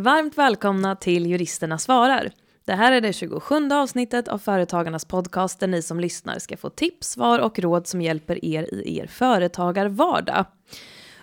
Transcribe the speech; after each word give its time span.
Varmt 0.00 0.38
välkomna 0.38 0.96
till 0.96 1.26
Juristerna 1.26 1.78
svarar. 1.78 2.30
Det 2.64 2.72
här 2.72 2.92
är 2.92 3.00
det 3.00 3.12
27 3.12 3.68
avsnittet 3.72 4.28
av 4.28 4.38
Företagarnas 4.38 5.04
podcast 5.04 5.60
där 5.60 5.66
ni 5.66 5.82
som 5.82 6.00
lyssnar 6.00 6.38
ska 6.38 6.56
få 6.56 6.70
tips, 6.70 7.08
svar 7.08 7.38
och 7.38 7.58
råd 7.58 7.86
som 7.86 8.02
hjälper 8.02 8.44
er 8.44 8.74
i 8.74 8.98
er 8.98 9.06
företagarvardag. 9.06 10.44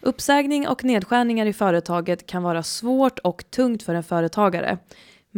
Uppsägning 0.01 0.67
och 0.67 0.83
nedskärningar 0.83 1.45
i 1.45 1.53
företaget 1.53 2.25
kan 2.25 2.43
vara 2.43 2.63
svårt 2.63 3.19
och 3.19 3.43
tungt 3.49 3.83
för 3.83 3.95
en 3.95 4.03
företagare. 4.03 4.77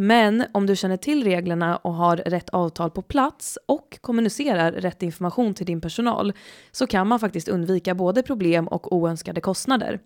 Men 0.02 0.44
om 0.52 0.66
du 0.66 0.76
känner 0.76 0.96
till 0.96 1.24
reglerna 1.24 1.76
och 1.76 1.94
har 1.94 2.16
rätt 2.16 2.50
avtal 2.50 2.90
på 2.90 3.02
plats 3.02 3.58
och 3.66 3.98
kommunicerar 4.00 4.72
rätt 4.72 5.02
information 5.02 5.54
till 5.54 5.66
din 5.66 5.80
personal 5.80 6.32
så 6.70 6.86
kan 6.86 7.06
man 7.06 7.20
faktiskt 7.20 7.48
undvika 7.48 7.94
både 7.94 8.22
problem 8.22 8.68
och 8.68 8.92
oönskade 8.96 9.40
kostnader. 9.40 10.00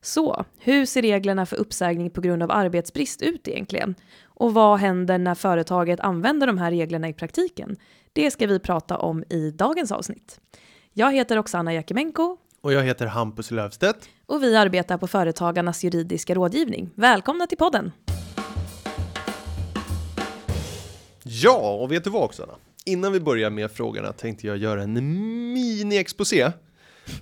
Så, 0.00 0.44
hur 0.58 0.86
ser 0.86 1.02
reglerna 1.02 1.46
för 1.46 1.56
uppsägning 1.56 2.10
på 2.10 2.20
grund 2.20 2.42
av 2.42 2.50
arbetsbrist 2.50 3.22
ut 3.22 3.48
egentligen? 3.48 3.94
Och 4.24 4.54
vad 4.54 4.78
händer 4.78 5.18
när 5.18 5.34
företaget 5.34 6.00
använder 6.00 6.46
de 6.46 6.58
här 6.58 6.70
reglerna 6.70 7.08
i 7.08 7.12
praktiken? 7.12 7.76
Det 8.12 8.30
ska 8.30 8.46
vi 8.46 8.58
prata 8.58 8.98
om 8.98 9.24
i 9.30 9.50
dagens 9.50 9.92
avsnitt. 9.92 10.40
Jag 10.92 11.12
heter 11.12 11.38
Oksana 11.38 11.74
Jakimenko. 11.74 12.36
Och 12.60 12.72
jag 12.72 12.82
heter 12.82 13.06
Hampus 13.06 13.50
Lövstedt. 13.50 14.08
Och 14.26 14.42
vi 14.42 14.56
arbetar 14.56 14.98
på 14.98 15.06
Företagarnas 15.06 15.84
juridiska 15.84 16.34
rådgivning. 16.34 16.90
Välkomna 16.94 17.46
till 17.46 17.58
podden! 17.58 17.92
Ja, 21.30 21.78
och 21.82 21.92
vet 21.92 22.04
du 22.04 22.10
vad 22.10 22.22
Oksana? 22.22 22.52
Innan 22.84 23.12
vi 23.12 23.20
börjar 23.20 23.50
med 23.50 23.70
frågorna 23.70 24.12
tänkte 24.12 24.46
jag 24.46 24.56
göra 24.56 24.82
en 24.82 24.94
mini-exposé 25.54 26.52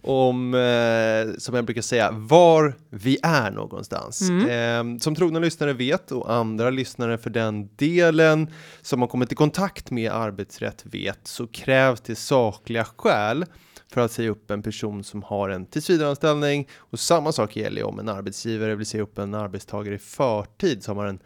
om, 0.03 0.55
eh, 0.55 1.39
som 1.39 1.55
jag 1.55 1.65
brukar 1.65 1.83
säga, 1.83 2.11
var 2.13 2.75
vi 2.91 3.19
är 3.23 3.51
någonstans. 3.51 4.29
Mm. 4.29 4.95
Eh, 4.95 5.01
som 5.01 5.15
trogna 5.15 5.39
lyssnare 5.39 5.73
vet, 5.73 6.13
och 6.13 6.33
andra 6.33 6.71
lyssnare 6.71 7.19
för 7.19 7.31
den 7.31 7.69
delen, 7.77 8.51
som 8.83 9.01
har 9.01 9.09
kommit 9.09 9.33
i 9.33 9.35
kontakt 9.35 9.91
med 9.91 10.13
arbetsrätt 10.13 10.83
vet, 10.85 11.21
så 11.23 11.47
krävs 11.47 12.01
det 12.01 12.15
sakliga 12.15 12.85
skäl 12.85 13.45
för 13.93 14.01
att 14.01 14.13
säga 14.13 14.31
upp 14.31 14.51
en 14.51 14.63
person 14.63 15.05
som 15.05 15.23
har 15.23 15.49
en 15.49 15.67
tillsvidareanställning. 15.67 16.69
Och 16.77 17.01
samma 17.01 17.33
sak 17.33 17.57
gäller 17.57 17.85
om 17.85 17.99
en 17.99 18.09
arbetsgivare 18.09 18.75
vill 18.75 18.87
säga 18.87 19.03
upp 19.03 19.19
en 19.19 19.35
arbetstagare 19.35 19.95
i 19.95 19.99
förtid 19.99 20.83
som 20.83 20.97
har 20.97 21.07
en 21.07 21.19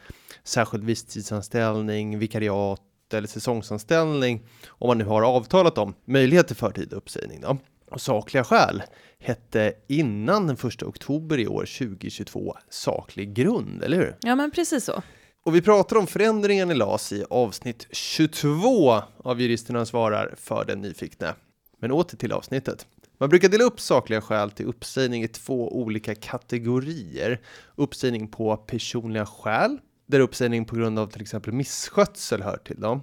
särskild 0.45 0.85
visstidsanställning, 0.85 2.19
vikariat 2.19 2.81
eller 3.13 3.29
säsongsanställning 3.29 4.47
om 4.69 4.87
man 4.89 4.99
nu 4.99 5.05
har 5.05 5.23
avtalat 5.23 5.79
om 5.79 5.95
möjlighet 6.05 6.47
till 6.47 6.57
förtida 6.57 6.97
uppsägning. 6.97 7.41
Då. 7.41 7.59
Och 7.91 8.01
sakliga 8.01 8.45
skäl 8.45 8.83
hette 9.19 9.73
innan 9.89 10.47
den 10.47 10.57
1 10.57 10.83
oktober 10.83 11.39
i 11.39 11.47
år 11.47 11.69
2022 11.79 12.57
saklig 12.69 13.35
grund, 13.35 13.83
eller 13.83 13.97
hur? 13.97 14.17
Ja, 14.21 14.37
men 14.37 14.51
precis 14.51 14.85
så. 14.85 15.03
Och 15.45 15.55
vi 15.55 15.63
pratar 15.63 15.97
om 15.97 16.07
förändringen 16.07 16.71
i 16.71 16.75
LAS 16.75 17.13
i 17.13 17.25
avsnitt 17.31 17.87
22 17.91 19.03
av 19.25 19.41
Juristerna 19.41 19.87
svarar 19.87 20.35
för 20.37 20.65
den 20.65 20.81
nyfikne. 20.81 21.35
Men 21.81 21.93
åter 21.93 22.17
till 22.17 22.33
avsnittet. 22.33 22.87
Man 23.19 23.29
brukar 23.29 23.49
dela 23.49 23.65
upp 23.65 23.81
sakliga 23.81 24.21
skäl 24.21 24.51
till 24.51 24.67
uppsägning 24.67 25.23
i 25.23 25.29
två 25.29 25.77
olika 25.81 26.15
kategorier. 26.15 27.41
Uppsägning 27.75 28.29
på 28.29 28.57
personliga 28.57 29.27
skäl, 29.27 29.79
där 30.07 30.21
uppsägning 30.21 30.65
på 30.65 30.77
grund 30.77 30.99
av 30.99 31.07
till 31.07 31.23
exempel 31.23 31.53
misskötsel 31.53 32.43
hör 32.43 32.57
till 32.57 32.81
dem. 32.81 33.03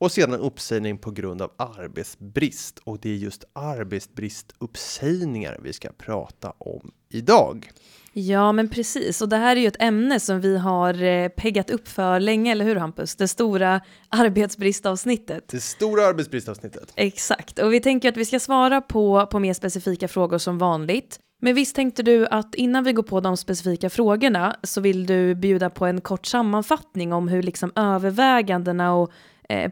Och 0.00 0.12
sedan 0.12 0.34
uppsägning 0.34 0.98
på 0.98 1.10
grund 1.10 1.42
av 1.42 1.50
arbetsbrist. 1.56 2.80
Och 2.84 2.98
det 3.00 3.10
är 3.10 3.14
just 3.14 3.44
arbetsbristuppsägningar 3.52 5.58
vi 5.62 5.72
ska 5.72 5.88
prata 5.98 6.52
om 6.58 6.90
idag. 7.12 7.70
Ja, 8.12 8.52
men 8.52 8.68
precis. 8.68 9.22
Och 9.22 9.28
det 9.28 9.36
här 9.36 9.56
är 9.56 9.60
ju 9.60 9.66
ett 9.66 9.82
ämne 9.82 10.20
som 10.20 10.40
vi 10.40 10.58
har 10.58 11.02
eh, 11.02 11.28
peggat 11.28 11.70
upp 11.70 11.88
för 11.88 12.20
länge, 12.20 12.52
eller 12.52 12.64
hur 12.64 12.76
Hampus? 12.76 13.16
Det 13.16 13.28
stora 13.28 13.80
arbetsbristavsnittet. 14.08 15.48
Det 15.48 15.60
stora 15.60 16.06
arbetsbristavsnittet. 16.06 16.92
Exakt, 16.96 17.58
och 17.58 17.72
vi 17.72 17.80
tänker 17.80 18.08
att 18.08 18.16
vi 18.16 18.24
ska 18.24 18.40
svara 18.40 18.80
på, 18.80 19.26
på 19.26 19.38
mer 19.38 19.54
specifika 19.54 20.08
frågor 20.08 20.38
som 20.38 20.58
vanligt. 20.58 21.18
Men 21.42 21.54
visst 21.54 21.76
tänkte 21.76 22.02
du 22.02 22.26
att 22.26 22.54
innan 22.54 22.84
vi 22.84 22.92
går 22.92 23.02
på 23.02 23.20
de 23.20 23.36
specifika 23.36 23.90
frågorna 23.90 24.56
så 24.62 24.80
vill 24.80 25.06
du 25.06 25.34
bjuda 25.34 25.70
på 25.70 25.86
en 25.86 26.00
kort 26.00 26.26
sammanfattning 26.26 27.12
om 27.12 27.28
hur 27.28 27.42
liksom 27.42 27.72
övervägandena 27.76 28.94
och 28.94 29.10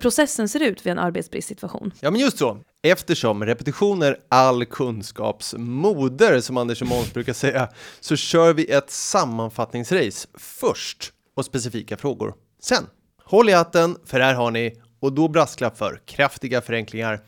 processen 0.00 0.48
ser 0.48 0.62
ut 0.62 0.86
vid 0.86 0.90
en 0.90 0.98
arbetsbristsituation? 0.98 1.92
Ja, 2.00 2.10
men 2.10 2.20
just 2.20 2.38
så. 2.38 2.58
Eftersom 2.82 3.44
repetition 3.44 4.02
är 4.02 4.16
all 4.28 4.64
kunskaps 4.64 5.54
moder, 5.58 6.40
som 6.40 6.56
Anders 6.56 6.82
och 6.82 6.88
Måns 6.88 7.12
brukar 7.12 7.32
säga, 7.32 7.68
så 8.00 8.16
kör 8.16 8.54
vi 8.54 8.70
ett 8.70 8.90
sammanfattningsrace 8.90 10.28
först 10.34 11.12
och 11.36 11.44
specifika 11.44 11.96
frågor 11.96 12.34
sen. 12.62 12.86
Håll 13.24 13.48
i 13.48 13.52
hatten, 13.52 13.96
för 14.04 14.20
här 14.20 14.34
har 14.34 14.50
ni, 14.50 14.80
och 15.00 15.12
då 15.12 15.28
brasklapp 15.28 15.78
för 15.78 16.00
kraftiga 16.06 16.60
förenklingar, 16.60 17.20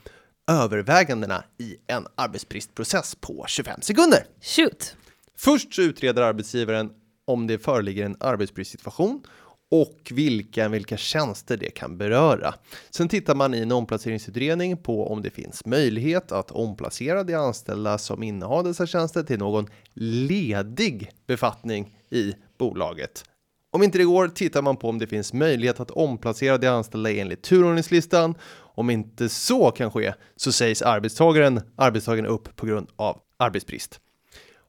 övervägandena 0.51 1.45
i 1.59 1.77
en 1.87 2.07
arbetsbristprocess 2.15 3.15
på 3.15 3.45
25 3.49 3.81
sekunder. 3.83 4.27
Shoot! 4.43 4.97
Först 5.39 5.75
så 5.75 5.83
utreder 5.83 6.23
arbetsgivaren 6.23 6.91
om 7.27 7.47
det 7.47 7.59
föreligger 7.59 8.05
en 8.05 8.17
arbetsbristsituation 8.21 9.23
och 9.71 10.13
vilka, 10.15 10.69
vilka 10.69 10.97
tjänster 10.97 11.57
det 11.57 11.71
kan 11.71 11.99
beröra. 11.99 12.55
Sen 12.91 13.09
tittar 13.09 13.35
man 13.35 13.55
i 13.55 13.59
en 13.59 13.73
omplaceringsutredning 13.73 14.77
på 14.77 15.13
om 15.13 15.23
det 15.23 15.31
finns 15.31 15.67
möjlighet 15.67 16.33
att 16.33 16.51
omplacera 16.51 17.25
de 17.25 17.35
anställda 17.35 17.99
som 17.99 18.23
innehar 18.23 18.63
dessa 18.63 18.87
tjänster 18.87 19.23
till 19.23 19.39
någon 19.39 19.67
ledig 19.95 21.11
befattning 21.27 21.97
i 22.11 22.35
bolaget. 22.59 23.25
Om 23.73 23.83
inte 23.83 23.99
det 23.99 24.05
går 24.05 24.29
tittar 24.29 24.63
man 24.63 24.77
på 24.77 24.89
om 24.89 24.99
det 24.99 25.07
finns 25.07 25.33
möjlighet 25.33 25.81
att 25.81 25.91
omplacera 25.91 26.59
de 26.59 26.69
anställda 26.69 27.13
enligt 27.13 27.43
turordningslistan. 27.43 28.35
Om 28.75 28.91
inte 28.91 29.29
så 29.29 29.71
kan 29.71 29.91
ske 29.91 30.15
så 30.37 30.53
sägs 30.53 30.83
arbetstagaren 30.83 31.61
arbetstagaren 31.77 32.27
upp 32.27 32.57
på 32.57 32.67
grund 32.67 32.89
av 32.97 33.21
arbetsbrist. 33.37 34.01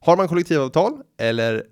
Har 0.00 0.16
man 0.16 0.28
kollektivavtal 0.28 1.02
eller 1.18 1.64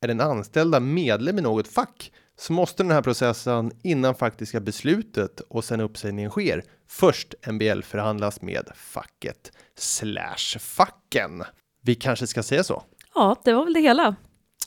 är 0.00 0.08
den 0.08 0.20
anställda 0.20 0.80
medlem 0.80 1.38
i 1.38 1.42
något 1.42 1.68
fack 1.68 2.12
så 2.42 2.52
måste 2.52 2.82
den 2.82 2.92
här 2.92 3.02
processen 3.02 3.72
innan 3.82 4.14
faktiska 4.14 4.60
beslutet 4.60 5.40
och 5.48 5.64
sen 5.64 5.80
uppsägningen 5.80 6.30
sker 6.30 6.64
först 6.88 7.34
MBL 7.46 7.82
förhandlas 7.82 8.42
med 8.42 8.68
facket 8.74 9.52
slash 9.78 10.58
facken. 10.60 11.42
Vi 11.82 11.94
kanske 11.94 12.26
ska 12.26 12.42
säga 12.42 12.64
så? 12.64 12.82
Ja, 13.14 13.36
det 13.44 13.52
var 13.52 13.64
väl 13.64 13.74
det 13.74 13.80
hela. 13.80 14.16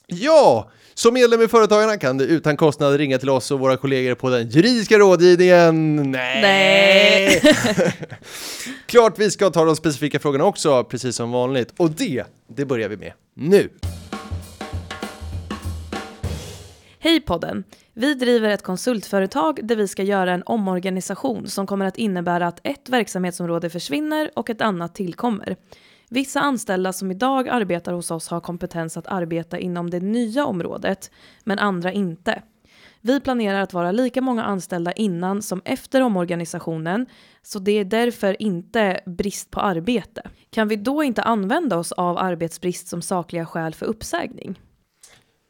Ja, 0.08 0.72
som 0.94 1.14
medlem 1.14 1.42
i 1.42 1.48
Företagarna 1.48 1.98
kan 1.98 2.18
du 2.18 2.26
utan 2.26 2.58
kostnad 2.58 2.96
ringa 2.96 3.18
till 3.18 3.30
oss 3.30 3.52
och 3.52 3.60
våra 3.60 3.78
kollegor 3.78 4.16
på 4.16 4.30
den 4.30 4.50
juridiska 4.50 4.98
rådgivningen. 4.98 5.96
Nej! 6.12 6.42
Nej. 6.42 7.42
Klart 8.86 9.20
vi 9.20 9.32
ska 9.32 9.50
ta 9.50 9.66
de 9.66 9.76
specifika 9.76 10.20
frågorna 10.20 10.46
också, 10.46 10.84
precis 10.84 11.16
som 11.16 11.32
vanligt. 11.32 11.74
Och 11.78 11.92
det, 11.92 12.24
det 12.48 12.66
börjar 12.66 12.90
vi 12.90 12.98
med 12.98 13.14
nu. 13.34 13.70
Hej 17.06 17.22
podden! 17.22 17.64
Vi 17.94 18.14
driver 18.14 18.50
ett 18.50 18.64
konsultföretag 18.64 19.60
där 19.64 19.76
vi 19.76 19.88
ska 19.88 20.04
göra 20.04 20.34
en 20.34 20.44
omorganisation 20.46 21.48
som 21.48 21.68
kommer 21.68 21.86
att 21.86 21.98
innebära 21.98 22.48
att 22.48 22.60
ett 22.64 22.90
verksamhetsområde 22.90 23.70
försvinner 23.70 24.32
och 24.36 24.50
ett 24.50 24.62
annat 24.62 24.96
tillkommer. 24.96 25.56
Vissa 26.10 26.40
anställda 26.40 26.94
som 26.94 27.12
idag 27.12 27.50
arbetar 27.50 27.94
hos 27.94 28.12
oss 28.12 28.28
har 28.28 28.40
kompetens 28.40 28.98
att 28.98 29.08
arbeta 29.08 29.60
inom 29.60 29.90
det 29.90 30.00
nya 30.00 30.46
området, 30.46 31.12
men 31.44 31.60
andra 31.60 31.92
inte. 31.92 32.42
Vi 33.02 33.20
planerar 33.20 33.62
att 33.62 33.74
vara 33.74 33.92
lika 33.92 34.22
många 34.22 34.44
anställda 34.44 34.92
innan 34.92 35.42
som 35.42 35.62
efter 35.66 36.02
omorganisationen, 36.02 37.06
så 37.42 37.60
det 37.60 37.72
är 37.72 37.86
därför 37.86 38.42
inte 38.42 39.00
brist 39.06 39.52
på 39.52 39.60
arbete. 39.60 40.30
Kan 40.50 40.68
vi 40.68 40.76
då 40.76 41.04
inte 41.04 41.24
använda 41.24 41.78
oss 41.78 41.92
av 41.92 42.18
arbetsbrist 42.18 42.88
som 42.88 43.02
sakliga 43.02 43.46
skäl 43.46 43.74
för 43.74 43.86
uppsägning? 43.86 44.60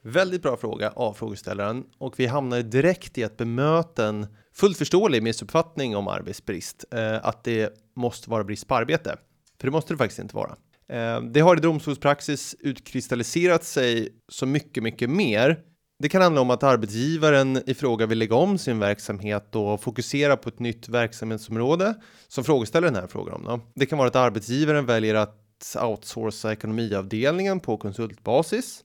Väldigt 0.07 0.41
bra 0.41 0.57
fråga 0.57 0.89
av 0.89 1.13
frågeställaren 1.13 1.85
och 1.97 2.19
vi 2.19 2.25
hamnar 2.25 2.61
direkt 2.61 3.17
i 3.17 3.23
att 3.23 3.37
bemöta 3.37 4.07
en 4.07 4.27
fullt 4.53 4.77
förståelig 4.77 5.23
missuppfattning 5.23 5.95
om 5.95 6.07
arbetsbrist, 6.07 6.85
eh, 6.91 7.25
att 7.25 7.43
det 7.43 7.73
måste 7.95 8.29
vara 8.29 8.43
brist 8.43 8.67
på 8.67 8.75
arbete. 8.75 9.17
För 9.59 9.67
det 9.67 9.71
måste 9.71 9.93
det 9.93 9.97
faktiskt 9.97 10.19
inte 10.19 10.35
vara. 10.35 10.55
Eh, 10.89 11.21
det 11.21 11.39
har 11.39 11.57
i 11.57 11.59
domstolspraxis 11.59 12.55
utkristalliserat 12.59 13.63
sig 13.63 14.09
så 14.29 14.45
mycket, 14.45 14.83
mycket 14.83 15.09
mer. 15.09 15.59
Det 15.99 16.09
kan 16.09 16.21
handla 16.21 16.41
om 16.41 16.49
att 16.49 16.63
arbetsgivaren 16.63 17.61
i 17.65 17.73
fråga 17.73 18.05
vill 18.05 18.17
lägga 18.17 18.35
om 18.35 18.57
sin 18.57 18.79
verksamhet 18.79 19.55
och 19.55 19.81
fokusera 19.81 20.37
på 20.37 20.49
ett 20.49 20.59
nytt 20.59 20.89
verksamhetsområde 20.89 21.93
som 22.27 22.43
frågeställaren 22.43 22.95
här 22.95 23.07
frågar 23.07 23.33
om. 23.33 23.43
Då. 23.43 23.59
Det 23.75 23.85
kan 23.85 23.97
vara 23.97 24.07
att 24.07 24.15
arbetsgivaren 24.15 24.85
väljer 24.85 25.15
att 25.15 25.75
outsourca 25.81 26.51
ekonomiavdelningen 26.51 27.59
på 27.59 27.77
konsultbasis 27.77 28.84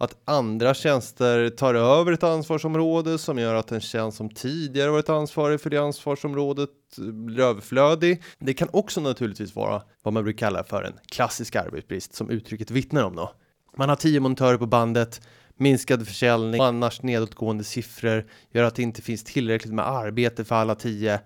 att 0.00 0.16
andra 0.24 0.74
tjänster 0.74 1.48
tar 1.48 1.74
över 1.74 2.12
ett 2.12 2.22
ansvarsområde 2.22 3.18
som 3.18 3.38
gör 3.38 3.54
att 3.54 3.72
en 3.72 3.80
tjänst 3.80 4.16
som 4.16 4.30
tidigare 4.30 4.90
varit 4.90 5.08
ansvarig 5.08 5.60
för 5.60 5.70
det 5.70 5.78
ansvarsområdet 5.78 6.70
blir 6.96 7.40
överflödig. 7.40 8.22
Det 8.38 8.54
kan 8.54 8.68
också 8.72 9.00
naturligtvis 9.00 9.56
vara 9.56 9.82
vad 10.02 10.14
man 10.14 10.24
brukar 10.24 10.46
kalla 10.46 10.64
för 10.64 10.82
en 10.82 10.92
klassisk 11.06 11.56
arbetsbrist 11.56 12.14
som 12.14 12.30
uttrycket 12.30 12.70
vittnar 12.70 13.04
om 13.04 13.16
då. 13.16 13.32
Man 13.76 13.88
har 13.88 13.96
tio 13.96 14.20
montörer 14.20 14.58
på 14.58 14.66
bandet 14.66 15.20
minskad 15.56 16.06
försäljning, 16.06 16.60
annars 16.60 17.02
nedåtgående 17.02 17.64
siffror 17.64 18.26
gör 18.52 18.64
att 18.64 18.74
det 18.74 18.82
inte 18.82 19.02
finns 19.02 19.24
tillräckligt 19.24 19.74
med 19.74 19.88
arbete 19.88 20.44
för 20.44 20.54
alla 20.54 20.74
tio. 20.74 21.20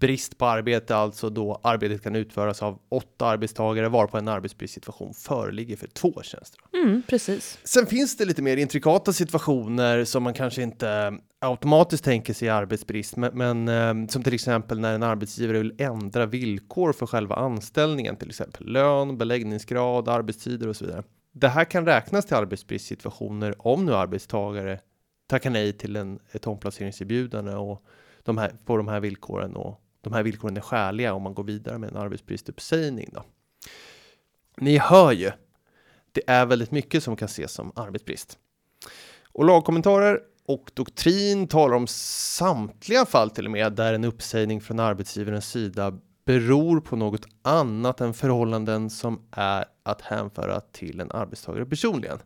Brist 0.00 0.38
på 0.38 0.46
arbete, 0.46 0.96
alltså 0.96 1.30
då 1.30 1.60
arbetet 1.62 2.02
kan 2.02 2.16
utföras 2.16 2.62
av 2.62 2.78
åtta 2.88 3.26
arbetstagare 3.26 3.88
varpå 3.88 4.18
en 4.18 4.28
arbetsbristsituation 4.28 5.14
föreligger 5.14 5.76
för 5.76 5.86
två 5.86 6.22
tjänster. 6.22 6.60
Mm, 6.72 7.02
precis. 7.08 7.58
Sen 7.64 7.86
finns 7.86 8.16
det 8.16 8.24
lite 8.24 8.42
mer 8.42 8.56
intrikata 8.56 9.12
situationer 9.12 10.04
som 10.04 10.22
man 10.22 10.34
kanske 10.34 10.62
inte 10.62 11.18
automatiskt 11.38 12.04
tänker 12.04 12.34
sig 12.34 12.48
arbetsbrist, 12.48 13.16
men, 13.16 13.38
men 13.38 13.68
eh, 13.68 14.08
som 14.08 14.22
till 14.22 14.34
exempel 14.34 14.80
när 14.80 14.94
en 14.94 15.02
arbetsgivare 15.02 15.58
vill 15.58 15.74
ändra 15.78 16.26
villkor 16.26 16.92
för 16.92 17.06
själva 17.06 17.34
anställningen, 17.34 18.16
till 18.16 18.28
exempel 18.28 18.66
lön, 18.66 19.18
beläggningsgrad, 19.18 20.08
arbetstider 20.08 20.68
och 20.68 20.76
så 20.76 20.84
vidare. 20.84 21.02
Det 21.32 21.48
här 21.48 21.64
kan 21.64 21.86
räknas 21.86 22.26
till 22.26 22.36
arbetsbristsituationer 22.36 23.54
om 23.58 23.86
nu 23.86 23.94
arbetstagare 23.94 24.80
tackar 25.26 25.50
nej 25.50 25.72
till 25.72 25.96
en, 25.96 26.18
ett 26.32 26.46
omplaceringserbjudande 26.46 27.54
och 27.54 27.82
de 28.22 28.38
här, 28.38 28.52
på 28.64 28.76
de 28.76 28.88
här 28.88 29.00
villkoren 29.00 29.56
och 29.56 29.80
de 30.06 30.12
här 30.12 30.22
villkoren 30.22 30.56
är 30.56 30.60
skäliga 30.60 31.14
om 31.14 31.22
man 31.22 31.34
går 31.34 31.44
vidare 31.44 31.78
med 31.78 31.90
en 31.90 31.96
arbetsbristuppsägning. 31.96 33.10
Då. 33.12 33.24
Ni 34.56 34.78
hör 34.78 35.12
ju, 35.12 35.30
det 36.12 36.22
är 36.26 36.46
väldigt 36.46 36.70
mycket 36.70 37.02
som 37.02 37.16
kan 37.16 37.26
ses 37.26 37.52
som 37.52 37.72
arbetsbrist. 37.76 38.38
Och 39.32 39.44
lagkommentarer 39.44 40.20
och 40.46 40.70
doktrin 40.74 41.48
talar 41.48 41.76
om 41.76 41.86
samtliga 41.86 43.06
fall 43.06 43.30
till 43.30 43.44
och 43.44 43.50
med 43.50 43.72
där 43.72 43.94
en 43.94 44.04
uppsägning 44.04 44.60
från 44.60 44.80
arbetsgivarens 44.80 45.50
sida 45.50 45.98
beror 46.24 46.80
på 46.80 46.96
något 46.96 47.26
annat 47.42 48.00
än 48.00 48.14
förhållanden 48.14 48.90
som 48.90 49.28
är 49.30 49.64
att 49.82 50.00
hänföra 50.02 50.60
till 50.60 51.00
en 51.00 51.12
arbetstagare 51.12 51.66
personligen. 51.66 52.18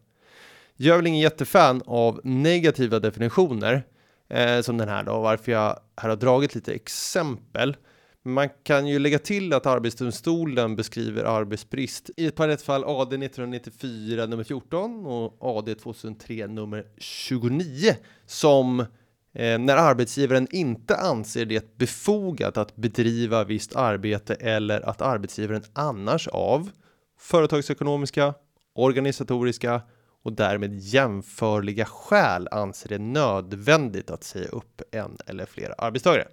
Jag 0.76 0.92
är 0.92 0.98
väl 0.98 1.06
ingen 1.06 1.20
jättefan 1.20 1.82
av 1.86 2.20
negativa 2.24 2.98
definitioner 2.98 3.86
eh, 4.30 4.60
som 4.60 4.78
den 4.78 4.88
här 4.88 5.02
då, 5.02 5.20
varför 5.20 5.52
jag 5.52 5.78
här 5.96 6.08
har 6.08 6.16
dragit 6.16 6.54
lite 6.54 6.72
exempel. 6.72 7.76
Man 8.22 8.48
kan 8.62 8.86
ju 8.86 8.98
lägga 8.98 9.18
till 9.18 9.52
att 9.52 9.66
Arbetsdomstolen 9.66 10.76
beskriver 10.76 11.24
arbetsbrist 11.24 12.10
i 12.16 12.26
ett 12.26 12.34
par 12.34 12.48
rättsfall 12.48 12.84
AD 12.84 13.16
1994 13.16 14.26
nummer 14.26 14.44
14 14.44 15.06
och 15.06 15.58
AD 15.58 15.74
2003 15.74 16.46
nummer 16.46 16.86
29 16.98 17.96
som 18.26 18.80
eh, 18.80 19.58
när 19.58 19.76
arbetsgivaren 19.76 20.48
inte 20.50 20.96
anser 20.96 21.44
det 21.44 21.76
befogat 21.76 22.56
att 22.56 22.76
bedriva 22.76 23.44
visst 23.44 23.76
arbete 23.76 24.34
eller 24.34 24.88
att 24.88 25.02
arbetsgivaren 25.02 25.62
annars 25.72 26.28
av 26.28 26.70
företagsekonomiska, 27.18 28.34
organisatoriska 28.74 29.80
och 30.22 30.32
därmed 30.32 30.78
jämförliga 30.78 31.84
skäl 31.84 32.48
anser 32.50 32.88
det 32.88 32.98
nödvändigt 32.98 34.10
att 34.10 34.24
säga 34.24 34.48
upp 34.48 34.82
en 34.92 35.16
eller 35.26 35.46
flera 35.46 35.72
arbetstagare. 35.72 36.28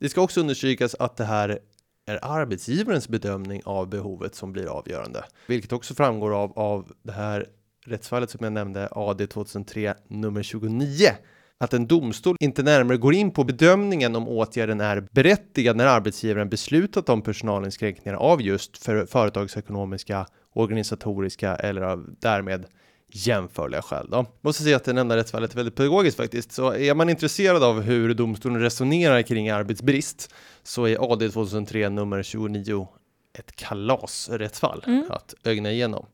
Det 0.00 0.08
ska 0.08 0.20
också 0.20 0.40
understrykas 0.40 0.94
att 0.94 1.16
det 1.16 1.24
här 1.24 1.58
är 2.06 2.18
arbetsgivarens 2.22 3.08
bedömning 3.08 3.62
av 3.64 3.88
behovet 3.88 4.34
som 4.34 4.52
blir 4.52 4.66
avgörande, 4.66 5.24
vilket 5.46 5.72
också 5.72 5.94
framgår 5.94 6.34
av, 6.34 6.58
av 6.58 6.92
det 7.02 7.12
här 7.12 7.46
rättsfallet 7.86 8.30
som 8.30 8.44
jag 8.44 8.52
nämnde, 8.52 8.88
AD 8.90 9.26
2003 9.26 9.94
nummer 10.08 10.42
29 10.42 11.08
att 11.60 11.74
en 11.74 11.86
domstol 11.86 12.36
inte 12.40 12.62
närmare 12.62 12.96
går 12.96 13.14
in 13.14 13.30
på 13.30 13.44
bedömningen 13.44 14.16
om 14.16 14.28
åtgärden 14.28 14.80
är 14.80 15.00
berättigad 15.12 15.76
när 15.76 15.86
arbetsgivaren 15.86 16.48
beslutat 16.48 17.08
om 17.08 17.22
personalinskränkningar 17.22 18.16
av 18.16 18.42
just 18.42 18.78
för 18.78 19.06
företagsekonomiska, 19.06 20.26
organisatoriska 20.52 21.56
eller 21.56 21.82
av 21.82 22.06
därmed 22.20 22.66
jämförliga 23.08 23.82
skäl. 23.82 24.08
Då. 24.10 24.26
Måste 24.40 24.62
säga 24.62 24.76
att 24.76 24.84
det 24.84 24.92
nämnda 24.92 25.16
rättsfallet 25.16 25.52
är 25.52 25.56
väldigt 25.56 25.74
pedagogiskt 25.74 26.16
faktiskt. 26.16 26.52
Så 26.52 26.74
är 26.74 26.94
man 26.94 27.10
intresserad 27.10 27.62
av 27.62 27.80
hur 27.80 28.14
domstolen 28.14 28.60
resonerar 28.60 29.22
kring 29.22 29.50
arbetsbrist 29.50 30.34
så 30.62 30.84
är 30.86 31.12
AD 31.12 31.30
2003 31.30 31.88
nummer 31.88 32.22
29 32.22 32.88
ett 33.38 33.56
kalasrättsfall 33.56 34.84
mm. 34.86 35.04
att 35.10 35.34
ögna 35.44 35.72
igenom. 35.72 36.06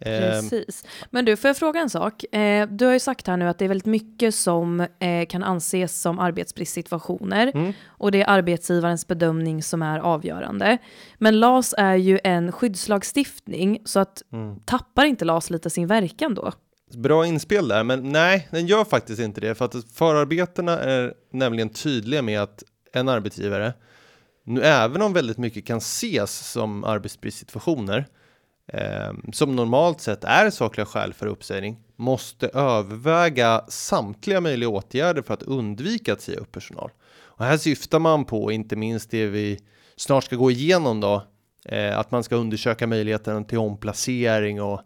Ehm. 0.00 0.22
Precis. 0.22 0.84
Men 1.10 1.24
du, 1.24 1.36
får 1.36 1.48
jag 1.48 1.56
fråga 1.56 1.80
en 1.80 1.90
sak? 1.90 2.34
Eh, 2.34 2.68
du 2.68 2.84
har 2.84 2.92
ju 2.92 3.00
sagt 3.00 3.26
här 3.26 3.36
nu 3.36 3.48
att 3.48 3.58
det 3.58 3.64
är 3.64 3.68
väldigt 3.68 3.86
mycket 3.86 4.34
som 4.34 4.80
eh, 4.80 5.26
kan 5.28 5.42
anses 5.42 6.00
som 6.00 6.18
arbetsbristsituationer 6.18 7.52
mm. 7.54 7.72
och 7.86 8.12
det 8.12 8.22
är 8.22 8.28
arbetsgivarens 8.28 9.06
bedömning 9.06 9.62
som 9.62 9.82
är 9.82 9.98
avgörande. 9.98 10.78
Men 11.18 11.40
LAS 11.40 11.74
är 11.78 11.94
ju 11.94 12.18
en 12.24 12.52
skyddslagstiftning 12.52 13.82
så 13.84 14.00
att 14.00 14.22
mm. 14.32 14.60
tappar 14.60 15.04
inte 15.04 15.24
LAS 15.24 15.50
lite 15.50 15.70
sin 15.70 15.86
verkan 15.86 16.34
då? 16.34 16.52
Bra 16.94 17.26
inspel 17.26 17.68
där, 17.68 17.84
men 17.84 18.12
nej, 18.12 18.48
den 18.50 18.66
gör 18.66 18.84
faktiskt 18.84 19.20
inte 19.20 19.40
det 19.40 19.54
för 19.54 19.64
att 19.64 19.74
förarbetena 19.92 20.78
är 20.78 21.14
nämligen 21.32 21.68
tydliga 21.68 22.22
med 22.22 22.42
att 22.42 22.62
en 22.92 23.08
arbetsgivare, 23.08 23.72
nu 24.44 24.62
även 24.62 25.02
om 25.02 25.12
väldigt 25.12 25.38
mycket 25.38 25.66
kan 25.66 25.78
ses 25.78 26.52
som 26.52 26.84
arbetsbristsituationer, 26.84 28.06
eh, 28.72 29.12
som 29.32 29.56
normalt 29.56 30.00
sett 30.00 30.24
är 30.24 30.50
sakliga 30.50 30.86
skäl 30.86 31.12
för 31.12 31.26
uppsägning 31.26 31.76
måste 31.96 32.48
överväga 32.48 33.64
samtliga 33.68 34.40
möjliga 34.40 34.68
åtgärder 34.68 35.22
för 35.22 35.34
att 35.34 35.42
undvika 35.42 36.12
att 36.12 36.20
säga 36.20 36.38
upp 36.38 36.52
personal. 36.52 36.90
Och 37.40 37.44
här 37.44 37.56
syftar 37.56 37.98
man 37.98 38.24
på 38.24 38.52
inte 38.52 38.76
minst 38.76 39.10
det 39.10 39.26
vi 39.26 39.58
snart 39.96 40.24
ska 40.24 40.36
gå 40.36 40.50
igenom 40.50 41.00
då, 41.00 41.22
eh, 41.64 41.98
att 41.98 42.10
man 42.10 42.24
ska 42.24 42.36
undersöka 42.36 42.86
möjligheten 42.86 43.44
till 43.44 43.58
omplacering 43.58 44.62
och 44.62 44.80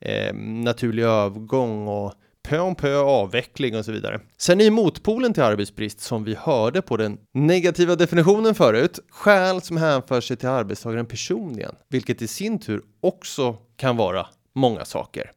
eh, 0.00 0.34
naturlig 0.34 1.02
övergång 1.02 1.88
och 1.88 2.14
pö 2.48 2.58
om 2.58 2.74
pö 2.74 2.96
avveckling 2.96 3.76
och 3.76 3.84
så 3.84 3.92
vidare. 3.92 4.20
Sen 4.36 4.60
är 4.60 4.70
motpolen 4.70 5.34
till 5.34 5.42
arbetsbrist 5.42 6.00
som 6.00 6.24
vi 6.24 6.34
hörde 6.34 6.82
på 6.82 6.96
den 6.96 7.18
negativa 7.34 7.96
definitionen 7.96 8.54
förut, 8.54 8.98
skäl 9.10 9.62
som 9.62 9.76
hänför 9.76 10.20
sig 10.20 10.36
till 10.36 10.48
arbetstagaren 10.48 11.06
personligen, 11.06 11.74
vilket 11.88 12.22
i 12.22 12.28
sin 12.28 12.58
tur 12.58 12.82
också 13.00 13.56
kan 13.76 13.96
vara 13.96 14.26
många 14.54 14.84
saker. 14.84 15.30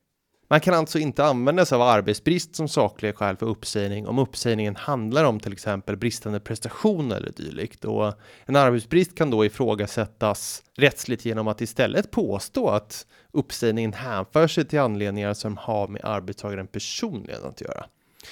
Man 0.53 0.59
kan 0.59 0.73
alltså 0.73 0.99
inte 0.99 1.25
använda 1.25 1.65
sig 1.65 1.75
av 1.75 1.81
arbetsbrist 1.81 2.55
som 2.55 2.67
sakliga 2.67 3.13
skäl 3.13 3.37
för 3.37 3.45
uppsägning 3.45 4.07
om 4.07 4.19
uppsägningen 4.19 4.75
handlar 4.75 5.23
om 5.23 5.39
till 5.39 5.53
exempel 5.53 5.97
bristande 5.97 6.39
prestation 6.39 7.11
eller 7.11 7.31
dylikt. 7.31 7.85
Och 7.85 8.13
en 8.45 8.55
arbetsbrist 8.55 9.15
kan 9.15 9.29
då 9.29 9.45
ifrågasättas 9.45 10.63
rättsligt 10.77 11.25
genom 11.25 11.47
att 11.47 11.61
istället 11.61 12.11
påstå 12.11 12.69
att 12.69 13.07
uppsägningen 13.31 13.93
hänför 13.93 14.47
sig 14.47 14.65
till 14.65 14.79
anledningar 14.79 15.33
som 15.33 15.57
har 15.57 15.87
med 15.87 16.05
arbetstagaren 16.05 16.67
personligen 16.67 17.43
att 17.43 17.61
göra. 17.61 17.85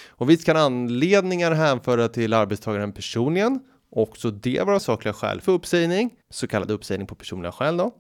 Och 0.07 0.29
visst 0.29 0.45
kan 0.45 0.57
anledningar 0.57 1.51
hänföra 1.51 2.07
till 2.07 2.33
arbetstagaren 2.33 2.91
personligen, 2.91 3.59
också 3.91 4.31
det 4.31 4.61
vara 4.65 4.79
sakliga 4.79 5.13
skäl 5.13 5.41
för 5.41 5.51
uppsägning, 5.51 6.13
så 6.29 6.47
kallad 6.47 6.71
uppsägning 6.71 7.07
på 7.07 7.15
personliga 7.15 7.51
skäl 7.51 7.77
då. 7.77 7.91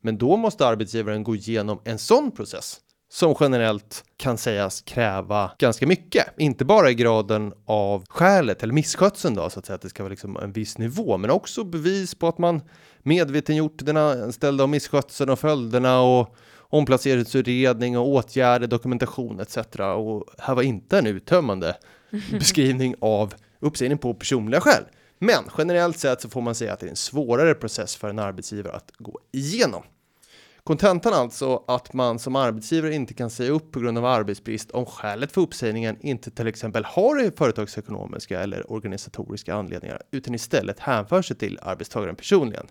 Men 0.00 0.18
då 0.18 0.36
måste 0.36 0.66
arbetsgivaren 0.66 1.24
gå 1.24 1.36
igenom 1.36 1.80
en 1.84 1.98
sån 1.98 2.30
process 2.30 2.80
som 3.12 3.34
generellt 3.40 4.04
kan 4.16 4.38
sägas 4.38 4.80
kräva 4.80 5.50
ganska 5.58 5.86
mycket, 5.86 6.26
inte 6.38 6.64
bara 6.64 6.90
i 6.90 6.94
graden 6.94 7.52
av 7.66 8.04
skälet 8.08 8.62
eller 8.62 8.74
misskötseln 8.74 9.34
då, 9.34 9.50
så 9.50 9.58
att 9.58 9.66
säga 9.66 9.74
att 9.74 9.82
det 9.82 9.88
ska 9.88 10.02
vara 10.02 10.10
liksom 10.10 10.36
en 10.36 10.52
viss 10.52 10.78
nivå, 10.78 11.16
men 11.16 11.30
också 11.30 11.64
bevis 11.64 12.14
på 12.14 12.28
att 12.28 12.38
man 12.38 12.62
medveten 13.02 13.56
gjort 13.56 13.78
den 13.78 13.96
anställda 13.96 14.64
om 14.64 14.70
misskötseln 14.70 15.30
och 15.30 15.38
följderna 15.38 16.00
och 16.00 16.36
omplaceringsutredning 16.58 17.98
och 17.98 18.08
åtgärder, 18.08 18.66
dokumentation 18.66 19.40
etc. 19.40 19.56
Och 19.96 20.24
här 20.38 20.54
var 20.54 20.62
inte 20.62 20.98
en 20.98 21.06
uttömmande 21.06 21.76
beskrivning 22.30 22.94
av 23.00 23.34
uppsägning 23.60 23.98
på 23.98 24.14
personliga 24.14 24.60
skäl. 24.60 24.84
Men 25.18 25.44
generellt 25.58 25.98
sett 25.98 26.20
så 26.20 26.28
får 26.28 26.40
man 26.40 26.54
säga 26.54 26.72
att 26.72 26.80
det 26.80 26.86
är 26.86 26.90
en 26.90 26.96
svårare 26.96 27.54
process 27.54 27.96
för 27.96 28.08
en 28.08 28.18
arbetsgivare 28.18 28.76
att 28.76 28.92
gå 28.98 29.18
igenom. 29.32 29.82
Kontentan 30.64 31.12
alltså 31.12 31.64
att 31.66 31.92
man 31.92 32.18
som 32.18 32.36
arbetsgivare 32.36 32.94
inte 32.94 33.14
kan 33.14 33.30
säga 33.30 33.50
upp 33.50 33.72
på 33.72 33.80
grund 33.80 33.98
av 33.98 34.04
arbetsbrist 34.04 34.70
om 34.70 34.86
skälet 34.86 35.32
för 35.32 35.40
uppsägningen 35.40 35.96
inte 36.00 36.30
till 36.30 36.46
exempel 36.46 36.84
har 36.84 37.36
företagsekonomiska 37.36 38.40
eller 38.40 38.72
organisatoriska 38.72 39.54
anledningar 39.54 40.02
utan 40.10 40.34
istället 40.34 40.80
hänför 40.80 41.22
sig 41.22 41.36
till 41.36 41.58
arbetstagaren 41.62 42.16
personligen, 42.16 42.66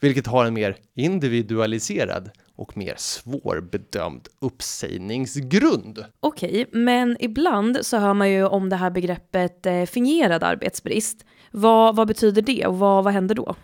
vilket 0.00 0.26
har 0.26 0.44
en 0.44 0.54
mer 0.54 0.76
individualiserad 0.94 2.30
och 2.56 2.76
mer 2.76 2.94
svårbedömd 2.96 4.28
uppsägningsgrund. 4.40 6.04
Okej, 6.20 6.66
men 6.72 7.16
ibland 7.20 7.78
så 7.82 7.96
hör 7.96 8.14
man 8.14 8.30
ju 8.30 8.44
om 8.44 8.68
det 8.68 8.76
här 8.76 8.90
begreppet 8.90 9.66
eh, 9.66 9.84
fingerad 9.84 10.42
arbetsbrist. 10.42 11.24
Vad, 11.50 11.96
vad 11.96 12.08
betyder 12.08 12.42
det 12.42 12.66
och 12.66 12.78
vad, 12.78 13.04
vad 13.04 13.12
händer 13.12 13.34
då? 13.34 13.56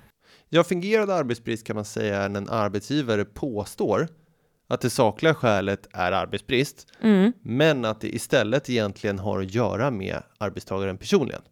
Ja, 0.48 0.64
fingerad 0.64 1.10
arbetsbrist 1.10 1.66
kan 1.66 1.76
man 1.76 1.84
säga 1.84 2.22
är 2.22 2.28
när 2.28 2.40
en 2.40 2.48
arbetsgivare 2.48 3.24
påstår 3.24 4.08
att 4.68 4.80
det 4.80 4.90
sakliga 4.90 5.34
skälet 5.34 5.88
är 5.92 6.12
arbetsbrist, 6.12 6.86
mm. 7.00 7.32
men 7.42 7.84
att 7.84 8.00
det 8.00 8.14
istället 8.14 8.70
egentligen 8.70 9.18
har 9.18 9.40
att 9.40 9.54
göra 9.54 9.90
med 9.90 10.22
arbetstagaren 10.38 10.98
personligen. 10.98 11.42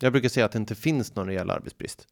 Jag 0.00 0.12
brukar 0.12 0.28
säga 0.28 0.46
att 0.46 0.52
det 0.52 0.58
inte 0.58 0.74
finns 0.74 1.14
någon 1.14 1.26
reell 1.26 1.50
arbetsbrist. 1.50 2.06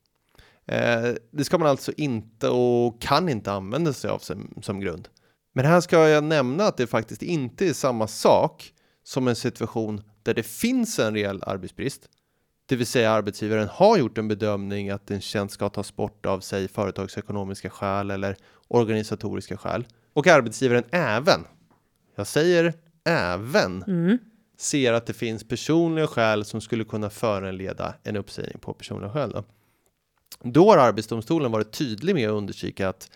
Eh, 0.66 1.14
det 1.30 1.44
ska 1.44 1.58
man 1.58 1.68
alltså 1.68 1.92
inte 1.96 2.48
och 2.48 3.02
kan 3.02 3.28
inte 3.28 3.52
använda 3.52 3.92
sig 3.92 4.10
av 4.10 4.18
som, 4.18 4.58
som 4.62 4.80
grund. 4.80 5.08
Men 5.52 5.64
här 5.64 5.80
ska 5.80 6.08
jag 6.08 6.24
nämna 6.24 6.64
att 6.64 6.76
det 6.76 6.86
faktiskt 6.86 7.22
inte 7.22 7.68
är 7.68 7.72
samma 7.72 8.06
sak 8.06 8.72
som 9.02 9.28
en 9.28 9.36
situation 9.36 10.02
där 10.22 10.34
det 10.34 10.42
finns 10.42 10.98
en 10.98 11.14
reell 11.14 11.42
arbetsbrist, 11.46 12.08
det 12.68 12.76
vill 12.76 12.86
säga 12.86 13.10
arbetsgivaren 13.10 13.68
har 13.68 13.98
gjort 13.98 14.18
en 14.18 14.28
bedömning 14.28 14.90
att 14.90 15.10
en 15.10 15.20
tjänst 15.20 15.54
ska 15.54 15.68
tas 15.68 15.96
bort 15.96 16.26
av 16.26 16.40
sig 16.40 16.68
företagsekonomiska 16.68 17.70
skäl 17.70 18.10
eller 18.10 18.36
organisatoriska 18.68 19.56
skäl 19.56 19.86
och 20.12 20.26
arbetsgivaren 20.26 20.84
även, 20.90 21.44
jag 22.16 22.26
säger 22.26 22.74
även, 23.04 23.82
Mm. 23.82 24.18
ser 24.58 24.92
att 24.92 25.06
det 25.06 25.12
finns 25.12 25.48
personliga 25.48 26.06
skäl 26.06 26.44
som 26.44 26.60
skulle 26.60 26.84
kunna 26.84 27.10
föranleda 27.10 27.94
en 28.02 28.16
uppsägning 28.16 28.58
på 28.60 28.74
personliga 28.74 29.12
skäl. 29.12 29.30
Då. 29.30 29.44
Då 30.42 30.70
har 30.70 30.78
Arbetsdomstolen 30.78 31.52
varit 31.52 31.72
tydlig 31.72 32.14
med 32.14 32.28
att 32.28 32.34
understryka 32.34 32.88
att 32.88 33.10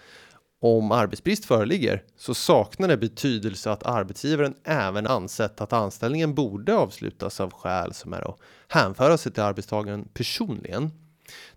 om 0.64 0.92
arbetsbrist 0.92 1.45
föreligger 1.45 2.02
så 2.16 2.35
saknar 2.35 2.88
det 2.88 2.97
betydelse 2.97 3.71
att 3.71 3.87
arbetsgivaren 3.87 4.54
även 4.64 5.07
ansett 5.07 5.61
att 5.61 5.73
anställningen 5.73 6.35
borde 6.35 6.75
avslutas 6.75 7.40
av 7.40 7.52
skäl 7.52 7.95
som 7.95 8.12
är 8.12 8.31
att 8.31 8.38
hänföra 8.69 9.19
sig 9.19 9.33
till 9.33 9.42
arbetstagaren 9.42 10.09
personligen. 10.14 10.90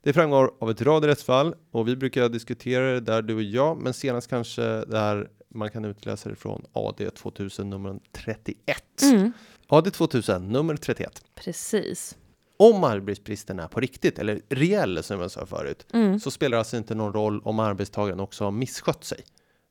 Det 0.03 0.13
framgår 0.13 0.51
av 0.59 0.69
ett 0.69 0.81
rad 0.81 1.05
rättsfall 1.05 1.55
och 1.71 1.88
vi 1.88 1.95
brukar 1.95 2.29
diskutera 2.29 2.91
det 2.91 3.00
där 3.00 3.21
du 3.21 3.35
och 3.35 3.43
jag, 3.43 3.81
men 3.81 3.93
senast 3.93 4.29
kanske 4.29 4.62
där 4.85 5.29
man 5.50 5.69
kan 5.69 5.85
utläsa 5.85 6.29
det 6.29 6.35
från 6.35 6.65
AD 6.74 7.09
2000 7.09 7.69
nummer 7.69 8.00
31. 8.12 8.57
Mm. 9.01 9.31
AD 9.67 9.91
2000 9.91 10.50
nummer 10.50 10.75
31. 10.75 11.24
Precis. 11.35 12.17
Om 12.57 12.83
arbetsbristen 12.83 13.59
är 13.59 13.67
på 13.67 13.79
riktigt 13.79 14.19
eller 14.19 14.41
reell 14.50 15.03
som 15.03 15.21
jag 15.21 15.31
sa 15.31 15.45
förut 15.45 15.85
Mm. 15.93 16.19
så 16.19 16.31
spelar 16.31 16.51
det 16.51 16.59
alltså 16.59 16.77
inte 16.77 16.95
någon 16.95 17.13
roll 17.13 17.41
om 17.41 17.59
arbetstagaren 17.59 18.19
också 18.19 18.43
har 18.43 18.51
misskött 18.51 19.03
sig. 19.03 19.19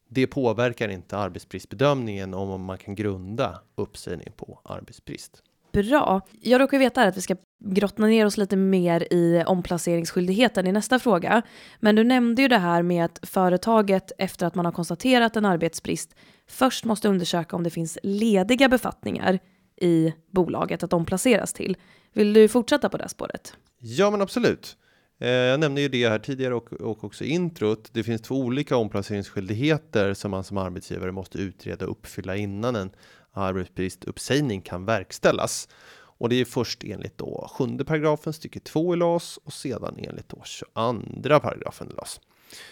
Det 0.08 0.26
påverkar 0.26 0.88
inte 0.88 1.16
arbetsbristbedömningen 1.16 2.34
om 2.34 2.64
man 2.64 2.78
kan 2.78 2.94
grunda 2.94 3.60
uppsägning 3.74 4.32
på 4.36 4.60
arbetsbrist. 4.64 5.42
Bra. 5.72 6.20
Jag 6.40 6.60
råkar 6.60 6.78
veta 6.78 7.02
att 7.02 7.16
vi 7.16 7.20
ska 7.20 7.36
grottna 7.64 8.06
ner 8.06 8.26
oss 8.26 8.36
lite 8.36 8.56
mer 8.56 9.12
i 9.12 9.44
omplaceringsskyldigheten 9.46 10.66
i 10.66 10.72
nästa 10.72 10.98
fråga. 10.98 11.42
Men 11.80 11.96
du 11.96 12.04
nämnde 12.04 12.42
ju 12.42 12.48
det 12.48 12.58
här 12.58 12.82
med 12.82 13.04
att 13.04 13.20
företaget 13.22 14.12
efter 14.18 14.46
att 14.46 14.54
man 14.54 14.64
har 14.64 14.72
konstaterat 14.72 15.36
en 15.36 15.44
arbetsbrist 15.44 16.14
först 16.46 16.84
måste 16.84 17.08
undersöka 17.08 17.56
om 17.56 17.62
det 17.62 17.70
finns 17.70 17.98
lediga 18.02 18.68
befattningar 18.68 19.38
i 19.76 20.12
bolaget 20.30 20.82
att 20.82 20.92
omplaceras 20.92 21.52
till. 21.52 21.76
Vill 22.12 22.32
du 22.32 22.48
fortsätta 22.48 22.88
på 22.88 22.96
det 22.96 23.08
spåret? 23.08 23.56
Ja, 23.78 24.10
men 24.10 24.22
absolut. 24.22 24.76
Eh, 25.18 25.28
jag 25.28 25.60
nämnde 25.60 25.80
ju 25.80 25.88
det 25.88 26.08
här 26.08 26.18
tidigare 26.18 26.54
och, 26.54 26.72
och 26.72 27.04
också 27.04 27.24
introt. 27.24 27.90
Det 27.92 28.02
finns 28.02 28.22
två 28.22 28.34
olika 28.34 28.76
omplaceringsskyldigheter 28.76 30.14
som 30.14 30.30
man 30.30 30.44
som 30.44 30.58
arbetsgivare 30.58 31.12
måste 31.12 31.38
utreda 31.38 31.84
och 31.84 31.90
uppfylla 31.90 32.36
innan 32.36 32.76
en 32.76 32.90
arbetsbristuppsägning 33.32 34.60
kan 34.60 34.84
verkställas. 34.84 35.68
Och 36.16 36.28
det 36.28 36.36
är 36.36 36.44
först 36.44 36.84
enligt 36.84 37.18
då 37.18 37.50
sjunde 37.52 37.84
paragrafen 37.84 38.32
stycke 38.32 38.60
2 38.60 38.94
i 38.94 38.96
LAS 38.96 39.38
och 39.44 39.52
sedan 39.52 39.96
enligt 39.98 40.28
då 40.28 40.42
22 40.44 41.40
paragrafen 41.40 41.90
i 41.90 41.94
LAS 41.94 42.20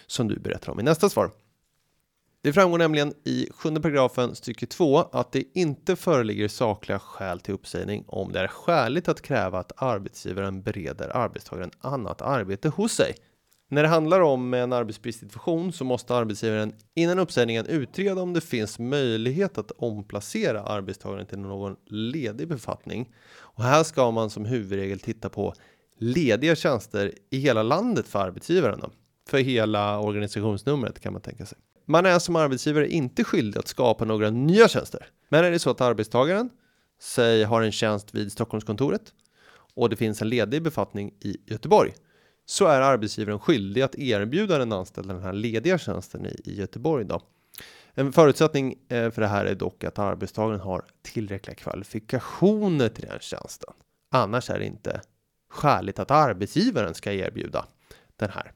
som 0.07 0.29
du 0.29 0.39
berättar 0.39 0.73
om 0.73 0.81
i 0.81 0.83
nästa 0.83 1.09
svar. 1.09 1.31
Det 2.45 2.53
framgår 2.53 2.79
nämligen 2.79 3.15
i 3.25 3.49
sjunde 3.55 3.81
paragrafen 3.81 4.35
stycke 4.35 4.67
2 4.67 4.99
att 4.99 5.33
det 5.33 5.45
inte 5.55 5.97
föreligger 5.97 6.49
sakliga 6.49 6.99
skäl 6.99 7.41
till 7.41 7.55
uppsägning 7.55 8.05
om 8.07 8.33
det 8.33 8.41
är 8.41 8.49
skäligt 8.49 9.09
att 9.09 9.23
kräva 9.23 9.59
att 9.59 9.73
arbetsgivaren 9.77 10.63
bereder 10.63 11.17
arbetstagaren 11.17 11.71
annat 11.81 12.23
arbete 12.23 12.69
hos 12.69 12.93
sig. 12.93 13.15
När 13.69 13.83
det 13.83 13.89
handlar 13.89 14.21
om 14.21 14.55
en 14.55 14.73
arbetsbristsituation 14.73 15.73
så 15.73 15.85
måste 15.85 16.15
arbetsgivaren 16.15 16.73
innan 16.95 17.19
uppsägningen 17.19 17.67
utreda 17.67 18.23
om 18.23 18.33
det 18.33 18.41
finns 18.41 18.79
möjlighet 18.79 19.59
att 19.59 19.71
omplacera 19.71 20.63
arbetstagaren 20.63 21.27
till 21.27 21.39
någon 21.39 21.77
ledig 21.87 22.49
befattning. 22.49 23.13
Och 23.35 23.65
här 23.65 23.83
ska 23.83 24.11
man 24.11 24.31
som 24.31 24.45
huvudregel 24.45 25.01
titta 25.01 25.29
på 25.29 25.55
lediga 25.99 26.57
tjänster 26.57 27.13
i 27.31 27.39
hela 27.39 27.63
landet 27.63 28.09
för 28.09 28.19
arbetsgivaren. 28.19 28.81
Då. 28.81 28.91
För 29.29 29.39
hela 29.39 29.99
organisationsnumret 29.99 31.01
kan 31.01 31.13
man 31.13 31.23
tänka 31.23 31.47
sig. 31.47 31.59
Man 31.85 32.07
är 32.07 32.19
som 32.19 32.37
arbetsgivare 32.37 32.89
inte 32.89 33.25
skyldig 33.25 33.59
att 33.59 33.69
skapa 33.69 34.05
några 34.05 34.31
nya 34.31 34.69
tjänster. 34.69 35.07
Men 35.29 35.45
är 35.45 35.51
det 35.51 35.59
så 35.59 35.71
att 35.71 35.81
arbetstagaren, 35.81 36.51
säg 37.01 37.45
har 37.45 37.63
en 37.63 37.73
tjänst 37.73 38.15
vid 38.15 38.33
Stockholmskontoret 38.33 39.13
och 39.75 39.89
det 39.89 39.97
finns 39.97 40.23
en 40.23 40.29
ledig 40.29 40.63
befattning 40.63 41.15
i 41.21 41.37
Göteborg 41.47 41.93
så 42.45 42.67
är 42.67 42.81
arbetsgivaren 42.81 43.41
skyldig 43.41 43.83
att 43.83 43.95
erbjuda 43.95 44.59
den 44.59 44.73
anställda 44.73 45.15
den 45.15 45.23
här 45.23 45.33
lediga 45.33 45.79
tjänsten 45.79 46.27
i, 46.27 46.41
i 46.45 46.55
Göteborg. 46.55 47.05
Då. 47.05 47.23
En 47.95 48.13
förutsättning 48.13 48.75
eh, 48.89 49.11
för 49.11 49.23
det 49.23 49.29
här 49.29 49.45
är 49.45 49.55
dock 49.55 49.85
att 49.85 49.99
arbetstagaren 49.99 50.61
har 50.61 50.85
tillräckliga 51.03 51.55
kvalifikationer 51.55 52.89
till 52.89 53.05
den 53.05 53.19
tjänsten. 53.21 53.75
Annars 54.11 54.51
är 54.51 54.59
det 54.59 54.67
inte 54.67 55.01
skäligt 55.51 55.99
att 55.99 56.11
arbetsgivaren 56.11 56.95
ska 56.95 57.13
erbjuda 57.13 57.67
den 58.17 58.31
här. 58.31 58.53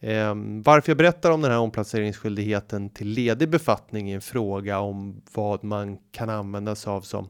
Eh, 0.00 0.34
varför 0.64 0.90
jag 0.90 0.98
berättar 0.98 1.30
om 1.30 1.40
den 1.40 1.50
här 1.50 1.58
omplaceringsskyldigheten 1.58 2.90
till 2.90 3.08
ledig 3.08 3.50
befattning 3.50 4.10
i 4.10 4.14
en 4.14 4.20
fråga 4.20 4.78
om 4.78 5.22
vad 5.32 5.64
man 5.64 5.98
kan 6.12 6.30
använda 6.30 6.74
sig 6.74 6.90
av 6.90 7.00
som 7.00 7.28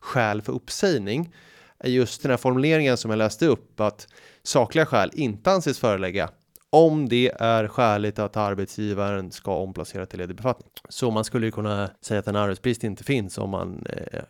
skäl 0.00 0.42
för 0.42 0.52
uppsägning 0.52 1.34
är 1.78 1.90
just 1.90 2.22
den 2.22 2.30
här 2.30 2.36
formuleringen 2.36 2.96
som 2.96 3.10
jag 3.10 3.18
läste 3.18 3.46
upp 3.46 3.80
att 3.80 4.08
sakliga 4.42 4.86
skäl 4.86 5.10
inte 5.14 5.50
anses 5.50 5.78
förelägga 5.78 6.30
om 6.70 7.08
det 7.08 7.32
är 7.40 7.68
skäligt 7.68 8.18
att 8.18 8.36
arbetsgivaren 8.36 9.32
ska 9.32 9.56
omplacera 9.56 10.06
till 10.06 10.18
ledig 10.18 10.36
befattning. 10.36 10.70
Så 10.88 11.10
man 11.10 11.24
skulle 11.24 11.46
ju 11.46 11.52
kunna 11.52 11.90
säga 12.00 12.20
att 12.20 12.26
en 12.26 12.36
arbetsbrist 12.36 12.84
inte 12.84 13.04
finns 13.04 13.38
om 13.38 13.50
man 13.50 13.86
eh, 13.86 14.22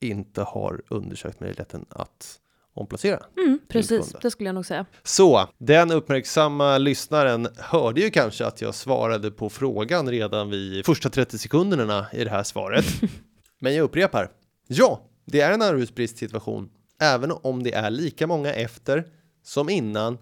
inte 0.00 0.42
har 0.42 0.82
undersökt 0.88 1.40
möjligheten 1.40 1.86
att 1.88 2.38
omplacera. 2.74 3.22
Mm, 3.36 3.60
precis, 3.68 4.14
det 4.22 4.30
skulle 4.30 4.48
jag 4.48 4.54
nog 4.54 4.66
säga. 4.66 4.86
Så 5.02 5.48
den 5.58 5.90
uppmärksamma 5.90 6.78
lyssnaren 6.78 7.48
hörde 7.56 8.00
ju 8.00 8.10
kanske 8.10 8.46
att 8.46 8.60
jag 8.60 8.74
svarade 8.74 9.30
på 9.30 9.50
frågan 9.50 10.10
redan 10.10 10.50
vid 10.50 10.86
första 10.86 11.10
30 11.10 11.38
sekunderna 11.38 12.06
i 12.12 12.24
det 12.24 12.30
här 12.30 12.42
svaret. 12.42 12.84
Men 13.58 13.74
jag 13.74 13.84
upprepar. 13.84 14.30
Ja, 14.66 15.00
det 15.24 15.40
är 15.40 15.52
en 15.52 15.62
arbetsbristsituation, 15.62 16.70
även 17.00 17.32
om 17.42 17.62
det 17.62 17.74
är 17.74 17.90
lika 17.90 18.26
många 18.26 18.52
efter 18.52 19.04
som 19.42 19.68
innan 19.68 20.18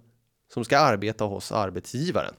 som 0.55 0.65
ska 0.65 0.79
arbeta 0.79 1.25
hos 1.25 1.53
arbetsgivaren. 1.53 2.35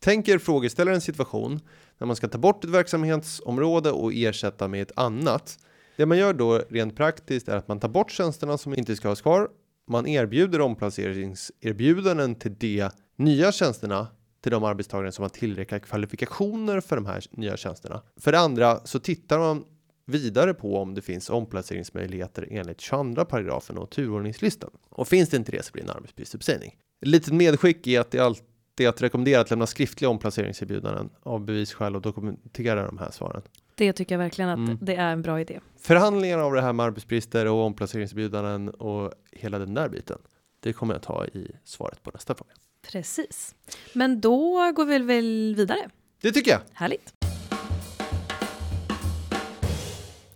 Tänk 0.00 0.28
er 0.28 0.38
frågeställarens 0.38 1.04
situation 1.04 1.60
när 1.98 2.06
man 2.06 2.16
ska 2.16 2.28
ta 2.28 2.38
bort 2.38 2.64
ett 2.64 2.70
verksamhetsområde 2.70 3.90
och 3.90 4.12
ersätta 4.14 4.68
med 4.68 4.82
ett 4.82 4.92
annat. 4.96 5.58
Det 5.96 6.06
man 6.06 6.18
gör 6.18 6.32
då 6.32 6.62
rent 6.68 6.96
praktiskt 6.96 7.48
är 7.48 7.56
att 7.56 7.68
man 7.68 7.80
tar 7.80 7.88
bort 7.88 8.10
tjänsterna 8.10 8.58
som 8.58 8.74
inte 8.74 8.96
ska 8.96 9.08
ha 9.08 9.16
kvar. 9.16 9.48
Man 9.88 10.06
erbjuder 10.06 10.60
omplaceringserbjudanden 10.60 12.34
till 12.34 12.54
de 12.58 12.90
nya 13.16 13.52
tjänsterna 13.52 14.06
till 14.40 14.52
de 14.52 14.64
arbetstagare 14.64 15.12
som 15.12 15.22
har 15.22 15.28
tillräckliga 15.28 15.80
kvalifikationer 15.80 16.80
för 16.80 16.96
de 16.96 17.06
här 17.06 17.24
nya 17.30 17.56
tjänsterna. 17.56 18.02
För 18.20 18.32
det 18.32 18.38
andra 18.38 18.80
så 18.84 18.98
tittar 18.98 19.38
man 19.38 19.64
vidare 20.06 20.54
på 20.54 20.76
om 20.76 20.94
det 20.94 21.02
finns 21.02 21.30
omplaceringsmöjligheter 21.30 22.48
enligt 22.50 22.80
22 22.80 23.24
paragrafen 23.24 23.78
och 23.78 23.90
turordningslistan. 23.90 24.70
Och 24.88 25.08
finns 25.08 25.28
det 25.28 25.36
inte 25.36 25.52
det 25.52 25.64
så 25.64 25.72
blir 25.72 25.84
det 25.84 25.90
en 25.90 25.96
arbetsbristuppsägning. 25.96 26.76
Ett 27.02 27.08
litet 27.08 27.34
medskick 27.34 27.86
är 27.86 28.00
att 28.00 28.10
det 28.10 28.20
alltid 28.20 28.44
är 28.78 28.88
att 28.88 29.02
rekommendera 29.02 29.40
att 29.40 29.50
lämna 29.50 29.66
skriftliga 29.66 30.08
omplaceringserbjudanden 30.08 31.10
av 31.22 31.44
bevisskäl 31.44 31.96
och 31.96 32.02
dokumentera 32.02 32.86
de 32.86 32.98
här 32.98 33.10
svaren. 33.10 33.42
Det 33.78 33.92
tycker 33.92 34.14
jag 34.14 34.18
verkligen 34.18 34.50
att 34.50 34.58
Mm. 34.58 34.78
det 34.80 34.94
är 34.96 35.12
en 35.12 35.22
bra 35.22 35.40
idé. 35.40 35.60
Förhandlingar 35.80 36.38
av 36.38 36.52
det 36.52 36.62
här 36.62 36.72
med 36.72 36.86
arbetsbrister 36.86 37.46
och 37.46 37.64
omplaceringserbjudanden 37.64 38.68
och 38.68 39.12
hela 39.32 39.58
den 39.58 39.74
där 39.74 39.88
biten. 39.88 40.18
Det 40.60 40.72
kommer 40.72 40.94
jag 40.94 41.02
ta 41.02 41.26
i 41.26 41.50
svaret 41.64 42.02
på 42.02 42.10
nästa 42.14 42.34
fråga. 42.34 42.50
Precis. 42.92 43.54
Men 43.92 44.20
då 44.20 44.72
går 44.76 44.84
vi 44.84 44.98
väl 44.98 45.54
vidare. 45.56 45.90
Det 46.20 46.32
tycker 46.32 46.50
jag. 46.50 46.60
Härligt. 46.72 47.12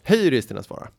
Hej 0.03 0.25
juristerna 0.25 0.63
svarar. 0.63 0.91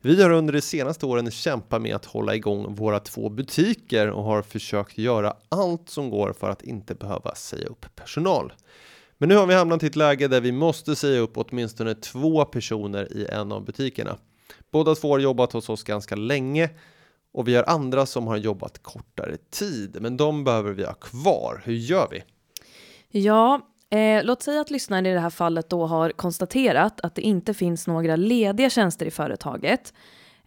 Vi 0.00 0.22
har 0.22 0.30
under 0.30 0.52
de 0.52 0.60
senaste 0.60 1.06
åren 1.06 1.30
kämpat 1.30 1.82
med 1.82 1.94
att 1.96 2.04
hålla 2.04 2.34
igång 2.34 2.74
våra 2.74 3.00
två 3.00 3.28
butiker 3.28 4.10
och 4.10 4.24
har 4.24 4.42
försökt 4.42 4.98
göra 4.98 5.36
allt 5.48 5.88
som 5.88 6.10
går 6.10 6.32
för 6.32 6.50
att 6.50 6.62
inte 6.62 6.94
behöva 6.94 7.34
säga 7.34 7.66
upp 7.66 7.86
personal. 7.96 8.52
Men 9.20 9.28
nu 9.28 9.36
har 9.36 9.46
vi 9.46 9.54
hamnat 9.54 9.82
i 9.82 9.86
ett 9.86 9.96
läge 9.96 10.28
där 10.28 10.40
vi 10.40 10.52
måste 10.52 10.96
säga 10.96 11.20
upp 11.20 11.32
åtminstone 11.34 11.94
två 11.94 12.44
personer 12.44 13.12
i 13.16 13.26
en 13.26 13.52
av 13.52 13.64
butikerna. 13.64 14.16
Båda 14.70 14.94
två 14.94 15.12
har 15.12 15.18
jobbat 15.18 15.52
hos 15.52 15.68
oss 15.68 15.82
ganska 15.82 16.16
länge 16.16 16.70
och 17.32 17.48
vi 17.48 17.56
har 17.56 17.64
andra 17.64 18.06
som 18.06 18.26
har 18.26 18.36
jobbat 18.36 18.82
kortare 18.82 19.36
tid, 19.50 19.96
men 20.00 20.16
de 20.16 20.44
behöver 20.44 20.72
vi 20.72 20.84
ha 20.84 20.92
kvar. 20.92 21.62
Hur 21.64 21.74
gör 21.74 22.08
vi? 22.10 22.22
Ja, 23.20 23.60
eh, 23.90 24.24
låt 24.24 24.42
säga 24.42 24.60
att 24.60 24.70
lyssnaren 24.70 25.06
i 25.06 25.14
det 25.14 25.20
här 25.20 25.30
fallet 25.30 25.70
då 25.70 25.86
har 25.86 26.10
konstaterat 26.10 27.00
att 27.00 27.14
det 27.14 27.22
inte 27.22 27.54
finns 27.54 27.86
några 27.86 28.16
lediga 28.16 28.70
tjänster 28.70 29.06
i 29.06 29.10
företaget 29.10 29.94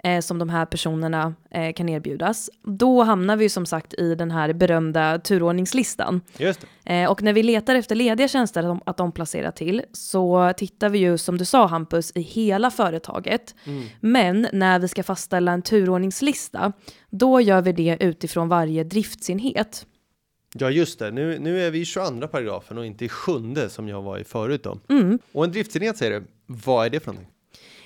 eh, 0.04 0.22
som 0.22 0.40
de 0.40 0.50
här 0.50 0.66
personerna 0.66 1.34
eh, 1.52 1.74
kan 1.74 1.90
erbjudas, 1.90 2.50
då 2.64 3.04
hamnar 3.04 3.36
vi 3.36 3.50
som 3.50 3.66
sagt 3.66 3.94
i 3.94 4.16
den 4.16 4.32
här 4.32 4.54
berömda 4.54 5.20
turordningslistan. 5.20 6.22
Just. 6.38 6.66
Eh, 6.86 7.12
och 7.12 7.22
när 7.22 7.34
vi 7.34 7.44
letar 7.44 7.76
efter 7.76 7.96
lediga 7.96 8.28
tjänster 8.28 8.64
att, 8.64 8.82
att 8.86 9.00
omplacera 9.00 9.52
till 9.52 9.82
så 9.92 10.54
tittar 10.58 10.90
vi 10.90 11.00
ju 11.00 11.18
som 11.18 11.38
du 11.38 11.46
sa 11.46 11.68
Hampus 11.68 12.12
i 12.16 12.22
hela 12.22 12.72
företaget. 12.72 13.56
Mm. 13.66 13.84
Men 14.00 14.48
när 14.54 14.80
vi 14.80 14.88
ska 14.88 15.04
fastställa 15.04 15.52
en 15.52 15.62
turordningslista, 15.62 16.74
då 17.10 17.42
gör 17.42 17.62
vi 17.62 17.72
det 17.72 17.98
utifrån 18.00 18.50
varje 18.50 18.84
driftsenhet. 18.84 19.86
Ja, 20.56 20.70
just 20.70 21.00
det. 21.00 21.12
Nu, 21.12 21.40
nu 21.40 21.62
är 21.62 21.72
vi 21.72 21.80
i 21.80 21.86
22 21.86 22.28
paragrafen 22.28 22.78
och 22.78 22.86
inte 22.86 23.06
i 23.06 23.10
sjunde 23.10 23.70
som 23.70 23.88
jag 23.88 24.02
var 24.02 24.18
i 24.18 24.24
förut 24.24 24.64
då. 24.64 24.80
Mm. 24.90 25.20
Och 25.32 25.44
en 25.44 25.52
driftsenhet 25.52 25.98
säger 25.98 26.20
du. 26.20 26.28
Vad 26.46 26.86
är 26.86 26.90
det 26.90 27.00
för 27.00 27.12
någonting? 27.12 27.33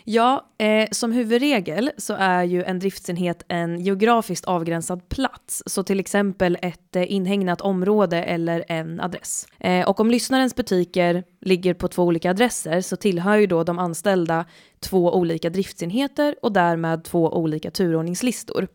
Ja, 0.09 0.45
eh, 0.57 0.87
som 0.91 1.11
huvudregel 1.11 1.91
så 1.97 2.13
är 2.13 2.43
ju 2.43 2.63
en 2.63 2.79
driftsenhet 2.79 3.43
en 3.47 3.79
geografiskt 3.79 4.45
avgränsad 4.45 5.09
plats, 5.09 5.63
så 5.65 5.83
till 5.83 5.99
exempel 5.99 6.57
ett 6.61 6.95
eh, 6.95 7.11
inhägnat 7.11 7.61
område 7.61 8.23
eller 8.23 8.65
en 8.67 8.99
adress. 8.99 9.47
Eh, 9.59 9.89
och 9.89 9.99
om 9.99 10.11
lyssnarens 10.11 10.55
butiker 10.55 11.23
ligger 11.41 11.73
på 11.73 11.87
två 11.87 12.03
olika 12.03 12.29
adresser 12.29 12.81
så 12.81 12.95
tillhör 12.95 13.37
ju 13.37 13.47
då 13.47 13.63
de 13.63 13.79
anställda 13.79 14.45
två 14.79 15.15
olika 15.15 15.49
driftsenheter 15.49 16.35
och 16.41 16.51
därmed 16.51 17.03
två 17.03 17.33
olika 17.33 17.71
turordningslistor. 17.71 18.67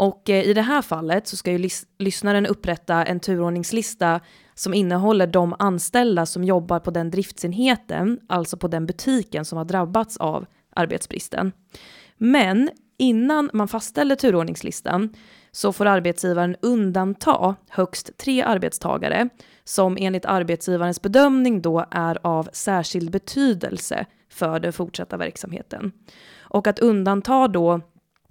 Och 0.00 0.30
eh, 0.30 0.44
i 0.44 0.54
det 0.54 0.62
här 0.62 0.82
fallet 0.82 1.26
så 1.26 1.36
ska 1.36 1.52
ju 1.52 1.58
lys 1.58 1.86
lyssnaren 1.98 2.46
upprätta 2.46 3.04
en 3.04 3.20
turordningslista 3.20 4.20
som 4.54 4.74
innehåller 4.74 5.26
de 5.26 5.54
anställda 5.58 6.26
som 6.26 6.44
jobbar 6.44 6.80
på 6.80 6.90
den 6.90 7.10
driftsenheten, 7.10 8.20
alltså 8.28 8.56
på 8.56 8.68
den 8.68 8.86
butiken 8.86 9.44
som 9.44 9.58
har 9.58 9.64
drabbats 9.64 10.16
av 10.16 10.46
arbetsbristen. 10.76 11.52
Men 12.16 12.70
innan 12.98 13.50
man 13.52 13.68
fastställer 13.68 14.16
turordningslistan 14.16 15.14
så 15.52 15.72
får 15.72 15.86
arbetsgivaren 15.86 16.56
undanta 16.62 17.54
högst 17.68 18.18
tre 18.18 18.42
arbetstagare 18.42 19.28
som 19.64 19.96
enligt 20.00 20.24
arbetsgivarens 20.24 21.02
bedömning 21.02 21.62
då 21.62 21.84
är 21.90 22.18
av 22.22 22.48
särskild 22.52 23.10
betydelse 23.10 24.06
för 24.30 24.60
den 24.60 24.72
fortsatta 24.72 25.16
verksamheten. 25.16 25.92
Och 26.40 26.66
att 26.66 26.78
undanta 26.78 27.48
då 27.48 27.80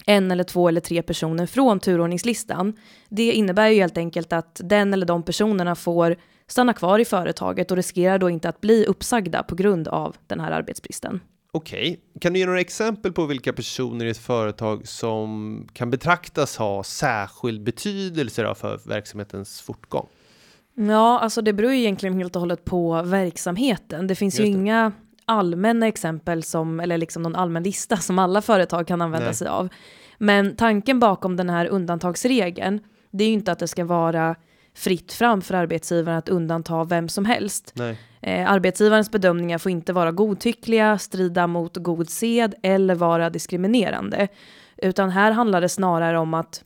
en 0.09 0.31
eller 0.31 0.43
två 0.43 0.67
eller 0.67 0.81
tre 0.81 1.01
personer 1.01 1.45
från 1.45 1.79
turordningslistan. 1.79 2.73
Det 3.09 3.31
innebär 3.31 3.67
ju 3.67 3.79
helt 3.79 3.97
enkelt 3.97 4.33
att 4.33 4.61
den 4.63 4.93
eller 4.93 5.05
de 5.05 5.23
personerna 5.23 5.75
får 5.75 6.15
stanna 6.47 6.73
kvar 6.73 6.99
i 6.99 7.05
företaget 7.05 7.71
och 7.71 7.77
riskerar 7.77 8.17
då 8.17 8.29
inte 8.29 8.49
att 8.49 8.61
bli 8.61 8.85
uppsagda 8.85 9.43
på 9.43 9.55
grund 9.55 9.87
av 9.87 10.15
den 10.27 10.39
här 10.39 10.51
arbetsbristen. 10.51 11.19
Okej, 11.51 11.99
kan 12.21 12.33
du 12.33 12.39
ge 12.39 12.45
några 12.45 12.59
exempel 12.59 13.11
på 13.13 13.25
vilka 13.25 13.53
personer 13.53 14.05
i 14.05 14.09
ett 14.09 14.17
företag 14.17 14.87
som 14.87 15.67
kan 15.73 15.89
betraktas 15.89 16.57
ha 16.57 16.83
särskild 16.83 17.63
betydelse 17.63 18.55
för 18.55 18.89
verksamhetens 18.89 19.61
fortgång? 19.61 20.07
Ja, 20.75 21.19
alltså 21.19 21.41
det 21.41 21.53
beror 21.53 21.71
ju 21.71 21.79
egentligen 21.79 22.17
helt 22.17 22.35
och 22.35 22.39
hållet 22.39 22.65
på 22.65 23.01
verksamheten. 23.01 24.07
Det 24.07 24.15
finns 24.15 24.39
Just 24.39 24.47
ju 24.47 24.53
det. 24.53 24.59
inga 24.59 24.91
allmänna 25.29 25.87
exempel 25.87 26.43
som, 26.43 26.79
eller 26.79 26.97
liksom 26.97 27.23
någon 27.23 27.35
allmän 27.35 27.63
lista 27.63 27.97
som 27.97 28.19
alla 28.19 28.41
företag 28.41 28.87
kan 28.87 29.01
använda 29.01 29.25
Nej. 29.25 29.35
sig 29.35 29.47
av. 29.47 29.69
Men 30.17 30.55
tanken 30.55 30.99
bakom 30.99 31.35
den 31.35 31.49
här 31.49 31.65
undantagsregeln, 31.65 32.79
det 33.11 33.23
är 33.23 33.27
ju 33.27 33.33
inte 33.33 33.51
att 33.51 33.59
det 33.59 33.67
ska 33.67 33.85
vara 33.85 34.35
fritt 34.75 35.13
fram 35.13 35.41
för 35.41 35.53
arbetsgivaren 35.53 36.17
att 36.17 36.29
undanta 36.29 36.83
vem 36.83 37.09
som 37.09 37.25
helst. 37.25 37.73
Eh, 38.21 38.51
arbetsgivarens 38.51 39.11
bedömningar 39.11 39.57
får 39.57 39.71
inte 39.71 39.93
vara 39.93 40.11
godtyckliga, 40.11 40.97
strida 40.97 41.47
mot 41.47 41.77
god 41.77 42.09
sed 42.09 42.55
eller 42.63 42.95
vara 42.95 43.29
diskriminerande. 43.29 44.27
Utan 44.77 45.09
här 45.09 45.31
handlar 45.31 45.61
det 45.61 45.69
snarare 45.69 46.19
om 46.19 46.33
att 46.33 46.63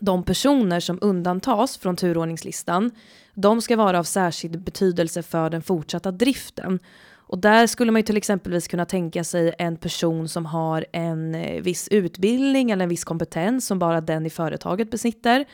de 0.00 0.22
personer 0.22 0.80
som 0.80 0.98
undantas 1.00 1.78
från 1.78 1.96
turordningslistan, 1.96 2.90
de 3.34 3.60
ska 3.60 3.76
vara 3.76 3.98
av 3.98 4.04
särskild 4.04 4.62
betydelse 4.62 5.22
för 5.22 5.50
den 5.50 5.62
fortsatta 5.62 6.10
driften. 6.10 6.78
Och 7.32 7.38
där 7.38 7.66
skulle 7.66 7.92
man 7.92 7.98
ju 7.98 8.02
till 8.02 8.16
exempelvis 8.16 8.68
kunna 8.68 8.84
tänka 8.84 9.24
sig 9.24 9.54
en 9.58 9.76
person 9.76 10.28
som 10.28 10.46
har 10.46 10.86
en 10.92 11.34
eh, 11.34 11.62
viss 11.62 11.88
utbildning 11.88 12.70
eller 12.70 12.82
en 12.82 12.88
viss 12.88 13.04
kompetens 13.04 13.66
som 13.66 13.78
bara 13.78 14.00
den 14.00 14.26
i 14.26 14.30
företaget 14.30 14.90
besitter. 14.90 15.44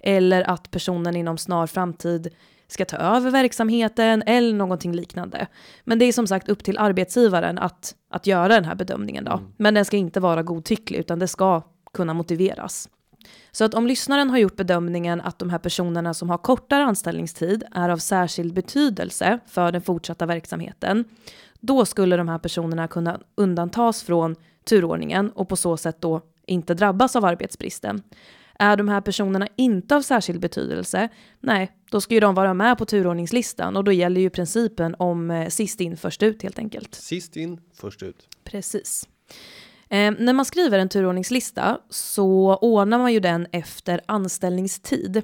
Eller 0.00 0.50
att 0.50 0.70
personen 0.70 1.16
inom 1.16 1.38
snar 1.38 1.66
framtid 1.66 2.34
ska 2.68 2.84
ta 2.84 2.96
över 2.96 3.30
verksamheten 3.30 4.22
eller 4.26 4.54
någonting 4.54 4.92
liknande. 4.92 5.46
Men 5.84 5.98
det 5.98 6.04
är 6.04 6.12
som 6.12 6.26
sagt 6.26 6.48
upp 6.48 6.64
till 6.64 6.78
arbetsgivaren 6.78 7.58
att, 7.58 7.94
att 8.10 8.26
göra 8.26 8.48
den 8.48 8.64
här 8.64 8.74
bedömningen 8.74 9.24
då. 9.24 9.40
Men 9.56 9.74
den 9.74 9.84
ska 9.84 9.96
inte 9.96 10.20
vara 10.20 10.42
godtycklig 10.42 10.98
utan 10.98 11.18
det 11.18 11.28
ska 11.28 11.62
kunna 11.92 12.14
motiveras. 12.14 12.88
Så 13.52 13.64
att 13.64 13.74
om 13.74 13.86
lyssnaren 13.86 14.30
har 14.30 14.38
gjort 14.38 14.56
bedömningen 14.56 15.20
att 15.20 15.38
de 15.38 15.50
här 15.50 15.58
personerna 15.58 16.14
som 16.14 16.30
har 16.30 16.38
kortare 16.38 16.84
anställningstid 16.84 17.64
är 17.74 17.88
av 17.88 17.98
särskild 17.98 18.54
betydelse 18.54 19.38
för 19.46 19.72
den 19.72 19.82
fortsatta 19.82 20.26
verksamheten, 20.26 21.04
då 21.60 21.84
skulle 21.84 22.16
de 22.16 22.28
här 22.28 22.38
personerna 22.38 22.88
kunna 22.88 23.20
undantas 23.34 24.02
från 24.02 24.36
turordningen 24.64 25.30
och 25.30 25.48
på 25.48 25.56
så 25.56 25.76
sätt 25.76 26.00
då 26.00 26.20
inte 26.46 26.74
drabbas 26.74 27.16
av 27.16 27.24
arbetsbristen. 27.24 28.02
Är 28.58 28.76
de 28.76 28.88
här 28.88 29.00
personerna 29.00 29.48
inte 29.56 29.96
av 29.96 30.02
särskild 30.02 30.40
betydelse, 30.40 31.08
nej, 31.40 31.72
då 31.90 32.00
ska 32.00 32.14
ju 32.14 32.20
de 32.20 32.34
vara 32.34 32.54
med 32.54 32.78
på 32.78 32.84
turordningslistan 32.84 33.76
och 33.76 33.84
då 33.84 33.92
gäller 33.92 34.20
ju 34.20 34.30
principen 34.30 34.94
om 34.98 35.30
eh, 35.30 35.48
sist 35.48 35.80
in 35.80 35.96
först 35.96 36.22
ut 36.22 36.42
helt 36.42 36.58
enkelt. 36.58 36.94
Sist 36.94 37.36
in, 37.36 37.60
först 37.74 38.02
ut. 38.02 38.28
Precis. 38.44 39.08
Eh, 39.94 40.12
när 40.18 40.32
man 40.32 40.44
skriver 40.44 40.78
en 40.78 40.88
turordningslista 40.88 41.78
så 41.90 42.56
ordnar 42.56 42.98
man 42.98 43.12
ju 43.12 43.20
den 43.20 43.46
efter 43.52 44.00
anställningstid. 44.06 45.22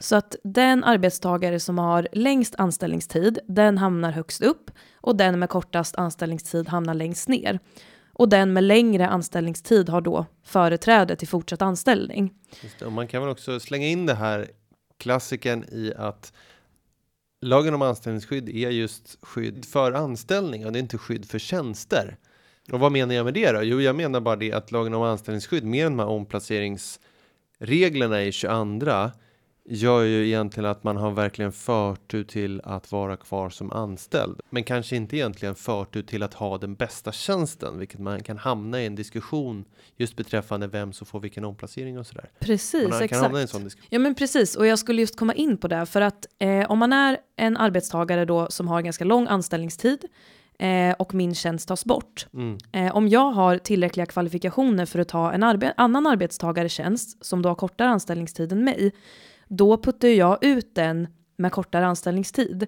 Så 0.00 0.16
att 0.16 0.36
den 0.44 0.84
arbetstagare 0.84 1.60
som 1.60 1.78
har 1.78 2.08
längst 2.12 2.54
anställningstid, 2.58 3.38
den 3.48 3.78
hamnar 3.78 4.10
högst 4.10 4.42
upp 4.42 4.70
och 4.94 5.16
den 5.16 5.38
med 5.38 5.48
kortast 5.48 5.96
anställningstid 5.96 6.68
hamnar 6.68 6.94
längst 6.94 7.28
ner. 7.28 7.58
Och 8.12 8.28
den 8.28 8.52
med 8.52 8.64
längre 8.64 9.08
anställningstid 9.08 9.88
har 9.88 10.00
då 10.00 10.26
företräde 10.44 11.16
till 11.16 11.28
fortsatt 11.28 11.62
anställning. 11.62 12.34
Det. 12.78 12.84
Och 12.84 12.92
man 12.92 13.08
kan 13.08 13.22
väl 13.22 13.30
också 13.30 13.60
slänga 13.60 13.86
in 13.86 14.06
det 14.06 14.14
här 14.14 14.50
klassiken 14.98 15.64
i 15.64 15.92
att 15.96 16.32
lagen 17.42 17.74
om 17.74 17.82
anställningsskydd 17.82 18.48
är 18.48 18.70
just 18.70 19.18
skydd 19.22 19.64
för 19.64 19.92
anställning 19.92 20.66
och 20.66 20.72
det 20.72 20.78
är 20.78 20.80
inte 20.80 20.98
skydd 20.98 21.24
för 21.24 21.38
tjänster. 21.38 22.16
Och 22.72 22.80
vad 22.80 22.92
menar 22.92 23.14
jag 23.14 23.24
med 23.24 23.34
det 23.34 23.52
då? 23.52 23.62
Jo, 23.62 23.80
jag 23.80 23.96
menar 23.96 24.20
bara 24.20 24.36
det 24.36 24.52
att 24.52 24.72
lagen 24.72 24.94
om 24.94 25.02
anställningsskydd 25.02 25.64
med 25.64 25.86
de 25.86 25.98
här 25.98 26.06
omplaceringsreglerna 26.06 28.22
i 28.22 28.32
22 28.32 29.10
gör 29.68 30.02
ju 30.02 30.26
egentligen 30.26 30.70
att 30.70 30.84
man 30.84 30.96
har 30.96 31.10
verkligen 31.10 31.52
förtur 31.52 32.24
till 32.24 32.60
att 32.64 32.92
vara 32.92 33.16
kvar 33.16 33.50
som 33.50 33.72
anställd, 33.72 34.40
men 34.50 34.64
kanske 34.64 34.96
inte 34.96 35.16
egentligen 35.16 35.54
förtur 35.54 36.02
till 36.02 36.22
att 36.22 36.34
ha 36.34 36.58
den 36.58 36.74
bästa 36.74 37.12
tjänsten, 37.12 37.78
vilket 37.78 38.00
man 38.00 38.22
kan 38.22 38.38
hamna 38.38 38.82
i 38.82 38.86
en 38.86 38.94
diskussion 38.94 39.64
just 39.96 40.16
beträffande 40.16 40.66
vem 40.66 40.92
som 40.92 41.06
får 41.06 41.20
vilken 41.20 41.44
omplacering 41.44 41.98
och 41.98 42.06
sådär. 42.06 42.30
Precis, 42.38 42.88
Man 42.88 43.08
kan 43.08 43.22
hamna 43.22 43.38
i 43.38 43.40
en 43.40 43.44
exakt. 43.44 43.52
sån 43.52 43.64
diskussion. 43.64 43.88
Ja 43.90 43.98
men 43.98 44.14
precis, 44.14 44.56
och 44.56 44.66
jag 44.66 44.78
skulle 44.78 45.00
just 45.00 45.18
komma 45.18 45.34
in 45.34 45.56
på 45.56 45.68
det 45.68 45.86
för 45.86 46.00
att 46.00 46.26
eh, 46.38 46.70
om 46.70 46.78
man 46.78 46.92
är 46.92 47.18
en 47.36 47.56
arbetstagare 47.56 48.24
då 48.24 48.46
som 48.50 48.68
har 48.68 48.82
ganska 48.82 49.04
lång 49.04 49.26
anställningstid 49.26 50.04
eh, 50.58 50.94
och 50.98 51.14
min 51.14 51.34
tjänst 51.34 51.68
tas 51.68 51.84
bort. 51.84 52.26
Mm. 52.34 52.58
Eh, 52.72 52.96
om 52.96 53.08
jag 53.08 53.30
har 53.30 53.58
tillräckliga 53.58 54.06
kvalifikationer 54.06 54.86
för 54.86 54.98
att 54.98 55.08
ta 55.08 55.32
en 55.32 55.42
arbe 55.42 55.74
annan 55.76 56.06
arbetstagares 56.06 56.72
tjänst 56.72 57.24
som 57.24 57.42
då 57.42 57.48
har 57.48 57.54
kortare 57.54 57.88
anställningstid 57.88 58.52
än 58.52 58.64
mig, 58.64 58.92
då 59.48 59.76
puttar 59.76 60.08
jag 60.08 60.44
ut 60.44 60.74
den 60.74 61.08
med 61.36 61.52
kortare 61.52 61.86
anställningstid. 61.86 62.66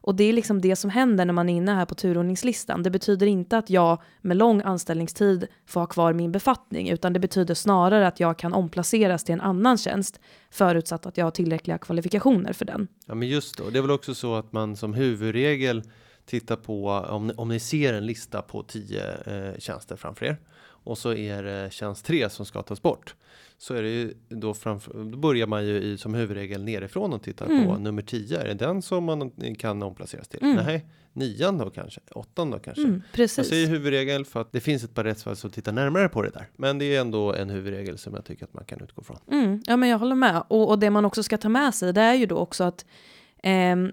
Och 0.00 0.14
det 0.14 0.24
är 0.24 0.32
liksom 0.32 0.60
det 0.60 0.76
som 0.76 0.90
händer 0.90 1.24
när 1.24 1.32
man 1.32 1.48
är 1.48 1.56
inne 1.56 1.72
här 1.72 1.86
på 1.86 1.94
turordningslistan. 1.94 2.82
Det 2.82 2.90
betyder 2.90 3.26
inte 3.26 3.58
att 3.58 3.70
jag 3.70 4.02
med 4.20 4.36
lång 4.36 4.62
anställningstid 4.62 5.46
får 5.66 5.80
ha 5.80 5.86
kvar 5.86 6.12
min 6.12 6.32
befattning, 6.32 6.88
utan 6.88 7.12
det 7.12 7.20
betyder 7.20 7.54
snarare 7.54 8.06
att 8.06 8.20
jag 8.20 8.38
kan 8.38 8.52
omplaceras 8.52 9.24
till 9.24 9.32
en 9.32 9.40
annan 9.40 9.78
tjänst, 9.78 10.20
förutsatt 10.50 11.06
att 11.06 11.16
jag 11.16 11.26
har 11.26 11.30
tillräckliga 11.30 11.78
kvalifikationer 11.78 12.52
för 12.52 12.64
den. 12.64 12.88
Ja, 13.06 13.14
men 13.14 13.28
just 13.28 13.56
det. 13.56 13.62
Och 13.62 13.72
det 13.72 13.78
är 13.78 13.82
väl 13.82 13.90
också 13.90 14.14
så 14.14 14.34
att 14.34 14.52
man 14.52 14.76
som 14.76 14.94
huvudregel 14.94 15.82
tittar 16.28 16.56
på 16.56 16.88
om, 16.90 17.26
ni- 17.26 17.34
om 17.36 17.48
ni 17.48 17.60
ser 17.60 17.94
en 17.94 18.06
lista 18.06 18.42
på 18.42 18.62
10 18.62 19.02
eh, 19.26 19.58
tjänster 19.58 19.96
framför 19.96 20.26
er 20.26 20.36
och 20.60 20.98
så 20.98 21.14
är 21.14 21.42
det 21.42 21.72
tjänst 21.72 22.04
3 22.06 22.30
som 22.30 22.46
ska 22.46 22.62
tas 22.62 22.82
bort. 22.82 23.14
Så 23.58 23.74
är 23.74 23.82
det 23.82 23.88
ju 23.88 24.14
då 24.28 24.54
framför, 24.54 24.92
då 25.04 25.18
börjar 25.18 25.46
man 25.46 25.66
ju 25.66 25.76
i, 25.82 25.98
som 25.98 26.14
huvudregel 26.14 26.64
nerifrån 26.64 27.12
och 27.12 27.22
tittar 27.22 27.46
på 27.46 27.52
Mm. 27.52 27.82
nummer 27.82 28.02
10. 28.02 28.38
Är 28.40 28.44
det 28.48 28.54
den 28.54 28.82
som 28.82 29.04
man 29.04 29.30
kan 29.58 29.82
omplaceras 29.82 30.28
till? 30.28 30.42
Mm. 30.42 30.56
Nej, 30.66 30.86
nian 31.12 31.58
då 31.58 31.70
kanske, 31.70 32.00
åttan 32.10 32.50
då 32.50 32.58
kanske. 32.58 32.82
Mm, 32.82 32.94
Jag 32.94 33.12
precis. 33.12 33.48
säger 33.48 33.66
huvudregel 33.66 34.24
för 34.24 34.40
att 34.40 34.52
det 34.52 34.60
finns 34.60 34.84
ett 34.84 34.94
par 34.94 35.04
rättsfall 35.04 35.36
som 35.36 35.50
tittar 35.50 35.72
närmare 35.72 36.08
på 36.08 36.22
det 36.22 36.30
där. 36.30 36.48
Men 36.56 36.78
det 36.78 36.84
är 36.96 37.00
ändå 37.00 37.34
en 37.34 37.50
huvudregel 37.50 37.98
som 37.98 38.14
jag 38.14 38.24
tycker 38.24 38.44
att 38.44 38.54
man 38.54 38.64
kan 38.64 38.80
utgå 38.80 39.02
från. 39.02 39.18
Mm, 39.30 39.62
ja, 39.66 39.76
men 39.76 39.88
jag 39.88 39.98
håller 39.98 40.14
med. 40.16 40.42
Och, 40.48 40.68
och 40.68 40.78
det 40.78 40.90
man 40.90 41.04
också 41.04 41.22
ska 41.22 41.38
ta 41.38 41.48
med 41.48 41.74
sig, 41.74 41.92
det 41.92 42.00
är 42.00 42.14
ju 42.14 42.26
då 42.26 42.36
också 42.36 42.64
att 42.64 42.86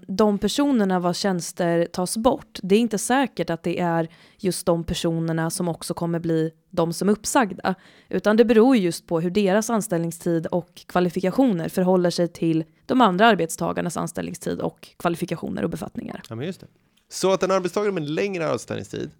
de 0.06 0.38
personerna 0.38 0.98
vars 1.00 1.18
tjänster 1.18 1.86
tas 1.92 2.16
bort, 2.16 2.58
det 2.62 2.74
är 2.74 2.78
inte 2.78 2.98
säkert 2.98 3.50
att 3.50 3.62
det 3.62 3.80
är 3.80 4.08
just 4.38 4.66
de 4.66 4.84
personerna 4.84 5.50
som 5.50 5.68
också 5.68 5.94
kommer 5.94 6.18
bli 6.18 6.50
de 6.70 6.92
som 6.92 7.08
är 7.08 7.12
uppsagda, 7.12 7.74
utan 8.08 8.36
det 8.36 8.44
beror 8.44 8.76
just 8.76 9.06
på 9.06 9.20
hur 9.20 9.30
deras 9.30 9.70
anställningstid 9.70 10.46
och 10.46 10.82
kvalifikationer 10.86 11.68
förhåller 11.68 12.10
sig 12.10 12.28
till 12.28 12.64
de 12.86 13.00
andra 13.00 13.26
arbetstagarnas 13.26 13.96
anställningstid 13.96 14.60
och 14.60 14.88
kvalifikationer 14.96 15.62
och 15.62 15.70
befattningar. 15.70 16.22
Ja, 16.28 16.34
men 16.34 16.46
just 16.46 16.60
det. 16.60 16.66
Så 17.08 17.32
att 17.32 17.42
en 17.42 17.50
arbetstagare 17.50 17.92
med 17.92 18.08
längre 18.10 18.48
anställningstid 18.48 19.10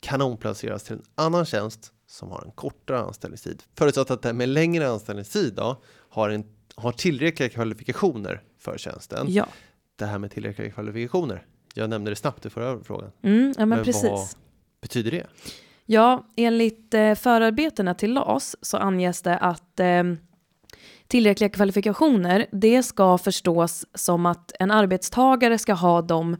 kan 0.00 0.22
omplaceras 0.22 0.82
till 0.82 0.94
en 0.94 1.02
annan 1.14 1.46
tjänst 1.46 1.92
som 2.06 2.30
har 2.30 2.42
en 2.44 2.50
kortare 2.50 2.98
anställningstid. 2.98 3.62
Förutsatt 3.78 4.10
att 4.10 4.22
den 4.22 4.36
med 4.36 4.48
längre 4.48 4.88
anställningstid 4.88 5.54
då, 5.54 5.82
har, 6.08 6.30
en, 6.30 6.44
har 6.74 6.92
tillräckliga 6.92 7.48
kvalifikationer 7.48 8.42
för 8.58 8.78
tjänsten. 8.78 9.26
Ja, 9.28 9.46
Det 9.96 10.06
här 10.06 10.18
med 10.18 10.30
tillräckliga 10.30 10.70
kvalifikationer. 10.70 11.46
Jag 11.74 11.90
nämnde 11.90 12.10
det 12.10 12.16
snabbt 12.16 12.46
i 12.46 12.50
förra 12.50 12.84
frågan. 12.84 13.10
mm, 13.22 13.54
ja 13.58 13.66
men, 13.66 13.68
Men 13.68 13.84
precis. 13.84 14.10
vad 14.10 14.28
betyder 14.80 15.10
det? 15.10 15.26
Ja, 15.86 16.26
enligt 16.36 16.94
eh, 16.94 17.14
förarbetena 17.14 17.94
till 17.94 18.12
LAS 18.12 18.56
så 18.60 18.76
anges 18.76 19.22
det 19.22 19.38
att 19.38 19.80
eh, 19.80 20.02
tillräckliga 21.06 21.50
kvalifikationer, 21.50 22.46
det 22.52 22.82
ska 22.82 23.18
förstås 23.18 23.86
som 23.94 24.26
att 24.26 24.52
en 24.58 24.70
arbetstagare 24.70 25.58
ska 25.58 25.72
ha 25.72 26.02
de 26.02 26.36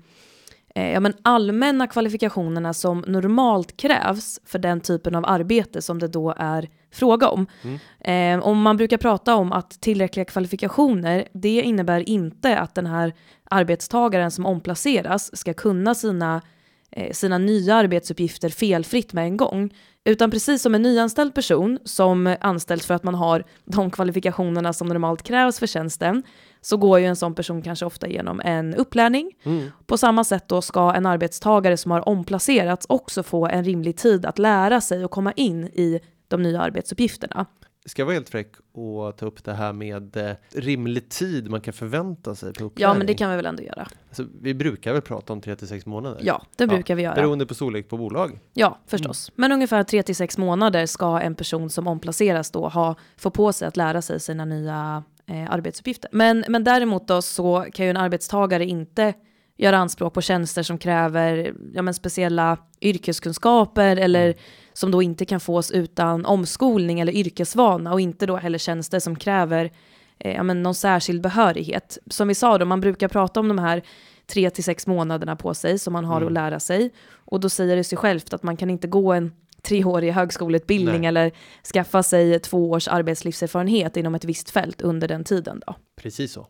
ja, 0.82 1.00
men 1.00 1.14
allmänna 1.22 1.86
kvalifikationerna 1.86 2.74
som 2.74 3.04
normalt 3.06 3.76
krävs 3.76 4.40
för 4.44 4.58
den 4.58 4.80
typen 4.80 5.14
av 5.14 5.24
arbete 5.26 5.82
som 5.82 5.98
det 5.98 6.08
då 6.08 6.34
är 6.36 6.68
fråga 6.92 7.28
om. 7.28 7.46
Mm. 7.62 8.40
Eh, 8.40 8.46
om 8.46 8.62
man 8.62 8.76
brukar 8.76 8.96
prata 8.96 9.34
om 9.34 9.52
att 9.52 9.80
tillräckliga 9.80 10.24
kvalifikationer, 10.24 11.28
det 11.32 11.62
innebär 11.62 12.08
inte 12.08 12.58
att 12.58 12.74
den 12.74 12.86
här 12.86 13.14
arbetstagaren 13.50 14.30
som 14.30 14.46
omplaceras 14.46 15.36
ska 15.36 15.54
kunna 15.54 15.94
sina 15.94 16.42
eh, 16.90 17.12
sina 17.12 17.38
nya 17.38 17.74
arbetsuppgifter 17.74 18.48
felfritt 18.48 19.12
med 19.12 19.24
en 19.24 19.36
gång. 19.36 19.70
Utan 20.04 20.30
precis 20.30 20.62
som 20.62 20.74
en 20.74 20.82
nyanställd 20.82 21.34
person 21.34 21.78
som 21.84 22.36
anställs 22.40 22.86
för 22.86 22.94
att 22.94 23.04
man 23.04 23.14
har 23.14 23.44
de 23.64 23.90
kvalifikationerna 23.90 24.72
som 24.72 24.88
normalt 24.88 25.22
krävs 25.22 25.58
för 25.58 25.66
tjänsten, 25.66 26.22
så 26.66 26.76
går 26.76 26.98
ju 27.00 27.06
en 27.06 27.16
sån 27.16 27.34
person 27.34 27.62
kanske 27.62 27.86
ofta 27.86 28.06
igenom 28.06 28.40
en 28.44 28.74
upplärning. 28.74 29.32
Mm. 29.42 29.70
På 29.86 29.98
samma 29.98 30.24
sätt 30.24 30.48
då 30.48 30.62
ska 30.62 30.92
en 30.92 31.06
arbetstagare 31.06 31.76
som 31.76 31.90
har 31.90 32.08
omplacerats 32.08 32.86
också 32.88 33.22
få 33.22 33.46
en 33.46 33.64
rimlig 33.64 33.96
tid 33.96 34.26
att 34.26 34.38
lära 34.38 34.80
sig 34.80 35.04
och 35.04 35.10
komma 35.10 35.32
in 35.32 35.64
i 35.64 36.00
de 36.28 36.42
nya 36.42 36.60
arbetsuppgifterna. 36.60 37.46
Ska 37.84 38.02
jag 38.02 38.06
vara 38.06 38.14
helt 38.14 38.28
fräck 38.28 38.52
och 38.72 39.16
ta 39.16 39.26
upp 39.26 39.44
det 39.44 39.52
här 39.52 39.72
med 39.72 40.16
eh, 40.16 40.32
rimlig 40.54 41.08
tid 41.08 41.50
man 41.50 41.60
kan 41.60 41.74
förvänta 41.74 42.34
sig 42.34 42.52
på 42.52 42.64
upplärning? 42.64 42.92
Ja, 42.92 42.98
men 42.98 43.06
det 43.06 43.14
kan 43.14 43.30
vi 43.30 43.36
väl 43.36 43.46
ändå 43.46 43.62
göra. 43.62 43.88
alltså, 44.08 44.26
vi 44.40 44.54
brukar 44.54 44.92
väl 44.92 45.02
prata 45.02 45.32
om 45.32 45.40
3 45.40 45.56
till 45.56 45.68
6 45.68 45.86
månader? 45.86 46.20
Ja, 46.22 46.42
det 46.56 46.66
brukar 46.66 46.94
vi 46.94 47.02
göra. 47.02 47.14
Beroende 47.14 47.46
på 47.46 47.54
storlek 47.54 47.88
på 47.88 47.96
bolag. 47.96 48.38
Ja, 48.52 48.78
förstås. 48.86 49.32
Men 49.34 49.52
ungefär 49.52 49.82
3 49.82 50.02
till 50.02 50.16
6 50.16 50.38
månader 50.38 50.86
ska 50.86 51.20
en 51.20 51.34
person 51.34 51.70
som 51.70 51.86
omplaceras 51.86 52.50
då 52.50 52.68
ha, 52.68 52.94
få 53.16 53.30
på 53.30 53.52
sig 53.52 53.68
att 53.68 53.76
lära 53.76 54.02
sig 54.02 54.20
sina 54.20 54.44
nya 54.44 55.04
eh, 55.28 55.50
arbetsuppgifter. 55.50 56.10
Men, 56.12 56.44
men 56.48 56.64
däremot 56.64 57.08
då 57.08 57.22
så 57.22 57.66
kan 57.72 57.86
ju 57.86 57.90
en 57.90 57.96
arbetstagare 57.96 58.64
inte 58.64 59.14
göra 59.56 59.76
anspråk 59.76 60.14
på 60.14 60.20
tjänster 60.20 60.62
som 60.62 60.78
kräver 60.78 61.54
ja, 61.74 61.82
men 61.82 61.94
speciella 61.94 62.58
yrkeskunskaper 62.80 63.96
eller 63.96 64.34
som 64.72 64.90
då 64.90 65.02
inte 65.02 65.24
kan 65.24 65.40
fås 65.40 65.70
utan 65.70 66.26
omskolning 66.26 67.00
eller 67.00 67.12
yrkesvana 67.12 67.92
och 67.92 68.00
inte 68.00 68.26
då 68.26 68.36
heller 68.36 68.58
tjänster 68.58 69.00
som 69.00 69.16
kräver 69.16 69.72
eh, 70.18 70.34
ja, 70.34 70.42
men 70.42 70.62
någon 70.62 70.74
särskild 70.74 71.22
behörighet. 71.22 71.98
Som 72.10 72.28
vi 72.28 72.34
sa 72.34 72.58
då, 72.58 72.64
man 72.64 72.80
brukar 72.80 73.08
prata 73.08 73.40
om 73.40 73.48
de 73.48 73.58
här 73.58 73.82
tre 74.26 74.50
till 74.50 74.64
sex 74.64 74.86
månaderna 74.86 75.36
på 75.36 75.54
sig 75.54 75.78
som 75.78 75.92
man 75.92 76.04
har 76.04 76.16
Mm. 76.16 76.26
att 76.26 76.32
lära 76.32 76.60
sig. 76.60 76.90
Och 77.14 77.40
då 77.40 77.48
säger 77.48 77.76
det 77.76 77.84
sig 77.84 77.98
självt 77.98 78.34
att 78.34 78.42
man 78.42 78.56
kan 78.56 78.70
inte 78.70 78.88
gå 78.88 79.12
en 79.12 79.32
treårig 79.66 80.12
högskoleutbildning 80.12 81.00
Nej. 81.00 81.08
eller 81.08 81.32
skaffa 81.72 82.02
sig 82.02 82.40
två 82.40 82.70
års 82.70 82.88
arbetslivserfarenhet 82.88 83.96
inom 83.96 84.14
ett 84.14 84.24
visst 84.24 84.50
fält 84.50 84.82
under 84.82 85.08
den 85.08 85.24
tiden 85.24 85.62
då. 85.66 85.74
Precis 85.96 86.32
så. 86.32 86.46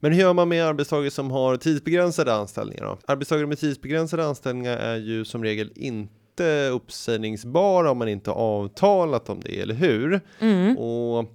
Men 0.00 0.12
hur 0.12 0.20
gör 0.20 0.32
man 0.32 0.48
med 0.48 0.64
arbetstagare 0.64 1.10
som 1.10 1.30
har 1.30 1.56
tidsbegränsade 1.56 2.34
anställningar 2.34 2.84
då? 2.84 2.98
Arbetstagare 3.06 3.46
med 3.46 3.58
tidsbegränsade 3.58 4.26
anställningar 4.26 4.76
är 4.76 4.96
ju 4.96 5.24
som 5.24 5.44
regel 5.44 5.72
inte 5.76 6.68
uppsägningsbara 6.68 7.90
om 7.90 7.98
man 7.98 8.08
inte 8.08 8.30
avtalat 8.30 9.28
om 9.28 9.40
det, 9.40 9.60
eller 9.60 9.74
hur? 9.74 10.20
Mm. 10.38 10.78
Och 10.78 11.28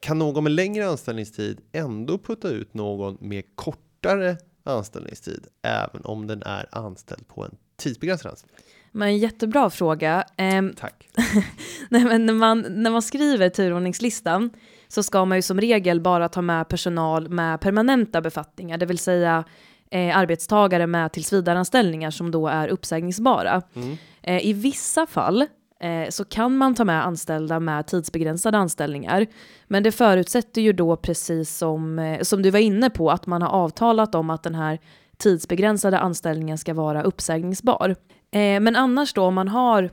kan 0.00 0.18
någon 0.18 0.44
med 0.44 0.52
längre 0.52 0.88
anställningstid 0.88 1.60
ändå 1.72 2.18
putta 2.18 2.48
ut 2.48 2.74
någon 2.74 3.18
med 3.20 3.44
kortare 3.54 4.36
anställningstid, 4.64 5.46
även 5.62 6.04
om 6.04 6.26
den 6.26 6.42
är 6.42 6.68
anställd 6.72 7.28
på 7.28 7.44
en 7.44 7.56
tidsbegränsad 7.76 8.30
anställning? 8.30 8.56
Men 8.92 9.18
jättebra 9.18 9.70
fråga. 9.70 10.24
Ehm, 10.36 10.72
Tack. 10.76 11.08
Nej, 11.88 12.04
men 12.04 12.26
när, 12.26 12.34
man, 12.34 12.64
när 12.68 12.90
man 12.90 13.02
skriver 13.02 13.48
turordningslistan 13.48 14.50
så 14.88 15.02
ska 15.02 15.24
man 15.24 15.38
ju 15.38 15.42
som 15.42 15.60
regel 15.60 16.00
bara 16.00 16.28
ta 16.28 16.42
med 16.42 16.68
personal 16.68 17.28
med 17.28 17.60
permanenta 17.60 18.20
befattningar, 18.20 18.78
det 18.78 18.86
vill 18.86 18.98
säga 18.98 19.44
eh, 19.90 20.18
arbetstagare 20.18 20.86
med 20.86 21.12
tillsvidareanställningar 21.12 22.10
som 22.10 22.30
då 22.30 22.48
är 22.48 22.68
uppsägningsbara. 22.68 23.62
Mm. 23.74 23.96
Eh, 24.22 24.46
I 24.46 24.52
vissa 24.52 25.06
fall 25.06 25.46
eh, 25.80 26.08
så 26.10 26.24
kan 26.24 26.56
man 26.56 26.74
ta 26.74 26.84
med 26.84 27.06
anställda 27.06 27.60
med 27.60 27.86
tidsbegränsade 27.86 28.58
anställningar, 28.58 29.26
men 29.66 29.82
det 29.82 29.92
förutsätter 29.92 30.60
ju 30.60 30.72
då 30.72 30.96
precis 30.96 31.56
som, 31.56 31.98
eh, 31.98 32.20
som 32.22 32.42
du 32.42 32.50
var 32.50 32.58
inne 32.58 32.90
på 32.90 33.10
att 33.10 33.26
man 33.26 33.42
har 33.42 33.48
avtalat 33.48 34.14
om 34.14 34.30
att 34.30 34.42
den 34.42 34.54
här 34.54 34.78
tidsbegränsade 35.18 35.98
anställningen 35.98 36.58
ska 36.58 36.74
vara 36.74 37.02
uppsägningsbar. 37.02 37.96
Eh, 38.30 38.60
men 38.60 38.76
annars 38.76 39.12
då 39.14 39.22
om 39.22 39.34
man 39.34 39.48
har 39.48 39.90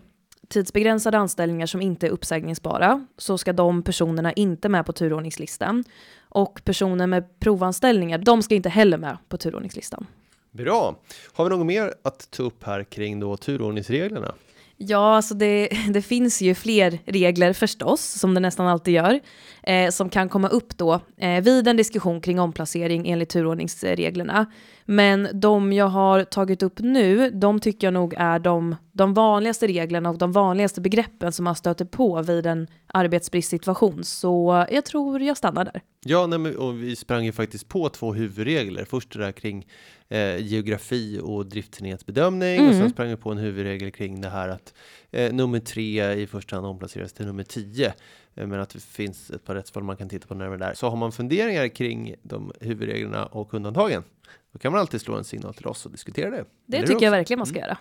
tidsbegränsade 0.47 1.17
anställningar 1.17 1.65
som 1.65 1.81
inte 1.81 2.07
är 2.07 2.11
uppsägningsbara 2.11 3.05
så 3.17 3.37
ska 3.37 3.53
de 3.53 3.83
personerna 3.83 4.33
inte 4.33 4.69
med 4.69 4.85
på 4.85 4.93
turordningslistan. 4.93 5.83
Och 6.29 6.61
personer 6.63 7.07
med 7.07 7.39
provanställningar, 7.39 8.17
de 8.17 8.43
ska 8.43 8.55
inte 8.55 8.69
heller 8.69 8.97
med 8.97 9.17
på 9.29 9.37
turordningslistan. 9.37 10.07
Bra. 10.51 10.95
Har 11.33 11.43
vi 11.43 11.49
något 11.49 11.65
mer 11.65 11.93
att 12.03 12.31
ta 12.31 12.43
upp 12.43 12.63
här 12.63 12.83
kring 12.83 13.19
då 13.19 13.37
turordningsreglerna? 13.37 14.35
Ja, 14.77 15.15
alltså 15.15 15.33
det, 15.33 15.69
det 15.89 16.01
finns 16.01 16.41
ju 16.41 16.55
fler 16.55 16.99
regler 17.05 17.53
förstås, 17.53 18.01
som 18.01 18.33
det 18.33 18.39
nästan 18.39 18.67
alltid 18.67 18.93
gör, 18.93 19.19
eh, 19.67 19.89
som 19.89 20.09
kan 20.09 20.29
komma 20.29 20.47
upp 20.47 20.77
då 20.77 20.99
eh, 21.17 21.43
vid 21.43 21.67
en 21.67 21.77
diskussion 21.77 22.21
kring 22.21 22.39
omplacering 22.39 23.09
enligt 23.09 23.29
turordningsreglerna. 23.29 24.45
Men 24.85 25.27
de 25.33 25.73
jag 25.73 25.87
har 25.87 26.23
tagit 26.23 26.63
upp 26.63 26.79
nu, 26.79 27.29
de 27.29 27.59
tycker 27.59 27.87
jag 27.87 27.93
nog 27.93 28.13
är 28.17 28.39
de, 28.39 28.75
de 28.91 29.13
vanligaste 29.13 29.67
reglerna 29.67 30.09
och 30.09 30.17
de 30.17 30.31
vanligaste 30.31 30.81
begreppen 30.81 31.31
som 31.31 31.43
man 31.43 31.55
stöter 31.55 31.85
på 31.85 32.21
vid 32.21 32.45
en 32.45 32.67
arbetsbristsituation. 32.87 34.03
Så 34.03 34.65
jag 34.71 34.85
tror 34.85 35.21
jag 35.21 35.37
stannar 35.37 35.65
där. 35.65 35.81
Ja, 36.05 36.27
nej, 36.27 36.39
men, 36.39 36.57
och 36.57 36.83
vi 36.83 36.95
sprang 36.95 37.25
ju 37.25 37.31
faktiskt 37.31 37.67
på 37.67 37.89
två 37.89 38.13
huvudregler. 38.13 38.85
Först 38.85 39.13
det 39.13 39.19
där 39.19 39.31
kring 39.31 39.67
eh, 40.09 40.37
geografi 40.37 41.19
och 41.23 41.45
driftsenhetsbedömning 41.45 42.59
och 42.67 42.71
sen 42.71 42.81
Mm. 42.81 42.89
sprang 42.89 43.09
vi 43.09 43.15
på 43.15 43.31
en 43.31 43.37
huvudregel 43.37 43.91
kring 43.91 44.21
det 44.21 44.29
här 44.29 44.49
att 44.49 44.73
eh, 45.11 45.33
nummer 45.33 45.59
tre 45.59 46.13
i 46.13 46.27
första 46.27 46.55
hand 46.55 46.67
omplaceras 46.67 47.13
till 47.13 47.25
nummer 47.25 47.43
tio. 47.43 47.93
Eh, 48.35 48.47
men 48.47 48.59
att 48.59 48.69
det 48.69 48.79
finns 48.83 49.31
ett 49.31 49.45
par 49.45 49.55
rättsfall 49.55 49.83
man 49.83 49.97
kan 49.97 50.09
titta 50.09 50.27
på 50.27 50.35
närmare 50.35 50.57
där. 50.57 50.73
Så 50.73 50.89
har 50.89 50.97
man 50.97 51.11
funderingar 51.11 51.67
kring 51.67 52.15
de 52.23 52.51
huvudreglerna 52.61 53.25
och 53.25 53.53
undantagen, 53.53 54.03
då 54.51 54.59
kan 54.59 54.71
man 54.71 54.81
alltid 54.81 55.01
slå 55.01 55.15
en 55.15 55.23
signal 55.23 55.53
till 55.53 55.67
oss 55.67 55.85
och 55.85 55.91
diskutera 55.91 56.29
det. 56.29 56.45
Det 56.65 56.77
Eller 56.77 56.87
tycker 56.87 56.99
hur? 56.99 57.05
jag 57.05 57.11
verkligen 57.11 57.39
man 57.39 57.45
ska 57.47 57.59
göra. 57.59 57.77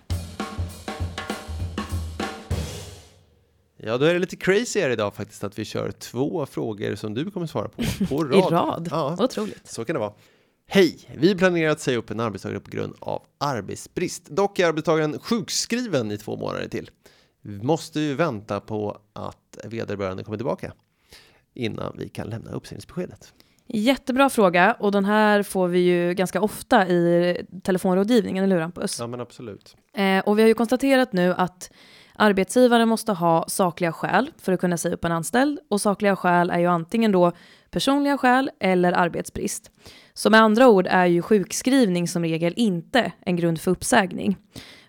Ja, 3.76 3.98
då 3.98 4.04
är 4.04 4.12
det 4.14 4.20
lite 4.20 4.36
crazy 4.36 4.80
här 4.80 4.90
idag 4.90 5.14
faktiskt 5.14 5.44
att 5.44 5.58
vi 5.58 5.64
kör 5.64 5.90
två 5.90 6.46
frågor 6.46 6.94
som 6.94 7.14
du 7.14 7.30
kommer 7.30 7.46
svara 7.46 7.68
på 7.68 7.82
på 8.08 8.22
I 8.26 8.40
rad. 8.40 8.52
rad. 8.52 8.88
Ja, 8.90 9.16
Otroligt. 9.20 9.66
Så 9.68 9.84
kan 9.84 9.94
det 9.94 10.00
vara. 10.00 10.12
Hej! 10.66 10.98
Vi 11.16 11.34
planerar 11.34 11.70
att 11.70 11.80
säga 11.80 11.98
upp 11.98 12.10
en 12.10 12.20
arbetstagare 12.20 12.60
på 12.60 12.70
grund 12.70 12.94
av 13.00 13.22
arbetsbrist. 13.38 14.26
Dock 14.26 14.58
är 14.58 14.66
arbetstagaren 14.66 15.18
sjukskriven 15.18 16.10
i 16.10 16.18
två 16.18 16.36
månader 16.36 16.68
till. 16.68 16.90
Vi 17.46 17.62
måste 17.62 18.00
ju 18.00 18.14
vänta 18.14 18.60
på 18.60 18.98
att 19.12 19.58
vederbörande 19.64 20.24
kommer 20.24 20.38
tillbaka 20.38 20.72
innan 21.54 21.96
vi 21.98 22.08
kan 22.08 22.26
lämna 22.26 22.50
uppsägningsbeskedet. 22.50 23.34
Jättebra 23.66 24.30
fråga 24.30 24.76
och 24.78 24.92
den 24.92 25.04
här 25.04 25.42
får 25.42 25.68
vi 25.68 25.78
ju 25.78 26.14
ganska 26.14 26.40
ofta 26.40 26.88
i 26.88 27.46
telefonrådgivningen, 27.62 28.44
eller 28.44 28.56
hur 28.56 28.62
Hampus? 28.62 29.00
Ja, 29.00 29.06
men 29.06 29.20
absolut. 29.20 29.76
Eh, 29.96 30.18
och 30.18 30.38
vi 30.38 30.42
har 30.42 30.48
ju 30.48 30.54
konstaterat 30.54 31.12
nu 31.12 31.34
att 31.34 31.72
arbetsgivaren 32.14 32.88
måste 32.88 33.12
ha 33.12 33.44
sakliga 33.48 33.92
skäl 33.92 34.30
för 34.38 34.52
att 34.52 34.60
kunna 34.60 34.76
säga 34.76 34.94
upp 34.94 35.04
en 35.04 35.12
anställd 35.12 35.58
och 35.70 35.80
sakliga 35.80 36.16
skäl 36.16 36.50
är 36.50 36.58
ju 36.58 36.66
antingen 36.66 37.12
då 37.12 37.32
personliga 37.70 38.18
skäl 38.18 38.50
eller 38.60 38.92
arbetsbrist. 38.92 39.70
Så 40.14 40.30
med 40.30 40.40
andra 40.40 40.68
ord 40.68 40.86
är 40.90 41.06
ju 41.06 41.22
sjukskrivning 41.22 42.08
som 42.08 42.22
regel 42.22 42.54
inte 42.56 43.12
en 43.20 43.36
grund 43.36 43.60
för 43.60 43.70
uppsägning. 43.70 44.36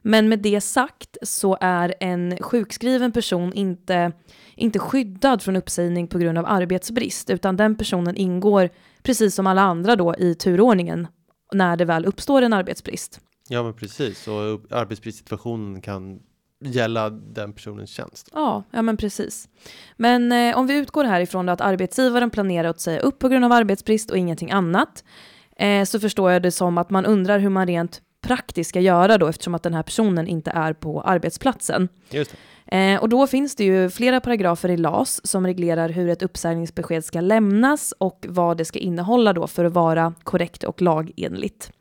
Men 0.07 0.29
med 0.29 0.39
det 0.39 0.61
sagt 0.61 1.17
så 1.21 1.57
är 1.61 1.93
en 1.99 2.37
sjukskriven 2.41 3.11
person 3.11 3.53
inte, 3.53 4.11
inte 4.55 4.79
skyddad 4.79 5.41
från 5.41 5.55
uppsägning 5.55 6.07
på 6.07 6.17
grund 6.17 6.37
av 6.37 6.45
arbetsbrist 6.45 7.29
utan 7.29 7.57
den 7.57 7.75
personen 7.75 8.15
ingår 8.15 8.69
precis 9.03 9.35
som 9.35 9.47
alla 9.47 9.61
andra 9.61 9.95
då 9.95 10.15
i 10.15 10.35
turordningen 10.35 11.07
när 11.53 11.77
det 11.77 11.85
väl 11.85 12.05
uppstår 12.05 12.41
en 12.41 12.53
arbetsbrist. 12.53 13.19
Ja, 13.49 13.63
men 13.63 13.73
precis. 13.73 14.27
Och 14.27 14.71
arbetsbristsituationen 14.71 15.81
kan 15.81 16.19
gälla 16.65 17.09
den 17.09 17.53
personens 17.53 17.89
tjänst. 17.89 18.29
Ja, 18.33 18.63
ja 18.71 18.81
men 18.81 18.97
precis. 18.97 19.49
Men 19.97 20.31
eh, 20.31 20.57
om 20.57 20.67
vi 20.67 20.77
utgår 20.77 21.03
härifrån 21.03 21.45
då 21.45 21.53
att 21.53 21.61
arbetsgivaren 21.61 22.29
planerar 22.29 22.69
att 22.69 22.79
säga 22.79 22.99
upp 22.99 23.19
på 23.19 23.29
grund 23.29 23.45
av 23.45 23.51
arbetsbrist 23.51 24.11
och 24.11 24.17
ingenting 24.17 24.51
annat, 24.51 25.03
eh, 25.57 25.83
så 25.83 25.99
förstår 25.99 26.31
jag 26.31 26.41
det 26.41 26.51
som 26.51 26.77
att 26.77 26.89
man 26.89 27.05
undrar 27.05 27.39
hur 27.39 27.49
man 27.49 27.67
rent 27.67 28.01
praktiskt 28.25 28.69
ska 28.69 28.79
göra 28.79 29.17
då 29.17 29.27
eftersom 29.27 29.55
att 29.55 29.63
den 29.63 29.73
här 29.73 29.83
personen 29.83 30.27
inte 30.27 30.51
är 30.51 30.73
på 30.73 31.01
arbetsplatsen. 31.01 31.87
Eh, 32.67 33.01
och 33.01 33.09
då 33.09 33.27
finns 33.27 33.55
det 33.55 33.63
ju 33.63 33.89
flera 33.89 34.19
paragrafer 34.21 34.69
i 34.69 34.77
LAS 34.77 35.27
som 35.27 35.45
reglerar 35.45 35.89
hur 35.89 36.09
ett 36.09 36.23
uppsägningsbesked 36.23 37.05
ska 37.05 37.21
lämnas 37.21 37.93
och 37.97 38.25
vad 38.29 38.57
det 38.57 38.65
ska 38.65 38.79
innehålla 38.79 39.33
då 39.33 39.47
för 39.47 39.65
att 39.65 39.73
vara 39.73 40.13
korrekt 40.23 40.63
och 40.63 40.81
lagenligt. 40.81 41.71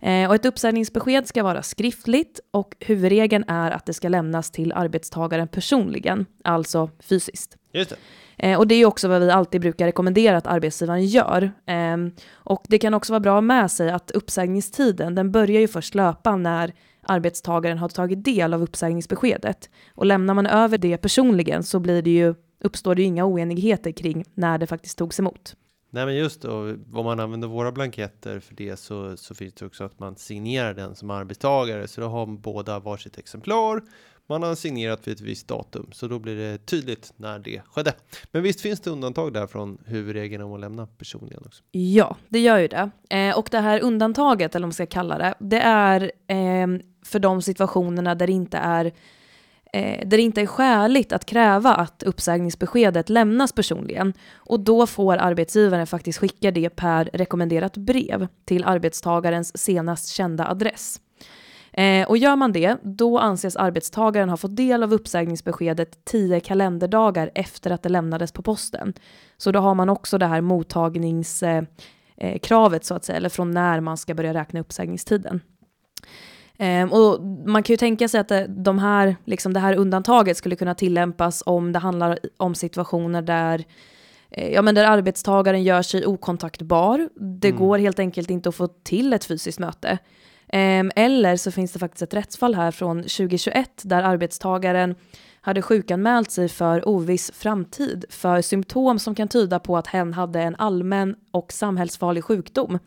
Eh, 0.00 0.28
och 0.28 0.34
ett 0.34 0.46
uppsägningsbesked 0.46 1.26
ska 1.26 1.42
vara 1.42 1.62
skriftligt 1.62 2.40
och 2.50 2.76
huvudregeln 2.80 3.44
är 3.48 3.70
att 3.70 3.86
det 3.86 3.94
ska 3.94 4.08
lämnas 4.08 4.50
till 4.50 4.72
arbetstagaren 4.72 5.48
personligen, 5.48 6.26
alltså 6.44 6.90
fysiskt. 7.00 7.56
Just 7.72 7.90
det. 7.90 7.96
Eh, 8.36 8.58
och 8.58 8.66
det 8.68 8.74
är 8.74 8.86
också 8.86 9.08
vad 9.08 9.20
vi 9.20 9.30
alltid 9.30 9.60
brukar 9.60 9.86
rekommendera 9.86 10.36
att 10.36 10.46
arbetsgivaren 10.46 11.06
gör. 11.06 11.42
Eh, 11.66 11.96
och 12.32 12.64
det 12.68 12.78
kan 12.78 12.94
också 12.94 13.12
vara 13.12 13.20
bra 13.20 13.40
med 13.40 13.70
sig 13.70 13.90
att 13.90 14.10
uppsägningstiden, 14.10 15.14
den 15.14 15.32
börjar 15.32 15.60
ju 15.60 15.68
först 15.68 15.94
löpa 15.94 16.36
när 16.36 16.72
arbetstagaren 17.02 17.78
har 17.78 17.88
tagit 17.88 18.24
del 18.24 18.54
av 18.54 18.62
uppsägningsbeskedet. 18.62 19.70
Och 19.94 20.06
lämnar 20.06 20.34
man 20.34 20.46
över 20.46 20.78
det 20.78 20.96
personligen 20.96 21.62
så 21.62 21.80
blir 21.80 22.02
det 22.02 22.10
ju, 22.10 22.34
uppstår 22.64 22.94
det 22.94 23.02
ju 23.02 23.08
inga 23.08 23.24
oenigheter 23.24 23.92
kring 23.92 24.24
när 24.34 24.58
det 24.58 24.66
faktiskt 24.66 24.98
togs 24.98 25.18
emot. 25.18 25.54
Nej, 25.90 26.06
men 26.06 26.16
just 26.16 26.42
då, 26.42 26.76
om 26.92 27.04
man 27.04 27.20
använder 27.20 27.48
våra 27.48 27.72
blanketter 27.72 28.40
för 28.40 28.54
det 28.54 28.76
så, 28.76 29.16
så 29.16 29.34
finns 29.34 29.54
det 29.54 29.66
också 29.66 29.84
att 29.84 29.98
man 29.98 30.16
signerar 30.16 30.74
den 30.74 30.94
som 30.94 31.10
arbetstagare. 31.10 31.88
Så 31.88 32.00
då 32.00 32.06
har 32.06 32.26
båda 32.26 32.78
varsitt 32.78 33.18
exemplar. 33.18 33.82
Man 34.30 34.42
har 34.42 34.54
signerat 34.54 35.08
vid 35.08 35.14
ett 35.14 35.20
visst 35.20 35.48
datum, 35.48 35.90
så 35.92 36.08
då 36.08 36.18
blir 36.18 36.36
det 36.36 36.58
tydligt 36.66 37.12
när 37.16 37.38
det 37.38 37.62
skedde. 37.66 37.92
Men 38.32 38.42
visst 38.42 38.60
finns 38.60 38.80
det 38.80 38.90
undantag 38.90 39.32
där 39.32 39.46
från 39.46 39.78
huvudregeln 39.86 40.42
om 40.42 40.52
att 40.52 40.60
lämna 40.60 40.86
personligen 40.86 41.42
också. 41.46 41.62
Ja, 41.70 42.16
det 42.28 42.38
gör 42.38 42.58
ju 42.58 42.68
det. 42.68 42.90
Eh, 43.10 43.38
och 43.38 43.48
det 43.50 43.60
här 43.60 43.80
undantaget, 43.80 44.54
eller 44.54 44.64
vad 44.64 44.68
man 44.68 44.72
ska 44.72 44.86
kalla 44.86 45.18
det, 45.18 45.34
det 45.38 45.60
är 45.60 46.12
eh, 46.26 46.66
för 47.04 47.18
de 47.18 47.42
situationerna 47.42 48.14
där 48.14 48.26
det 48.26 48.32
inte 48.32 48.58
är 48.58 48.84
eh, 48.84 48.92
Eh, 49.72 50.08
där 50.08 50.16
det 50.16 50.22
inte 50.22 50.40
är 50.40 50.46
skäligt 50.46 51.12
att 51.12 51.24
kräva 51.24 51.74
att 51.74 52.02
uppsägningsbeskedet 52.02 53.08
lämnas 53.08 53.52
personligen. 53.52 54.12
Och 54.34 54.60
då 54.60 54.86
får 54.86 55.16
arbetsgivaren 55.16 55.86
faktiskt 55.86 56.18
skicka 56.18 56.50
det 56.50 56.70
per 56.70 57.10
rekommenderat 57.12 57.76
brev 57.76 58.28
till 58.44 58.64
arbetstagarens 58.64 59.58
senast 59.58 60.08
kända 60.08 60.48
adress. 60.48 61.00
Eh, 61.72 62.08
och 62.08 62.18
gör 62.18 62.36
man 62.36 62.52
det, 62.52 62.76
då 62.82 63.18
anses 63.18 63.56
arbetstagaren 63.56 64.28
ha 64.28 64.36
fått 64.36 64.56
del 64.56 64.82
av 64.82 64.92
uppsägningsbeskedet 64.92 66.04
tio 66.04 66.40
kalenderdagar 66.40 67.30
efter 67.34 67.70
att 67.70 67.82
det 67.82 67.88
lämnades 67.88 68.32
på 68.32 68.42
posten. 68.42 68.92
Så 69.36 69.52
då 69.52 69.60
har 69.60 69.74
man 69.74 69.88
också 69.88 70.18
det 70.18 70.26
här 70.26 70.40
mottagningskravet 70.40 71.70
eh, 72.16 72.74
eh 72.74 72.80
så 72.80 72.94
att 72.94 73.04
säga, 73.04 73.16
eller 73.16 73.28
från 73.28 73.50
när 73.50 73.80
man 73.80 73.96
ska 73.96 74.14
börja 74.14 74.34
räkna 74.34 74.60
uppsägningstiden. 74.60 75.40
Eh, 76.58 76.92
och 76.92 77.22
man 77.46 77.62
kan 77.62 77.72
ju 77.72 77.76
tänka 77.76 78.08
sig 78.08 78.20
att 78.20 78.32
de 78.48 78.78
här, 78.78 79.16
liksom 79.24 79.52
det 79.52 79.60
här 79.60 79.74
undantaget 79.74 80.36
skulle 80.36 80.56
kunna 80.56 80.74
tillämpas 80.74 81.42
om 81.46 81.72
det 81.72 81.78
handlar 81.78 82.18
om 82.36 82.54
situationer 82.54 83.22
där 83.22 83.64
eh, 84.30 84.48
Ja, 84.52 84.62
men 84.62 84.74
där 84.74 84.84
arbetstagaren 84.84 85.62
gör 85.62 85.82
sig 85.82 86.06
okontaktbar. 86.06 87.08
Det 87.40 87.48
Mm. 87.48 87.60
går 87.60 87.78
helt 87.78 87.98
enkelt 87.98 88.30
inte 88.30 88.48
att 88.48 88.54
få 88.54 88.66
till 88.66 89.12
ett 89.12 89.24
fysiskt 89.24 89.58
möte. 89.58 89.98
Ehm, 90.52 90.90
Eller 90.96 91.36
så 91.36 91.50
finns 91.50 91.72
det 91.72 91.78
faktiskt 91.78 92.02
ett 92.02 92.14
rättsfall 92.14 92.54
här 92.54 92.70
från 92.70 93.02
2021 93.02 93.82
där 93.84 94.02
arbetstagaren 94.02 94.94
hade 95.48 95.62
sjukanmält 95.62 96.30
sig 96.30 96.48
för 96.48 96.88
oviss 96.88 97.30
framtid 97.34 98.04
för 98.08 98.42
symptom 98.42 98.98
som 98.98 99.14
kan 99.14 99.28
tyda 99.28 99.58
på 99.58 99.76
att 99.76 99.86
hen 99.86 100.12
hade 100.12 100.40
en 100.40 100.56
allmän 100.56 101.16
och 101.30 101.52
samhällsfarlig 101.52 102.24
sjukdom. 102.24 102.78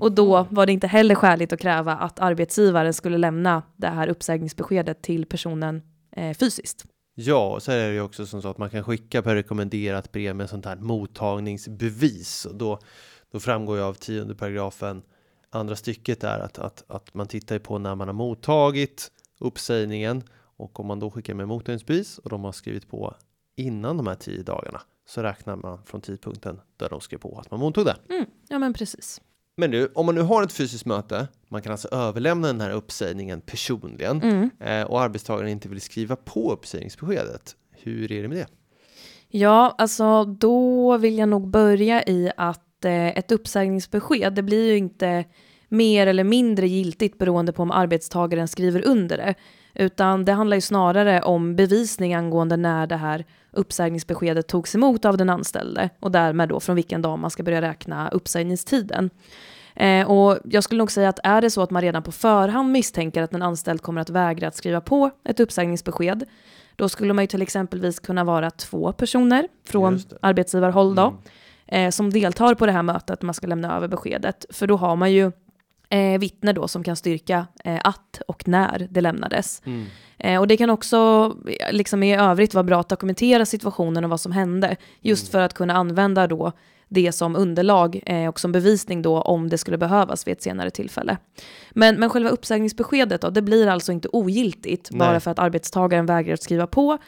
Och 0.00 0.12
då 0.12 0.46
var 0.50 0.66
det 0.66 0.72
inte 0.72 0.86
heller 0.86 1.14
skäligt 1.14 1.52
att 1.52 1.60
kräva 1.60 1.92
att 1.96 2.20
arbetsgivaren 2.20 2.94
skulle 2.94 3.18
lämna 3.18 3.62
det 3.76 3.88
här 3.88 4.08
uppsägningsbeskedet 4.08 5.02
till 5.02 5.26
personen 5.26 5.82
eh, 6.16 6.36
fysiskt. 6.36 6.84
Ja, 7.14 7.54
och 7.54 7.62
så 7.62 7.72
är 7.72 7.88
det 7.88 7.94
ju 7.94 8.00
också 8.00 8.26
som 8.26 8.42
så 8.42 8.48
att 8.48 8.58
man 8.58 8.70
kan 8.70 8.84
skicka 8.84 9.22
per 9.22 9.34
rekommenderat 9.34 10.12
brev 10.12 10.36
med 10.36 10.50
sånt 10.50 10.64
här 10.64 10.76
mottagningsbevis. 10.76 12.44
Och 12.44 12.54
då, 12.54 12.78
då 13.32 13.40
framgår 13.40 13.76
ju 13.76 13.82
av 13.82 13.94
tionde 13.94 14.34
paragrafen 14.34 15.02
andra 15.50 15.76
stycket 15.76 16.24
är 16.24 16.38
att, 16.38 16.58
att, 16.58 16.84
att 16.88 17.14
man 17.14 17.26
tittar 17.26 17.58
på 17.58 17.78
när 17.78 17.94
man 17.94 18.08
har 18.08 18.14
mottagit 18.14 19.10
uppsägningen 19.38 20.22
och 20.56 20.80
om 20.80 20.86
man 20.86 21.00
då 21.00 21.10
skickar 21.10 21.34
med 21.34 21.48
mottagningsbevis 21.48 22.18
och 22.18 22.30
de 22.30 22.44
har 22.44 22.52
skrivit 22.52 22.88
på 22.88 23.14
innan 23.56 23.96
de 23.96 24.06
här 24.06 24.14
tio 24.14 24.42
dagarna 24.42 24.80
så 25.08 25.22
räknar 25.22 25.56
man 25.56 25.78
från 25.84 26.00
tidpunkten 26.00 26.60
där 26.76 26.88
de 26.88 27.00
skrev 27.00 27.18
på 27.18 27.38
att 27.38 27.50
man 27.50 27.60
mottog 27.60 27.84
det. 27.84 27.96
Mm, 28.10 28.26
ja 28.48 28.58
men 28.58 28.72
precis. 28.74 29.20
Men 29.56 29.70
nu, 29.70 29.88
om 29.94 30.06
man 30.06 30.14
nu 30.14 30.20
har 30.20 30.42
ett 30.42 30.52
fysiskt 30.52 30.86
möte, 30.86 31.28
man 31.48 31.62
kan 31.62 31.72
alltså 31.72 31.88
överlämna 31.88 32.46
den 32.46 32.60
här 32.60 32.70
uppsägningen 32.70 33.40
personligen 33.40 34.22
Mm. 34.22 34.50
eh, 34.60 34.82
och 34.82 35.00
arbetstagaren 35.00 35.48
inte 35.50 35.68
vill 35.68 35.80
skriva 35.80 36.16
på 36.16 36.52
uppsägningsbeskedet. 36.52 37.56
Hur 37.70 38.12
är 38.12 38.22
det 38.22 38.28
med 38.28 38.36
det? 38.38 38.46
Ja, 39.28 39.74
alltså 39.78 40.24
då 40.24 40.96
vill 40.96 41.18
jag 41.18 41.28
nog 41.28 41.48
börja 41.48 42.02
i 42.02 42.30
att 42.36 42.84
eh, 42.84 43.18
ett 43.18 43.32
uppsägningsbesked, 43.32 44.34
det 44.34 44.42
blir 44.42 44.70
ju 44.70 44.76
inte 44.76 45.24
mer 45.68 46.06
eller 46.06 46.24
mindre 46.24 46.68
giltigt 46.68 47.18
beroende 47.18 47.52
på 47.52 47.62
om 47.62 47.70
arbetstagaren 47.70 48.48
skriver 48.48 48.86
under 48.86 49.16
det, 49.16 49.34
utan 49.78 50.24
det 50.24 50.32
handlar 50.32 50.56
ju 50.56 50.60
snarare 50.60 51.22
om 51.22 51.56
bevisning 51.56 52.14
angående 52.14 52.56
när 52.56 52.86
det 52.86 52.96
här 52.96 53.24
uppsägningsbeskedet 53.52 54.46
togs 54.46 54.74
emot 54.74 55.04
av 55.04 55.16
den 55.16 55.30
anställde 55.30 55.90
och 56.00 56.10
därmed 56.10 56.48
då 56.48 56.60
från 56.60 56.76
vilken 56.76 57.02
dag 57.02 57.18
man 57.18 57.30
ska 57.30 57.42
börja 57.42 57.62
räkna 57.62 58.08
uppsägningstiden. 58.08 59.10
Eh, 59.74 60.10
och 60.10 60.38
jag 60.44 60.64
skulle 60.64 60.78
nog 60.78 60.90
säga 60.90 61.08
att 61.08 61.20
är 61.24 61.40
det 61.40 61.50
så 61.50 61.62
att 61.62 61.70
man 61.70 61.82
redan 61.82 62.02
på 62.02 62.12
förhand 62.12 62.72
misstänker 62.72 63.22
att 63.22 63.34
en 63.34 63.42
anställd 63.42 63.82
kommer 63.82 64.00
att 64.00 64.10
vägra 64.10 64.48
att 64.48 64.56
skriva 64.56 64.80
på 64.80 65.10
ett 65.24 65.40
uppsägningsbesked, 65.40 66.24
då 66.76 66.88
skulle 66.88 67.12
man 67.12 67.22
ju 67.24 67.26
till 67.26 67.42
exempelvis 67.42 68.00
kunna 68.00 68.24
vara 68.24 68.50
två 68.50 68.92
personer 68.92 69.48
från 69.68 70.00
arbetsgivarhåll 70.22 70.94
då, 70.94 71.02
Mm. 71.68 71.86
eh, 71.86 71.90
som 71.90 72.10
deltar 72.10 72.54
på 72.54 72.66
det 72.66 72.72
här 72.72 72.82
mötet 72.82 73.22
när 73.22 73.26
man 73.26 73.34
ska 73.34 73.46
lämna 73.46 73.76
över 73.76 73.88
beskedet. 73.88 74.46
För 74.50 74.66
då 74.66 74.76
har 74.76 74.96
man 74.96 75.12
ju 75.12 75.32
eh, 75.90 76.18
vittne 76.18 76.52
då 76.52 76.68
som 76.68 76.84
kan 76.84 76.96
styrka 76.96 77.46
eh, 77.64 77.80
att 77.84 78.20
och 78.28 78.48
när 78.48 78.88
det 78.90 79.00
lämnades. 79.00 79.62
Mm. 79.64 79.86
Eh, 80.18 80.40
och 80.40 80.46
det 80.46 80.56
kan 80.56 80.70
också 80.70 81.32
eh, 81.60 81.72
liksom 81.72 82.02
i 82.02 82.16
övrigt 82.16 82.54
vara 82.54 82.64
bra 82.64 82.80
att 82.80 82.88
dokumentera 82.88 83.46
situationen 83.46 84.04
och 84.04 84.10
vad 84.10 84.20
som 84.20 84.32
hände. 84.32 84.76
Just 85.00 85.28
för 85.28 85.40
att 85.40 85.54
kunna 85.54 85.74
använda 85.74 86.26
då 86.26 86.52
det 86.88 87.12
som 87.12 87.36
underlag 87.36 88.02
eh, 88.06 88.28
och 88.28 88.40
som 88.40 88.52
bevisning 88.52 89.02
då 89.02 89.20
om 89.20 89.48
det 89.48 89.58
skulle 89.58 89.78
behövas 89.78 90.26
vid 90.26 90.32
ett 90.32 90.42
senare 90.42 90.70
tillfälle. 90.70 91.16
Men, 91.70 92.00
men 92.00 92.10
själva 92.10 92.30
uppsägningsbeskedet 92.30 93.20
då, 93.20 93.30
det 93.30 93.42
blir 93.42 93.66
alltså 93.66 93.92
inte 93.92 94.08
ogiltigt 94.12 94.88
Nej. 94.92 94.98
bara 94.98 95.20
för 95.20 95.30
att 95.30 95.38
arbetstagaren 95.38 96.06
vägrar 96.06 96.34
att 96.34 96.42
skriva 96.42 96.66
på. 96.66 96.98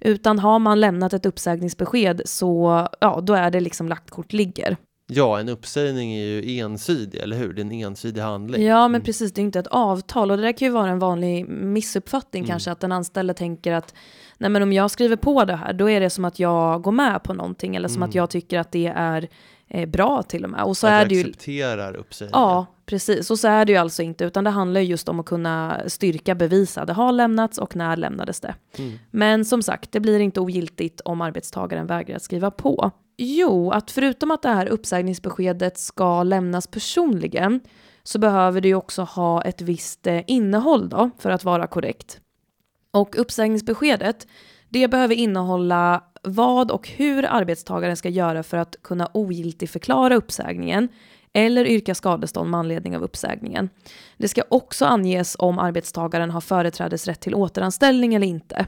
Utan 0.00 0.38
har 0.38 0.58
man 0.58 0.80
lämnat 0.80 1.12
ett 1.12 1.26
uppsägningsbesked 1.26 2.22
så 2.24 2.88
ja, 3.00 3.20
då 3.22 3.34
är 3.34 3.50
det 3.50 3.60
liksom 3.60 3.88
lagt 3.88 4.10
kort 4.10 4.32
ligger. 4.32 4.76
Ja, 5.08 5.40
en 5.40 5.48
uppsägning 5.48 6.12
är 6.14 6.24
ju 6.24 6.58
ensidig, 6.58 7.20
eller 7.20 7.36
hur? 7.36 7.52
Det 7.52 7.60
är 7.60 7.64
en 7.64 7.72
ensidig 7.72 8.20
handling. 8.20 8.62
Ja, 8.62 8.88
men 8.88 9.00
precis. 9.02 9.32
Det 9.32 9.40
är 9.40 9.42
inte 9.42 9.58
ett 9.58 9.66
avtal. 9.66 10.30
Och 10.30 10.36
det 10.36 10.42
där 10.42 10.52
kan 10.52 10.68
ju 10.68 10.72
vara 10.72 10.88
en 10.90 10.98
vanlig 10.98 11.48
missuppfattning 11.48 12.42
Mm. 12.42 12.48
kanske. 12.50 12.70
Att 12.70 12.80
den 12.80 12.92
anställde 12.92 13.34
tänker 13.34 13.72
att 13.72 13.94
nej, 14.38 14.50
men 14.50 14.62
om 14.62 14.72
jag 14.72 14.90
skriver 14.90 15.16
på 15.16 15.44
det 15.44 15.56
här, 15.56 15.72
då 15.72 15.90
är 15.90 16.00
det 16.00 16.10
som 16.10 16.24
att 16.24 16.38
jag 16.38 16.82
går 16.82 16.92
med 16.92 17.22
på 17.22 17.34
någonting. 17.34 17.76
Eller 17.76 17.88
som 17.88 17.96
Mm. 17.96 18.08
att 18.08 18.14
jag 18.14 18.30
tycker 18.30 18.58
att 18.58 18.72
det 18.72 18.86
är 18.96 19.28
eh, 19.68 19.88
bra 19.88 20.22
till 20.22 20.44
och 20.44 20.50
med. 20.50 20.62
Och 20.62 20.76
så 20.76 20.86
att 20.86 20.92
är 20.92 20.98
jag 20.98 21.08
det 21.08 21.14
ju... 21.14 21.20
accepterar 21.20 21.96
uppsägningen. 21.96 22.40
Ja, 22.40 22.66
precis. 22.86 23.30
Och 23.30 23.38
så 23.38 23.48
är 23.48 23.64
det 23.64 23.72
ju 23.72 23.78
alltså 23.78 24.02
inte. 24.02 24.24
Utan 24.24 24.44
det 24.44 24.50
handlar 24.50 24.80
ju 24.80 24.86
just 24.86 25.08
om 25.08 25.20
att 25.20 25.26
kunna 25.26 25.80
styrka, 25.86 26.34
bevisa. 26.34 26.84
Det 26.84 26.92
har 26.92 27.12
lämnats 27.12 27.58
och 27.58 27.76
när 27.76 27.96
lämnades 27.96 28.40
det. 28.40 28.54
Mm. 28.78 28.98
Men 29.10 29.44
som 29.44 29.62
sagt, 29.62 29.92
det 29.92 30.00
blir 30.00 30.20
inte 30.20 30.40
ogiltigt 30.40 31.00
om 31.00 31.20
arbetstagaren 31.20 31.86
vägrar 31.86 32.16
att 32.16 32.22
skriva 32.22 32.50
på. 32.50 32.90
Jo, 33.18 33.70
att 33.70 33.90
förutom 33.90 34.30
att 34.30 34.42
det 34.42 34.48
här 34.48 34.66
uppsägningsbeskedet 34.66 35.78
ska 35.78 36.22
lämnas 36.22 36.66
personligen 36.66 37.60
så 38.02 38.18
behöver 38.18 38.60
det 38.60 38.68
ju 38.68 38.74
också 38.74 39.02
ha 39.02 39.42
ett 39.42 39.60
visst 39.60 40.06
eh, 40.06 40.20
innehåll 40.26 40.88
då 40.88 41.10
för 41.18 41.30
att 41.30 41.44
vara 41.44 41.66
korrekt. 41.66 42.20
Och 42.90 43.18
uppsägningsbeskedet, 43.18 44.26
det 44.68 44.88
behöver 44.88 45.14
innehålla 45.14 46.04
vad 46.22 46.70
och 46.70 46.88
hur 46.88 47.24
arbetstagaren 47.24 47.96
ska 47.96 48.08
göra 48.08 48.42
för 48.42 48.56
att 48.56 48.76
kunna 48.82 49.10
ogiltigförklara 49.14 50.16
uppsägningen 50.16 50.88
eller 51.32 51.66
yrka 51.66 51.94
skadestånd 51.94 52.50
med 52.50 52.60
anledning 52.60 52.96
av 52.96 53.02
uppsägningen. 53.02 53.68
Det 54.16 54.28
ska 54.28 54.42
också 54.48 54.84
anges 54.84 55.36
om 55.38 55.58
arbetstagaren 55.58 56.30
har 56.30 56.40
företrädesrätt 56.40 57.20
till 57.20 57.34
återanställning 57.34 58.14
eller 58.14 58.26
inte. 58.26 58.66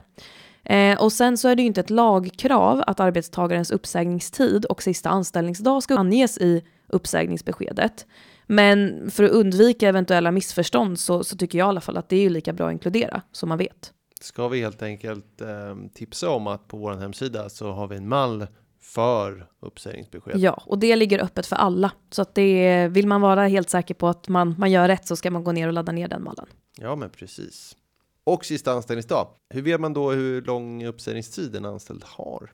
Eh, 0.68 1.02
och 1.02 1.12
sen 1.12 1.38
så 1.38 1.48
är 1.48 1.56
det 1.56 1.62
ju 1.62 1.68
inte 1.68 1.80
ett 1.80 1.90
lagkrav 1.90 2.82
att 2.86 3.00
arbetstagarens 3.00 3.70
uppsägningstid 3.70 4.64
och 4.64 4.82
sista 4.82 5.08
anställningsdag 5.10 5.82
ska 5.82 5.96
anges 5.96 6.38
i 6.38 6.62
uppsägningsbeskedet. 6.88 8.06
Men 8.46 9.10
för 9.10 9.24
att 9.24 9.30
undvika 9.30 9.88
eventuella 9.88 10.30
missförstånd 10.30 10.98
så, 10.98 11.24
så 11.24 11.36
tycker 11.36 11.58
jag 11.58 11.66
i 11.66 11.68
alla 11.68 11.80
fall 11.80 11.96
att 11.96 12.08
det 12.08 12.16
är 12.16 12.20
ju 12.20 12.28
lika 12.28 12.52
bra 12.52 12.66
att 12.66 12.72
inkludera 12.72 13.22
så 13.32 13.46
man 13.46 13.58
vet. 13.58 13.92
Ska 14.20 14.48
vi 14.48 14.60
helt 14.60 14.82
enkelt 14.82 15.40
eh, 15.40 15.76
tipsa 15.94 16.30
om 16.30 16.46
att 16.46 16.68
på 16.68 16.76
vår 16.76 16.92
hemsida 16.92 17.48
så 17.48 17.72
har 17.72 17.86
vi 17.86 17.96
en 17.96 18.08
mall 18.08 18.46
för 18.80 19.46
uppsägningsbesked. 19.60 20.38
Ja, 20.38 20.62
och 20.66 20.78
det 20.78 20.96
ligger 20.96 21.18
öppet 21.18 21.46
för 21.46 21.56
alla. 21.56 21.92
Så 22.10 22.22
att 22.22 22.34
det 22.34 22.88
vill 22.88 23.06
man 23.06 23.20
vara 23.20 23.46
helt 23.46 23.70
säker 23.70 23.94
på 23.94 24.08
att 24.08 24.28
man, 24.28 24.54
man 24.58 24.70
gör 24.70 24.88
rätt 24.88 25.06
så 25.06 25.16
ska 25.16 25.30
man 25.30 25.44
gå 25.44 25.52
ner 25.52 25.66
och 25.66 25.72
ladda 25.72 25.92
ner 25.92 26.08
den 26.08 26.24
mallen. 26.24 26.46
Ja, 26.76 26.96
men 26.96 27.10
precis. 27.10 27.76
Och 28.28 28.44
sista 28.44 28.72
anställningsdag. 28.72 29.28
Hur 29.50 29.62
vet 29.62 29.80
man 29.80 29.92
då 29.92 30.10
hur 30.10 30.42
lång 30.42 30.86
uppsägningstid 30.86 31.56
en 31.56 31.64
anställd 31.64 32.04
har? 32.04 32.50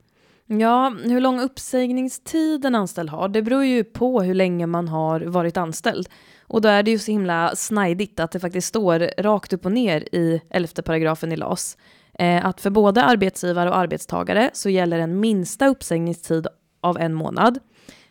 Ja, 0.46 0.96
hur 1.04 1.20
lång 1.20 1.40
uppsägningstid 1.40 2.64
en 2.64 2.74
anställd 2.74 3.10
har, 3.10 3.28
det 3.28 3.42
beror 3.42 3.64
ju 3.64 3.84
på 3.84 4.22
hur 4.22 4.34
länge 4.34 4.66
man 4.66 4.88
har 4.88 5.20
varit 5.20 5.56
anställd. 5.56 6.08
Och 6.42 6.60
då 6.60 6.68
är 6.68 6.82
det 6.82 6.90
ju 6.90 6.98
så 6.98 7.10
himla 7.10 7.56
snajdigt 7.56 8.20
att 8.20 8.30
det 8.30 8.40
faktiskt 8.40 8.68
står 8.68 9.22
rakt 9.22 9.52
upp 9.52 9.66
och 9.66 9.72
ner 9.72 10.00
i 10.00 10.40
elfte 10.50 10.82
paragrafen 10.82 11.32
i 11.32 11.36
LAS 11.36 11.76
eh, 12.18 12.46
att 12.46 12.60
för 12.60 12.70
både 12.70 13.02
arbetsgivare 13.02 13.70
och 13.70 13.76
arbetstagare 13.76 14.50
så 14.52 14.70
gäller 14.70 14.98
en 14.98 15.20
minsta 15.20 15.66
uppsägningstid 15.66 16.46
av 16.80 16.98
en 16.98 17.14
månad. 17.14 17.58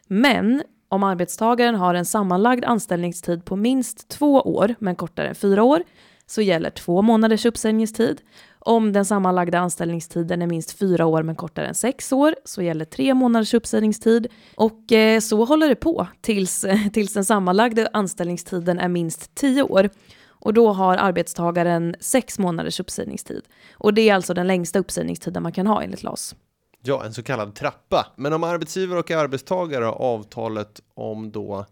Men 0.07 0.63
om 0.89 1.03
arbetstagaren 1.03 1.75
har 1.75 1.93
en 1.93 2.05
sammanlagd 2.05 2.65
anställningstid 2.65 3.45
på 3.45 3.55
minst 3.55 4.09
två 4.09 4.33
år, 4.41 4.75
men 4.79 4.95
kortare 4.95 5.27
än 5.27 5.35
fyra 5.35 5.63
år, 5.63 5.83
så 6.25 6.41
gäller 6.41 6.69
två 6.69 7.01
månaders 7.01 7.45
uppsägningstid. 7.45 8.21
Om 8.59 8.93
den 8.93 9.05
sammanlagda 9.05 9.59
anställningstiden 9.59 10.41
är 10.41 10.47
minst 10.47 10.71
fyra 10.71 11.05
år 11.05 11.23
men 11.23 11.35
kortare 11.35 11.67
än 11.67 11.75
sex 11.75 12.11
år 12.11 12.35
så 12.45 12.61
gäller 12.61 12.85
tre 12.85 13.13
månaders 13.13 13.53
uppsägningstid. 13.53 14.27
Och 14.55 14.91
eh, 14.91 15.19
så 15.19 15.45
håller 15.45 15.69
det 15.69 15.75
på 15.75 16.07
tills, 16.21 16.63
eh, 16.63 16.87
tills 16.93 17.13
den 17.13 17.25
sammanlagda 17.25 17.89
anställningstiden 17.93 18.79
är 18.79 18.87
minst 18.87 19.35
tio 19.35 19.63
år. 19.63 19.89
Och 20.25 20.53
då 20.53 20.73
har 20.73 20.97
arbetstagaren 20.97 21.95
sex 21.99 22.39
månaders 22.39 22.79
uppsägningstid. 22.79 23.41
Och 23.73 23.93
det 23.93 24.09
är 24.09 24.15
alltså 24.15 24.33
den 24.33 24.47
längsta 24.47 24.79
uppsägningstiden 24.79 25.43
man 25.43 25.51
kan 25.51 25.67
ha 25.67 25.83
enligt 25.83 26.03
LAS. 26.03 26.35
Ja, 26.83 27.05
en 27.05 27.13
så 27.13 27.23
kallad 27.23 27.55
trappa. 27.55 28.07
Men 28.15 28.33
om 28.33 28.43
arbetsgivare 28.43 28.99
och 28.99 29.11
arbetstagare 29.11 29.85
har 29.85 29.93
avtalet 29.93 30.81
om 30.93 31.31
då 31.31 31.65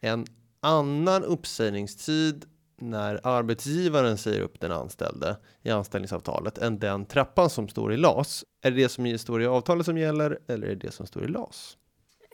en 0.00 0.26
annan 0.60 1.24
uppsägningstid 1.24 2.44
när 2.80 3.20
arbetsgivaren 3.22 4.18
säger 4.18 4.40
upp 4.40 4.60
den 4.60 4.72
anställde 4.72 5.36
i 5.62 5.70
anställningsavtalet 5.70 6.58
än 6.58 6.78
den 6.78 7.06
trappan 7.06 7.50
som 7.50 7.68
står 7.68 7.92
i 7.92 7.96
LAS. 7.96 8.44
Är 8.62 8.70
det 8.70 8.76
det 8.76 8.88
som 8.88 9.18
står 9.18 9.42
i 9.42 9.46
avtalet 9.46 9.86
som 9.86 9.98
gäller 9.98 10.38
eller 10.48 10.66
är 10.66 10.74
det 10.74 10.86
det 10.86 10.92
som 10.92 11.06
står 11.06 11.24
i 11.24 11.28
LAS? 11.28 11.76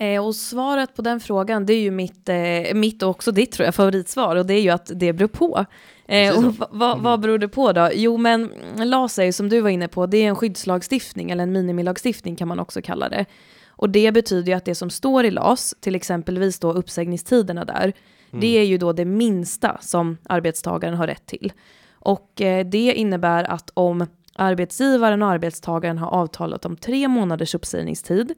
Eh, 0.01 0.25
och 0.25 0.35
svaret 0.35 0.97
på 0.97 1.03
den 1.03 1.21
frågan, 1.21 1.67
det 1.67 1.73
är 1.73 1.81
ju 1.81 1.91
mitt, 1.91 2.29
eh, 2.29 2.75
mitt 2.75 3.03
och 3.03 3.11
också 3.11 3.33
ditt 3.33 3.53
tror 3.53 3.65
jag, 3.65 3.75
favoritsvar 3.75 4.37
och 4.37 4.47
det 4.47 4.55
är 4.55 4.61
ju 4.61 4.71
att 4.71 4.91
det 4.95 5.13
beror 5.13 5.29
på. 5.29 5.65
Eh, 6.09 6.39
och 6.39 6.55
vad, 6.71 7.01
vad 7.01 7.21
beror 7.21 7.39
det 7.39 7.49
på 7.49 7.73
då? 7.73 7.91
Jo 7.95 8.17
men 8.17 8.53
LAS 8.77 9.19
är 9.19 9.25
ju 9.25 9.33
som 9.33 9.49
du 9.49 9.61
var 9.61 9.71
inne 9.71 9.89
på, 9.89 10.07
det 10.07 10.17
är 10.17 10.29
en 10.29 10.37
skyddslagstiftning 10.37 11.31
eller 11.31 11.43
en 11.43 11.53
minimilagstiftning 11.53 12.37
kan 12.37 12.49
man 12.49 12.61
också 12.61 12.83
kalla 12.83 13.09
det. 13.09 13.27
Och 13.69 13.91
det 13.91 14.13
betyder 14.13 14.53
ju 14.53 14.57
att 14.57 14.65
det 14.65 14.75
som 14.75 14.91
står 14.91 15.25
i 15.25 15.31
LAS, 15.31 15.75
till 15.81 15.95
exempelvis 15.95 16.59
då 16.59 16.73
uppsägningstiderna 16.73 17.65
där, 17.65 17.93
Mm. 18.31 18.41
Det 18.41 18.59
är 18.59 18.65
ju 18.65 18.79
då 18.79 18.93
det 18.93 19.05
minsta 19.05 19.79
som 19.81 20.19
arbetstagaren 20.29 20.95
har 20.95 21.07
rätt 21.07 21.27
till. 21.27 21.53
Och 21.93 22.41
eh, 22.41 22.67
det 22.67 22.95
innebär 22.95 23.45
att 23.45 23.71
om 23.75 24.07
arbetsgivaren 24.35 25.23
och 25.23 25.29
arbetstagaren 25.29 25.99
har 25.99 26.09
avtalat 26.09 26.65
om 26.65 26.77
tre 26.77 27.09
månaders 27.09 27.55
uppsägningstid 27.55 28.35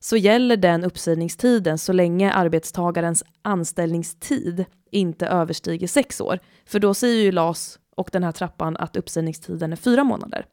så 0.00 0.16
gäller 0.16 0.56
den 0.56 0.84
uppsägningstiden 0.84 1.78
så 1.78 1.92
länge 1.92 2.32
arbetstagarens 2.32 3.24
anställningstid 3.42 4.64
inte 4.90 5.26
överstiger 5.26 5.86
sex 5.86 6.20
år. 6.20 6.38
För 6.66 6.78
då 6.78 6.94
säger 6.94 7.22
ju 7.22 7.32
LAS 7.32 7.78
och 7.96 8.08
den 8.12 8.24
här 8.24 8.32
trappan 8.32 8.76
att 8.76 8.96
uppsägningstiden 8.96 9.72
är 9.72 9.76
fyra 9.76 10.04
månader. 10.04 10.46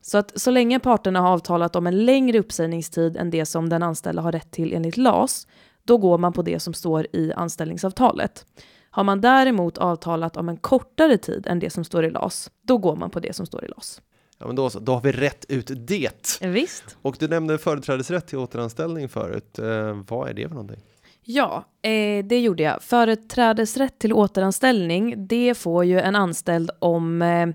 Så 0.00 0.18
att 0.18 0.40
så 0.40 0.50
länge 0.50 0.78
parterna 0.78 1.20
har 1.20 1.28
avtalat 1.28 1.76
om 1.76 1.86
en 1.86 2.04
längre 2.04 2.38
uppsägningstid 2.38 3.16
än 3.16 3.30
det 3.30 3.46
som 3.46 3.68
den 3.68 3.82
anställda 3.82 4.22
har 4.22 4.32
rätt 4.32 4.50
till 4.50 4.72
enligt 4.72 4.96
LAS 4.96 5.46
då 5.86 5.98
går 5.98 6.18
man 6.18 6.32
på 6.32 6.42
det 6.42 6.60
som 6.60 6.74
står 6.74 7.06
i 7.12 7.32
anställningsavtalet. 7.32 8.46
Har 8.90 9.04
man 9.04 9.20
däremot 9.20 9.78
avtalat 9.78 10.36
om 10.36 10.48
en 10.48 10.56
kortare 10.56 11.18
tid 11.18 11.46
än 11.46 11.58
det 11.58 11.70
som 11.70 11.84
står 11.84 12.04
i 12.04 12.10
LAS, 12.10 12.50
då 12.62 12.78
går 12.78 12.96
man 12.96 13.10
på 13.10 13.20
det 13.20 13.32
som 13.32 13.46
står 13.46 13.64
i 13.64 13.68
LAS. 13.68 14.02
Ja, 14.38 14.46
men 14.46 14.56
då, 14.56 14.68
då 14.68 14.92
har 14.92 15.00
vi 15.00 15.12
rätt 15.12 15.44
ut 15.48 15.70
det. 15.88 16.40
Visst. 16.40 16.96
Och 17.02 17.16
du 17.18 17.28
nämnde 17.28 17.58
företrädesrätt 17.58 18.26
till 18.26 18.38
återanställning 18.38 19.08
förut. 19.08 19.58
Eh, 19.58 20.02
vad 20.08 20.28
är 20.28 20.34
det 20.34 20.48
för 20.48 20.54
någonting? 20.54 20.80
Ja, 21.22 21.64
eh, 21.82 22.24
det 22.24 22.40
gjorde 22.40 22.62
jag. 22.62 22.82
Företrädesrätt 22.82 23.98
till 23.98 24.12
återanställning, 24.12 25.26
det 25.26 25.54
får 25.54 25.84
ju 25.84 26.00
en 26.00 26.16
anställd 26.16 26.70
om 26.78 27.22
eh, 27.22 27.46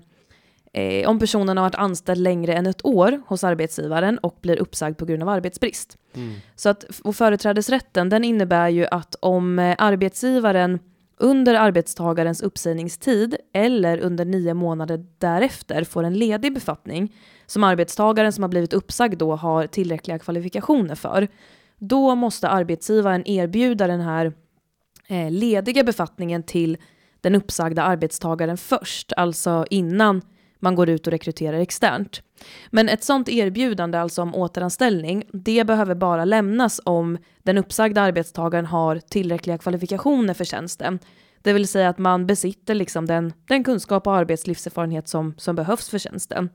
eh, 0.72 1.08
om 1.08 1.18
personen 1.18 1.56
har 1.56 1.64
varit 1.64 1.74
anställd 1.74 2.20
längre 2.20 2.54
än 2.54 2.66
ett 2.66 2.84
år 2.86 3.22
hos 3.26 3.44
arbetsgivaren 3.44 4.18
och 4.18 4.38
blir 4.40 4.56
uppsagd 4.56 4.98
på 4.98 5.04
grund 5.04 5.22
av 5.22 5.28
arbetsbrist. 5.28 5.98
Mm. 6.14 6.34
Så 6.56 6.68
att 6.68 6.84
och 7.04 7.16
företrädesrätten 7.16 8.08
den 8.08 8.24
innebär 8.24 8.68
ju 8.68 8.86
att 8.86 9.14
om 9.20 9.58
eh, 9.58 9.74
arbetsgivaren 9.78 10.78
under 11.16 11.54
arbetstagarens 11.54 12.42
uppsägningstid 12.42 13.36
eller 13.52 13.98
under 13.98 14.24
nio 14.24 14.54
månader 14.54 15.06
därefter 15.18 15.84
får 15.84 16.04
en 16.04 16.14
ledig 16.14 16.54
befattning 16.54 17.14
som 17.46 17.64
arbetstagaren 17.64 18.32
som 18.32 18.42
har 18.42 18.48
blivit 18.48 18.72
uppsagd 18.72 19.18
då 19.18 19.36
har 19.36 19.66
tillräckliga 19.66 20.18
kvalifikationer 20.18 20.94
för, 20.94 21.28
då 21.78 22.14
måste 22.14 22.48
arbetsgivaren 22.48 23.28
erbjuda 23.28 23.86
den 23.86 24.00
här 24.00 24.32
eh, 25.06 25.30
lediga 25.30 25.84
befattningen 25.84 26.42
till 26.42 26.76
den 27.20 27.34
uppsagda 27.34 27.82
arbetstagaren 27.82 28.56
först, 28.56 29.12
alltså 29.16 29.66
innan 29.70 30.22
man 30.62 30.74
går 30.74 30.88
ut 30.88 31.06
och 31.06 31.10
rekryterar 31.10 31.58
externt. 31.58 32.22
Men 32.70 32.88
ett 32.88 33.04
sånt 33.04 33.28
erbjudande, 33.28 33.98
alltså 33.98 34.22
om 34.22 34.34
återanställning, 34.34 35.24
det 35.32 35.64
behöver 35.64 35.94
bara 35.94 36.24
lämnas 36.24 36.80
om 36.84 37.18
den 37.42 37.58
uppsagda 37.58 38.02
arbetstagaren 38.02 38.66
har 38.66 38.96
tillräckliga 38.98 39.58
kvalifikationer 39.58 40.34
för 40.34 40.44
tjänsten. 40.44 40.98
Det 41.42 41.52
vill 41.52 41.68
säga 41.68 41.88
att 41.88 41.98
man 41.98 42.26
besitter 42.26 42.74
liksom 42.74 43.06
den, 43.06 43.32
den 43.48 43.64
kunskap 43.64 44.06
och 44.06 44.16
arbetslivserfarenhet 44.16 45.08
som, 45.08 45.34
som 45.38 45.56
behövs 45.56 45.88
för 45.88 45.98
tjänsten. 45.98 46.50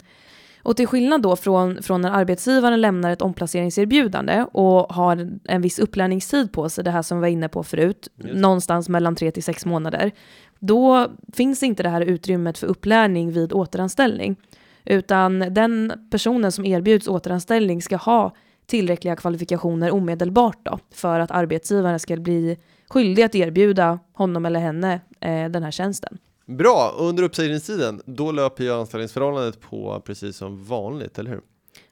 Och 0.68 0.76
till 0.76 0.88
skillnad 0.88 1.22
då 1.22 1.36
från, 1.36 1.84
från 1.84 2.02
när 2.02 2.12
arbetsgivaren 2.12 2.82
lämnar 2.82 3.12
ett 3.12 3.22
omplaceringserbjudande 3.22 4.46
och 4.52 4.94
har 4.94 5.30
en 5.46 5.62
viss 5.62 5.80
upplärningstid 5.80 6.52
på 6.52 6.70
sig, 6.70 6.84
det 6.84 6.92
här 6.92 7.02
som 7.02 7.18
vi 7.18 7.22
var 7.22 7.28
inne 7.28 7.50
på 7.50 7.64
förut, 7.64 8.10
någonstans 8.16 8.90
mellan 8.90 9.16
tre 9.16 9.32
till 9.32 9.44
sex 9.44 9.66
månader, 9.66 10.12
då 10.60 11.08
finns 11.34 11.64
inte 11.64 11.84
det 11.84 11.90
här 11.90 12.02
utrymmet 12.02 12.58
för 12.58 12.68
upplärning 12.68 13.32
vid 13.32 13.54
återanställning. 13.54 14.36
Utan 14.86 15.40
den 15.40 15.94
personen 16.12 16.52
som 16.52 16.66
erbjuds 16.66 17.08
återanställning 17.08 17.82
ska 17.82 17.98
ha 17.98 18.36
tillräckliga 18.66 19.16
kvalifikationer 19.16 19.92
omedelbart 19.92 20.60
då, 20.66 20.80
för 20.94 21.20
att 21.20 21.32
arbetsgivaren 21.32 22.00
ska 22.00 22.16
bli 22.16 22.58
skyldig 22.90 23.24
att 23.24 23.36
erbjuda 23.36 24.00
honom 24.14 24.46
eller 24.46 24.60
henne 24.60 25.02
eh, 25.20 25.50
den 25.50 25.64
här 25.64 25.72
tjänsten. 25.72 26.18
Bra, 26.48 26.94
under 26.98 27.24
uppsägningstiden, 27.24 28.02
då 28.06 28.32
löper 28.32 28.64
ju 28.64 28.74
anställningsförhållandet 28.74 29.62
på 29.62 30.02
precis 30.06 30.38
som 30.38 30.64
vanligt, 30.64 31.20
eller 31.20 31.32
hur? 31.32 31.42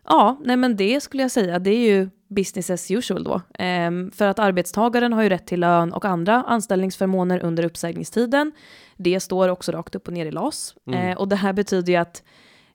Ja, 0.07 0.37
nej 0.43 0.57
men 0.57 0.75
det 0.75 1.01
skulle 1.01 1.23
jag 1.23 1.31
säga, 1.31 1.59
det 1.59 1.69
är 1.69 1.95
ju 1.95 2.09
business 2.27 2.69
as 2.69 2.91
usual 2.91 3.23
då. 3.23 3.41
Ehm, 3.53 4.11
för 4.11 4.27
att 4.27 4.39
arbetstagaren 4.39 5.13
har 5.13 5.23
ju 5.23 5.29
rätt 5.29 5.47
till 5.47 5.59
lön 5.59 5.93
och 5.93 6.05
andra 6.05 6.43
anställningsförmåner 6.43 7.39
under 7.43 7.65
uppsägningstiden. 7.65 8.51
Det 8.97 9.19
står 9.19 9.49
också 9.49 9.71
rakt 9.71 9.95
upp 9.95 10.07
och 10.07 10.13
ner 10.13 10.25
i 10.25 10.31
LAS. 10.31 10.75
Mm. 10.87 10.99
Ehm, 10.99 11.17
och 11.17 11.27
det 11.27 11.35
här 11.35 11.53
betyder 11.53 11.93
ju 11.93 11.99
att 11.99 12.23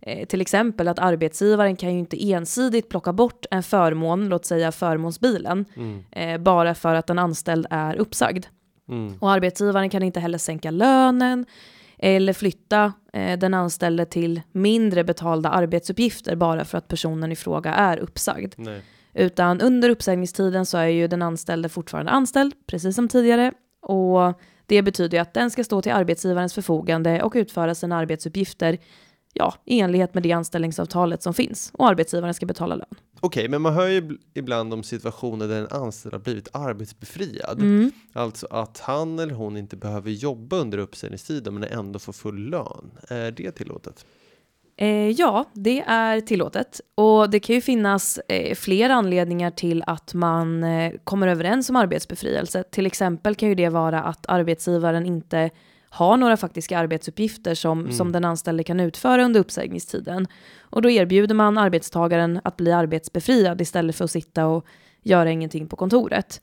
eh, 0.00 0.26
till 0.26 0.40
exempel 0.40 0.88
att 0.88 0.98
arbetsgivaren 0.98 1.76
kan 1.76 1.92
ju 1.92 1.98
inte 1.98 2.30
ensidigt 2.32 2.88
plocka 2.88 3.12
bort 3.12 3.46
en 3.50 3.62
förmån, 3.62 4.28
låt 4.28 4.44
säga 4.44 4.72
förmånsbilen, 4.72 5.64
mm. 5.76 6.04
eh, 6.10 6.38
bara 6.40 6.74
för 6.74 6.94
att 6.94 7.10
en 7.10 7.18
anställd 7.18 7.66
är 7.70 7.96
uppsagd. 7.96 8.46
Mm. 8.90 9.14
Och 9.20 9.31
arbetsgivaren 9.31 9.90
kan 9.90 10.03
inte 10.03 10.20
heller 10.20 10.38
sänka 10.38 10.70
lönen 10.70 11.46
eller 11.98 12.33
flytta 12.33 12.92
eh, 13.12 13.38
den 13.38 13.55
anställde 13.55 14.05
till 14.05 14.42
mindre 14.53 15.05
betalda 15.05 15.48
arbetsuppgifter 15.48 16.37
bara 16.37 16.64
för 16.64 16.79
att 16.79 16.88
personen 16.88 17.33
i 17.33 17.37
fråga 17.37 17.74
är 17.74 17.98
uppsagd. 17.98 18.55
Nej. 18.57 18.83
Utan 19.14 19.61
under 19.61 19.88
uppsägningstiden 19.88 20.66
så 20.66 20.79
är 20.79 20.87
ju 20.87 21.09
den 21.09 21.22
anställde 21.22 21.68
fortfarande 21.68 22.11
anställd, 22.11 22.55
precis 22.66 22.97
som 22.97 23.09
tidigare. 23.09 23.53
Och 23.82 24.41
det 24.66 24.82
betyder 24.82 25.20
att 25.20 25.34
den 25.34 25.51
ska 25.51 25.64
stå 25.64 25.82
till 25.82 25.93
arbetsgivarens 25.93 26.55
förfogande 26.55 27.22
och 27.22 27.32
utföra 27.34 27.74
sina 27.74 27.97
arbetsuppgifter 27.97 28.78
ja, 29.33 29.55
i 29.64 29.81
enlighet 29.81 30.14
med 30.14 30.22
det 30.22 30.33
anställningsavtalet 30.33 31.22
som 31.22 31.35
finns 31.35 31.70
och 31.74 31.89
arbetsgivaren 31.89 32.35
ska 32.35 32.47
betala 32.47 32.74
lön. 32.74 32.87
Okej, 33.20 33.41
okay, 33.41 33.49
men 33.49 33.62
man 33.62 33.74
hör 33.74 33.89
ju 33.89 34.18
ibland 34.35 34.72
om 34.74 34.83
situationer 34.83 35.49
där 35.49 35.61
en 35.61 35.83
anställd 35.83 36.14
har 36.14 36.20
blivit 36.20 36.49
arbetsbefriad. 36.53 37.61
Mm. 37.61 37.91
Alltså 38.12 38.47
att 38.51 38.81
han 38.81 39.18
eller 39.18 39.35
hon 39.35 39.57
inte 39.57 39.76
behöver 39.76 40.11
jobba 40.11 40.57
under 40.57 40.78
uppsägningstiden 40.78 41.55
men 41.55 41.64
ändå 41.64 41.99
får 41.99 42.12
full 42.12 42.51
lön. 42.51 42.91
Är 43.09 43.31
det 43.31 43.51
tillåtet? 43.51 44.05
Eh, 44.76 45.11
ja, 45.11 45.45
det 45.53 45.81
är 45.87 46.20
tillåtet. 46.20 46.81
Och 46.95 47.31
det 47.31 47.41
kan 47.41 47.55
ju 47.55 47.61
finnas 47.61 48.18
eh, 48.18 48.55
fler 48.55 48.91
anledningar 48.91 49.51
till 49.51 49.85
att 49.87 50.14
man 50.14 50.64
eh, 50.64 50.93
kommer 51.05 51.28
överens 51.28 51.70
om 51.70 51.76
arbetsbefrielse. 51.76 52.62
Till 52.62 52.87
exempel 52.87 53.35
kan 53.35 53.49
ju 53.49 53.55
det 53.55 53.68
vara 53.68 54.03
att 54.03 54.26
arbetsgivaren 54.28 55.07
inte 55.07 55.51
har 55.91 56.16
några 56.16 56.36
faktiska 56.36 56.78
arbetsuppgifter 56.78 57.55
som, 57.55 57.80
mm. 57.80 57.93
som 57.93 58.12
den 58.12 58.24
anställde 58.24 58.64
kan 58.64 58.80
utföra 58.80 59.24
under 59.24 59.41
uppsägningstiden. 59.41 60.26
Och 60.61 60.82
då 60.82 60.91
erbjuder 60.91 61.34
man 61.34 61.59
arbetstagaren 61.59 62.41
att 62.45 62.57
bli 62.57 62.72
arbetsbefriad 62.72 63.61
istället 63.61 63.97
för 63.97 64.05
att 64.05 64.11
sitta 64.11 64.47
och 64.47 64.66
göra 65.03 65.30
ingenting 65.30 65.68
på 65.68 65.76
kontoret. 65.76 66.41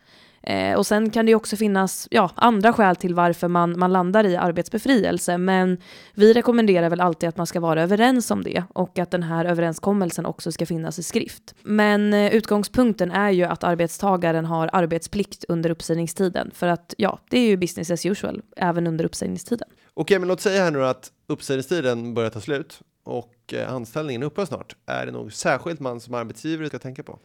Eh, 0.47 0.77
och 0.77 0.87
sen 0.87 1.09
kan 1.09 1.25
det 1.25 1.35
också 1.35 1.55
finnas 1.55 2.07
ja, 2.11 2.31
andra 2.35 2.73
skäl 2.73 2.95
till 2.95 3.15
varför 3.15 3.47
man, 3.47 3.79
man 3.79 3.93
landar 3.93 4.23
i 4.23 4.35
arbetsbefrielse, 4.35 5.37
men 5.37 5.77
vi 6.13 6.33
rekommenderar 6.33 6.89
väl 6.89 7.01
alltid 7.01 7.29
att 7.29 7.37
man 7.37 7.47
ska 7.47 7.59
vara 7.59 7.83
överens 7.83 8.31
om 8.31 8.43
det 8.43 8.63
och 8.73 8.99
att 8.99 9.11
den 9.11 9.23
här 9.23 9.45
överenskommelsen 9.45 10.25
också 10.25 10.51
ska 10.51 10.65
finnas 10.65 10.99
i 10.99 11.03
skrift. 11.03 11.55
Men 11.63 12.13
eh, 12.13 12.35
utgångspunkten 12.35 13.11
är 13.11 13.29
ju 13.29 13.43
att 13.43 13.63
arbetstagaren 13.63 14.45
har 14.45 14.69
arbetsplikt 14.73 15.45
under 15.47 15.69
uppsägningstiden, 15.69 16.51
för 16.53 16.67
att 16.67 16.93
ja, 16.97 17.19
det 17.29 17.39
är 17.39 17.47
ju 17.47 17.57
business 17.57 17.91
as 17.91 18.05
usual 18.05 18.41
även 18.57 18.87
under 18.87 19.05
uppsägningstiden. 19.05 19.67
Okej, 19.93 20.19
men 20.19 20.27
låt 20.27 20.41
säga 20.41 20.63
här 20.63 20.71
nu 20.71 20.85
att 20.85 21.11
uppsägningstiden 21.27 22.13
börjar 22.13 22.29
ta 22.29 22.41
slut 22.41 22.81
och 23.03 23.53
eh, 23.53 23.73
anställningen 23.73 24.23
upphör 24.23 24.45
snart. 24.45 24.75
Är 24.85 25.05
det 25.05 25.11
något 25.11 25.33
särskilt 25.33 25.79
man 25.79 25.99
som 25.99 26.13
arbetsgivare 26.13 26.67
ska 26.67 26.79
tänka 26.79 27.03
på? 27.03 27.19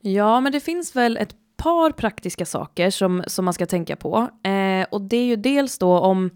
Ja, 0.00 0.40
men 0.40 0.52
det 0.52 0.60
finns 0.60 0.96
väl 0.96 1.16
ett 1.16 1.34
par 1.62 1.90
praktiska 1.90 2.46
saker 2.46 2.90
som, 2.90 3.24
som 3.26 3.44
man 3.44 3.54
ska 3.54 3.66
tänka 3.66 3.96
på. 3.96 4.28
Eh, 4.42 4.86
och 4.90 5.00
det 5.00 5.16
är 5.16 5.24
ju 5.24 5.36
dels 5.36 5.78
då 5.78 5.98
om 5.98 6.30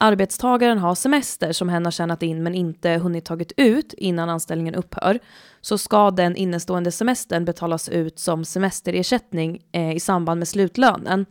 arbetstagaren 0.00 0.78
har 0.78 0.94
semester 0.94 1.52
som 1.52 1.68
hen 1.68 1.84
har 1.84 1.92
tjänat 1.92 2.22
in 2.22 2.42
men 2.42 2.54
inte 2.54 2.90
hunnit 2.90 3.24
tagit 3.24 3.52
ut 3.56 3.92
innan 3.92 4.28
anställningen 4.28 4.74
upphör, 4.74 5.18
så 5.60 5.78
ska 5.78 6.10
den 6.10 6.36
innestående 6.36 6.92
semestern 6.92 7.44
betalas 7.44 7.88
ut 7.88 8.18
som 8.18 8.44
semesterersättning 8.44 9.62
eh, 9.72 9.92
i 9.92 10.00
samband 10.00 10.38
med 10.38 10.48
slutlönen. 10.48 11.26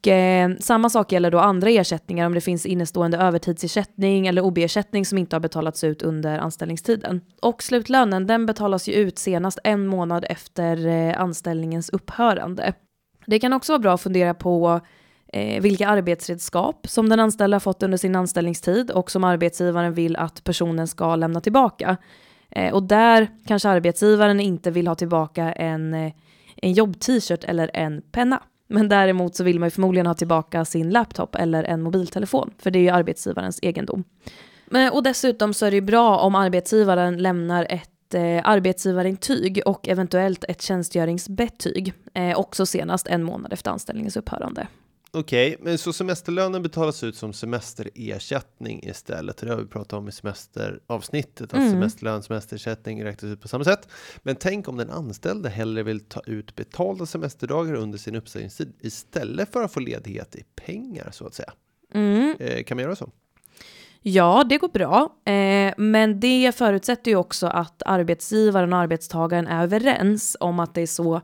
Och 0.00 0.08
eh, 0.08 0.50
samma 0.60 0.90
sak 0.90 1.12
gäller 1.12 1.30
då 1.30 1.38
andra 1.38 1.70
ersättningar 1.70 2.26
om 2.26 2.34
det 2.34 2.40
finns 2.40 2.66
innestående 2.66 3.18
övertidsersättning 3.18 4.26
eller 4.26 4.42
OB-ersättning 4.42 5.06
som 5.06 5.18
inte 5.18 5.36
har 5.36 5.40
betalats 5.40 5.84
ut 5.84 6.02
under 6.02 6.38
anställningstiden. 6.38 7.20
Och 7.42 7.62
slutlönen 7.62 8.26
den 8.26 8.46
betalas 8.46 8.88
ju 8.88 8.92
ut 8.92 9.18
senast 9.18 9.58
en 9.64 9.86
månad 9.86 10.26
efter 10.28 10.86
eh, 10.86 11.20
anställningens 11.20 11.88
upphörande. 11.88 12.72
Det 13.26 13.38
kan 13.38 13.52
också 13.52 13.72
vara 13.72 13.78
bra 13.78 13.94
att 13.94 14.00
fundera 14.00 14.34
på 14.34 14.80
eh, 15.32 15.62
vilka 15.62 15.88
arbetsredskap 15.88 16.86
som 16.88 17.08
den 17.08 17.20
anställda 17.20 17.60
fått 17.60 17.82
under 17.82 17.98
sin 17.98 18.16
anställningstid 18.16 18.90
och 18.90 19.10
som 19.10 19.24
arbetsgivaren 19.24 19.94
vill 19.94 20.16
att 20.16 20.44
personen 20.44 20.88
ska 20.88 21.16
lämna 21.16 21.40
tillbaka. 21.40 21.96
Eh, 22.50 22.74
och 22.74 22.82
där 22.82 23.28
kanske 23.46 23.68
arbetsgivaren 23.68 24.40
inte 24.40 24.70
vill 24.70 24.88
ha 24.88 24.94
tillbaka 24.94 25.52
en, 25.52 25.94
eh, 25.94 26.12
en 26.56 26.72
jobb-t-shirt 26.72 27.44
eller 27.44 27.70
en 27.74 28.02
penna. 28.12 28.42
Men 28.70 28.88
däremot 28.88 29.34
så 29.34 29.44
vill 29.44 29.60
man 29.60 29.66
ju 29.66 29.70
förmodligen 29.70 30.06
ha 30.06 30.14
tillbaka 30.14 30.64
sin 30.64 30.90
laptop 30.90 31.34
eller 31.34 31.64
en 31.64 31.82
mobiltelefon, 31.82 32.50
för 32.58 32.70
det 32.70 32.78
är 32.78 32.80
ju 32.80 32.88
arbetsgivarens 32.88 33.58
egendom. 33.62 34.04
Och 34.92 35.02
dessutom 35.02 35.54
så 35.54 35.66
är 35.66 35.70
det 35.70 35.74
ju 35.74 35.80
bra 35.80 36.18
om 36.18 36.34
arbetsgivaren 36.34 37.18
lämnar 37.18 37.66
ett 37.70 38.14
eh, 38.14 38.40
arbetsgivarintyg 38.44 39.62
och 39.66 39.88
eventuellt 39.88 40.44
ett 40.48 40.62
tjänstgöringsbetyg, 40.62 41.92
eh, 42.14 42.38
också 42.38 42.66
senast 42.66 43.06
en 43.06 43.22
månad 43.22 43.52
efter 43.52 43.70
anställningens 43.70 44.16
upphörande. 44.16 44.66
Okej, 45.12 45.52
okay, 45.54 45.64
men 45.64 45.78
så 45.78 45.92
semesterlönen 45.92 46.62
betalas 46.62 47.04
ut 47.04 47.16
som 47.16 47.32
semesterersättning 47.32 48.82
istället. 48.82 49.36
Det 49.36 49.50
har 49.50 49.56
vi 49.56 49.66
pratat 49.66 49.92
om 49.92 50.08
i 50.08 50.12
semesteravsnittet, 50.12 51.40
att 51.40 51.52
mm. 51.52 51.70
semesterlön, 51.70 52.22
semesterersättning 52.22 53.04
räknas 53.04 53.32
ut 53.32 53.40
på 53.40 53.48
samma 53.48 53.64
sätt. 53.64 53.88
Men 54.22 54.36
tänk 54.36 54.68
om 54.68 54.76
den 54.76 54.90
anställde 54.90 55.48
hellre 55.48 55.82
vill 55.82 56.00
ta 56.00 56.20
ut 56.26 56.56
betalda 56.56 57.06
semesterdagar 57.06 57.74
under 57.74 57.98
sin 57.98 58.14
uppsägningstid 58.14 58.72
istället 58.80 59.52
för 59.52 59.62
att 59.62 59.72
få 59.72 59.80
ledighet 59.80 60.36
i 60.36 60.44
pengar 60.66 61.10
så 61.12 61.26
att 61.26 61.34
säga. 61.34 61.52
Mm. 61.94 62.36
Eh, 62.40 62.62
kan 62.64 62.76
man 62.76 62.84
göra 62.84 62.96
så? 62.96 63.10
Ja, 64.02 64.44
det 64.48 64.58
går 64.58 64.68
bra, 64.68 65.12
eh, 65.24 65.74
men 65.76 66.20
det 66.20 66.54
förutsätter 66.56 67.10
ju 67.10 67.16
också 67.16 67.46
att 67.46 67.82
arbetsgivaren 67.86 68.72
och 68.72 68.78
arbetstagaren 68.78 69.46
är 69.46 69.62
överens 69.62 70.36
om 70.40 70.60
att 70.60 70.74
det 70.74 70.82
är 70.82 70.86
så 70.86 71.20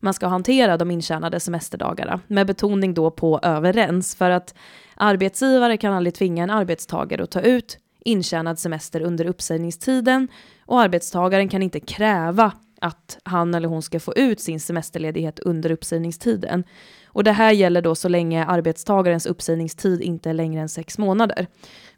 man 0.00 0.14
ska 0.14 0.26
hantera 0.26 0.76
de 0.76 0.90
intjänade 0.90 1.40
semesterdagarna, 1.40 2.20
med 2.26 2.46
betoning 2.46 2.94
då 2.94 3.10
på 3.10 3.40
överens, 3.42 4.14
för 4.14 4.30
att 4.30 4.54
arbetsgivare 4.94 5.76
kan 5.76 5.94
aldrig 5.94 6.14
tvinga 6.14 6.42
en 6.42 6.50
arbetstagare 6.50 7.22
att 7.22 7.30
ta 7.30 7.40
ut 7.40 7.78
intjänad 8.04 8.58
semester 8.58 9.00
under 9.00 9.24
uppsägningstiden 9.24 10.28
och 10.66 10.80
arbetstagaren 10.80 11.48
kan 11.48 11.62
inte 11.62 11.80
kräva 11.80 12.52
att 12.80 13.18
han 13.22 13.54
eller 13.54 13.68
hon 13.68 13.82
ska 13.82 14.00
få 14.00 14.14
ut 14.14 14.40
sin 14.40 14.60
semesterledighet 14.60 15.38
under 15.38 15.70
uppsägningstiden. 15.70 16.64
Och 17.04 17.24
det 17.24 17.32
här 17.32 17.52
gäller 17.52 17.82
då 17.82 17.94
så 17.94 18.08
länge 18.08 18.44
arbetstagarens 18.44 19.26
uppsägningstid 19.26 20.00
inte 20.00 20.30
är 20.30 20.34
längre 20.34 20.62
än 20.62 20.68
sex 20.68 20.98
månader. 20.98 21.46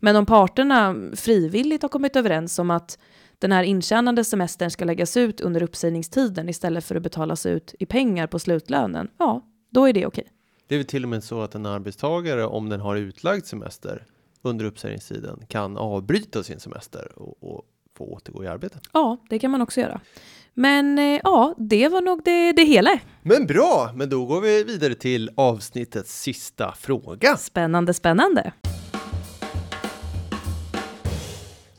Men 0.00 0.16
om 0.16 0.26
parterna 0.26 0.96
frivilligt 1.16 1.82
har 1.82 1.88
kommit 1.88 2.16
överens 2.16 2.58
om 2.58 2.70
att 2.70 2.98
den 3.42 3.52
här 3.52 3.62
intjänade 3.62 4.24
semestern 4.24 4.70
ska 4.70 4.84
läggas 4.84 5.16
ut 5.16 5.40
under 5.40 5.62
uppsägningstiden 5.62 6.48
istället 6.48 6.84
för 6.84 6.94
att 6.94 7.02
betalas 7.02 7.46
ut 7.46 7.74
i 7.78 7.86
pengar 7.86 8.26
på 8.26 8.38
slutlönen, 8.38 9.08
ja, 9.18 9.46
då 9.70 9.88
är 9.88 9.92
det 9.92 10.06
okej. 10.06 10.22
Okay. 10.22 10.32
Det 10.66 10.74
är 10.74 10.78
väl 10.78 10.86
till 10.86 11.02
och 11.02 11.08
med 11.08 11.24
så 11.24 11.42
att 11.42 11.54
en 11.54 11.66
arbetstagare, 11.66 12.46
om 12.46 12.68
den 12.68 12.80
har 12.80 12.96
utlagd 12.96 13.46
semester 13.46 14.06
under 14.42 14.64
uppsägningstiden, 14.64 15.44
kan 15.48 15.76
avbryta 15.76 16.42
sin 16.42 16.60
semester 16.60 17.12
och, 17.16 17.36
och 17.40 17.64
få 17.96 18.04
återgå 18.04 18.44
i 18.44 18.46
arbete. 18.46 18.80
Ja, 18.92 19.16
det 19.28 19.38
kan 19.38 19.50
man 19.50 19.62
också 19.62 19.80
göra. 19.80 20.00
Men 20.54 20.98
eh, 20.98 21.20
ja, 21.24 21.54
det 21.58 21.88
var 21.88 22.00
nog 22.00 22.24
det, 22.24 22.52
det 22.52 22.64
hela. 22.64 23.00
Men 23.22 23.46
bra, 23.46 23.90
men 23.94 24.10
då 24.10 24.26
går 24.26 24.40
vi 24.40 24.64
vidare 24.64 24.94
till 24.94 25.30
avsnittets 25.34 26.22
sista 26.22 26.72
fråga. 26.72 27.36
Spännande, 27.36 27.94
spännande. 27.94 28.52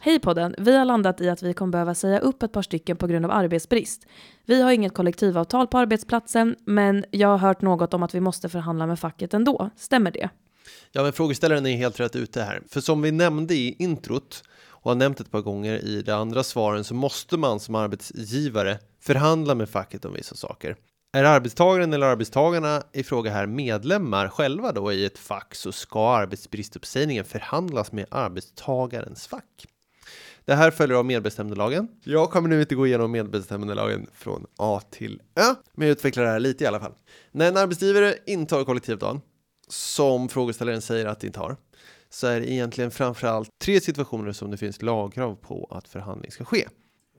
Hej 0.05 0.19
podden! 0.19 0.55
Vi 0.57 0.77
har 0.77 0.85
landat 0.85 1.21
i 1.21 1.29
att 1.29 1.43
vi 1.43 1.53
kommer 1.53 1.71
behöva 1.71 1.95
säga 1.95 2.19
upp 2.19 2.43
ett 2.43 2.51
par 2.51 2.61
stycken 2.61 2.97
på 2.97 3.07
grund 3.07 3.25
av 3.25 3.31
arbetsbrist. 3.31 4.05
Vi 4.45 4.61
har 4.61 4.71
inget 4.71 4.93
kollektivavtal 4.93 5.67
på 5.67 5.77
arbetsplatsen, 5.77 6.55
men 6.65 7.05
jag 7.11 7.27
har 7.27 7.37
hört 7.37 7.61
något 7.61 7.93
om 7.93 8.03
att 8.03 8.15
vi 8.15 8.19
måste 8.19 8.49
förhandla 8.49 8.87
med 8.87 8.99
facket 8.99 9.33
ändå. 9.33 9.69
Stämmer 9.75 10.11
det? 10.11 10.29
Ja, 10.91 11.03
men 11.03 11.13
frågeställaren 11.13 11.65
är 11.65 11.77
helt 11.77 11.99
rätt 11.99 12.15
ute 12.15 12.41
här. 12.41 12.61
För 12.69 12.81
som 12.81 13.01
vi 13.01 13.11
nämnde 13.11 13.55
i 13.55 13.75
introt 13.79 14.43
och 14.67 14.91
har 14.91 14.95
nämnt 14.95 15.19
ett 15.19 15.31
par 15.31 15.41
gånger 15.41 15.85
i 15.85 16.01
de 16.01 16.11
andra 16.11 16.43
svaren 16.43 16.83
så 16.83 16.93
måste 16.93 17.37
man 17.37 17.59
som 17.59 17.75
arbetsgivare 17.75 18.77
förhandla 19.01 19.55
med 19.55 19.69
facket 19.69 20.05
om 20.05 20.13
vissa 20.13 20.35
saker. 20.35 20.75
Är 21.13 21.23
arbetstagaren 21.23 21.93
eller 21.93 22.07
arbetstagarna 22.07 22.83
i 22.93 23.03
fråga 23.03 23.31
här 23.31 23.45
medlemmar 23.45 24.27
själva 24.27 24.71
då 24.71 24.91
i 24.91 25.05
ett 25.05 25.17
fack 25.17 25.55
så 25.55 25.71
ska 25.71 26.15
arbetsbristuppsägningen 26.15 27.25
förhandlas 27.25 27.91
med 27.91 28.05
arbetstagarens 28.11 29.27
fack. 29.27 29.67
Det 30.45 30.53
här 30.53 30.71
följer 30.71 30.97
av 30.97 31.05
medbestämmandelagen. 31.05 31.87
Jag 32.03 32.31
kommer 32.31 32.49
nu 32.49 32.61
inte 32.61 32.75
gå 32.75 32.87
igenom 32.87 33.11
medbestämmandelagen 33.11 34.07
från 34.13 34.45
A 34.57 34.81
till 34.89 35.21
Ö, 35.35 35.55
men 35.73 35.87
jag 35.87 35.91
utvecklar 35.91 36.23
det 36.23 36.29
här 36.29 36.39
lite 36.39 36.63
i 36.63 36.67
alla 36.67 36.79
fall. 36.79 36.93
När 37.31 37.47
en 37.47 37.57
arbetsgivare 37.57 38.15
inte 38.25 38.55
har 38.55 38.63
kollektivavtal, 38.63 39.19
som 39.67 40.29
frågeställaren 40.29 40.81
säger 40.81 41.05
att 41.05 41.19
det 41.19 41.27
inte 41.27 41.39
har, 41.39 41.57
så 42.09 42.27
är 42.27 42.39
det 42.39 42.51
egentligen 42.51 42.91
framförallt 42.91 43.49
tre 43.61 43.81
situationer 43.81 44.31
som 44.31 44.51
det 44.51 44.57
finns 44.57 44.81
lagkrav 44.81 45.35
på 45.35 45.67
att 45.71 45.87
förhandling 45.87 46.31
ska 46.31 46.45
ske. 46.45 46.67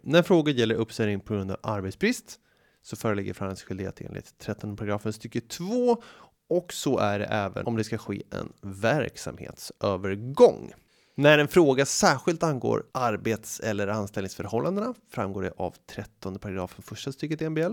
När 0.02 0.22
frågor 0.22 0.54
gäller 0.54 0.74
uppsägning 0.74 1.20
på 1.20 1.34
grund 1.34 1.50
av 1.50 1.56
arbetsbrist 1.62 2.40
så 2.82 2.96
föreligger 2.96 3.34
förhandlingsskyldighet 3.34 4.00
enligt 4.00 4.38
13 4.38 4.76
paragrafen 4.76 5.12
stycke 5.12 5.40
2 5.40 6.02
och 6.48 6.72
så 6.72 6.98
är 6.98 7.18
det 7.18 7.24
även 7.24 7.66
om 7.66 7.76
det 7.76 7.84
ska 7.84 7.98
ske 7.98 8.22
en 8.30 8.52
verksamhetsövergång. 8.60 10.72
När 11.16 11.38
en 11.38 11.48
fråga 11.48 11.86
särskilt 11.86 12.42
angår 12.42 12.84
arbets 12.92 13.60
eller 13.60 13.88
anställningsförhållandena 13.88 14.94
framgår 15.10 15.42
det 15.42 15.52
av 15.56 15.74
13 15.94 16.38
paragrafen 16.38 16.82
första 16.82 17.12
stycket 17.12 17.42
i 17.42 17.48
MBL. 17.48 17.72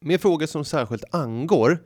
Med 0.00 0.20
frågor 0.20 0.46
som 0.46 0.64
särskilt 0.64 1.04
angår 1.10 1.78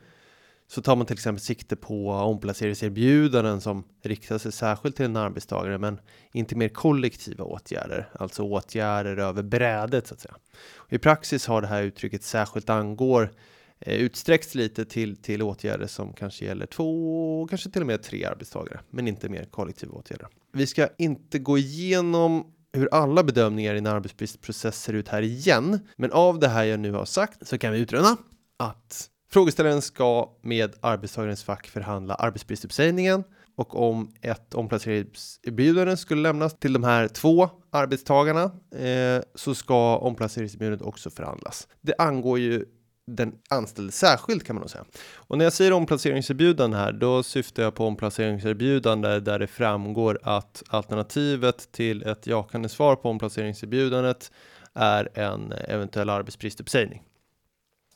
så 0.69 0.83
tar 0.83 0.97
man 0.97 1.07
till 1.07 1.15
exempel 1.15 1.41
sikte 1.41 1.77
på 1.77 2.11
omplaceringserbjudanden 2.11 3.61
som 3.61 3.85
riktar 4.03 4.39
sig 4.39 4.53
särskilt 4.53 4.97
till 4.97 5.05
en 5.05 5.17
arbetstagare 5.17 5.79
men 5.79 6.01
inte 6.33 6.57
mer 6.57 6.69
kollektiva 6.69 7.45
åtgärder, 7.45 8.09
alltså 8.13 8.43
åtgärder 8.43 9.17
över 9.17 9.43
brädet 9.43 10.07
så 10.07 10.15
att 10.15 10.21
säga. 10.21 10.35
Och 10.75 10.93
I 10.93 10.99
praxis 10.99 11.47
har 11.47 11.61
det 11.61 11.67
här 11.67 11.83
uttrycket 11.83 12.23
särskilt 12.23 12.71
angår 12.71 13.33
eh, 13.79 13.95
utsträckts 13.95 14.55
lite 14.55 14.85
till, 14.85 15.17
till 15.17 15.43
åtgärder 15.43 15.87
som 15.87 16.13
kanske 16.13 16.45
gäller 16.45 16.67
två, 16.67 17.47
kanske 17.51 17.71
till 17.71 17.81
och 17.81 17.87
med 17.87 18.03
tre 18.03 18.25
arbetstagare, 18.25 18.81
men 18.91 19.09
inte 19.09 19.29
mer 19.29 19.45
kollektiva 19.45 19.93
åtgärder. 19.93 20.29
Vi 20.57 20.67
ska 20.67 20.89
inte 20.99 21.39
gå 21.39 21.59
igenom 21.59 22.47
hur 22.73 22.89
alla 22.93 23.23
bedömningar 23.23 23.75
i 23.75 23.79
en 23.79 23.87
arbetsbristprocess 23.87 24.83
ser 24.83 24.93
ut 24.93 25.09
här 25.09 25.23
igen, 25.23 25.81
men 25.97 26.13
av 26.13 26.39
det 26.39 26.49
här 26.49 26.65
jag 26.65 26.81
nu 26.81 26.93
har 26.93 27.05
sagt 27.05 27.47
så 27.47 27.59
kan 27.59 27.73
vi 27.73 27.79
utröna 27.79 28.17
att 28.57 29.11
frågeställaren 29.31 29.83
ska 29.83 30.37
med 30.43 30.75
arbetstagarens 30.81 31.45
fack 31.45 31.67
förhandla 31.67 32.15
arbetsbristuppsägningen 32.15 33.25
och 33.57 33.89
om 33.89 34.15
ett 34.21 34.55
omplaceringserbjudande 34.55 35.97
skulle 35.97 36.23
lämnas 36.23 36.59
till 36.59 36.73
de 36.73 36.85
här 36.85 37.09
två 37.09 37.51
arbetstagarna 37.71 38.43
eh, 38.77 39.23
så 39.35 39.55
ska 39.55 39.97
omplaceringserbjudandet 39.97 40.87
också 40.87 41.11
förhandlas. 41.11 41.69
Det 41.81 41.95
angår 41.99 42.39
ju 42.39 42.65
den 43.07 43.39
anställde 43.51 43.93
särskilt 43.93 44.45
kan 44.45 44.57
man 44.57 44.61
nog 44.61 44.71
säga. 44.71 44.85
Och 45.15 45.39
när 45.39 45.45
jag 45.45 45.53
säger 45.53 45.73
omplaceringserbjudande 45.73 46.77
här, 46.77 46.93
då 46.93 47.23
syftar 47.23 47.63
jag 47.63 47.75
på 47.75 47.87
omplaceringserbjudande 47.87 49.21
där 49.21 49.39
det 49.39 49.47
framgår 49.47 50.19
att 50.23 50.63
alternativet 50.69 51.73
till 51.73 52.03
ett 52.03 52.27
jakande 52.27 52.69
svar 52.69 52.97
på 52.97 53.11
omplaceringserbjudandet 53.11 54.31
är 54.75 55.19
en 55.19 55.53
eventuell 55.53 56.11
arbetsbristuppsägning. 56.11 57.03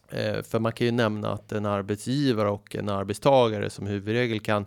Eh, 0.08 0.42
för 0.42 0.58
man 0.58 0.72
kan 0.72 0.86
ju 0.86 0.90
nämna 0.90 1.32
att 1.32 1.52
en 1.52 1.66
arbetsgivare 1.66 2.50
och 2.50 2.76
en 2.76 2.88
arbetstagare 2.88 3.70
som 3.70 3.86
huvudregel 3.86 4.40
kan 4.40 4.66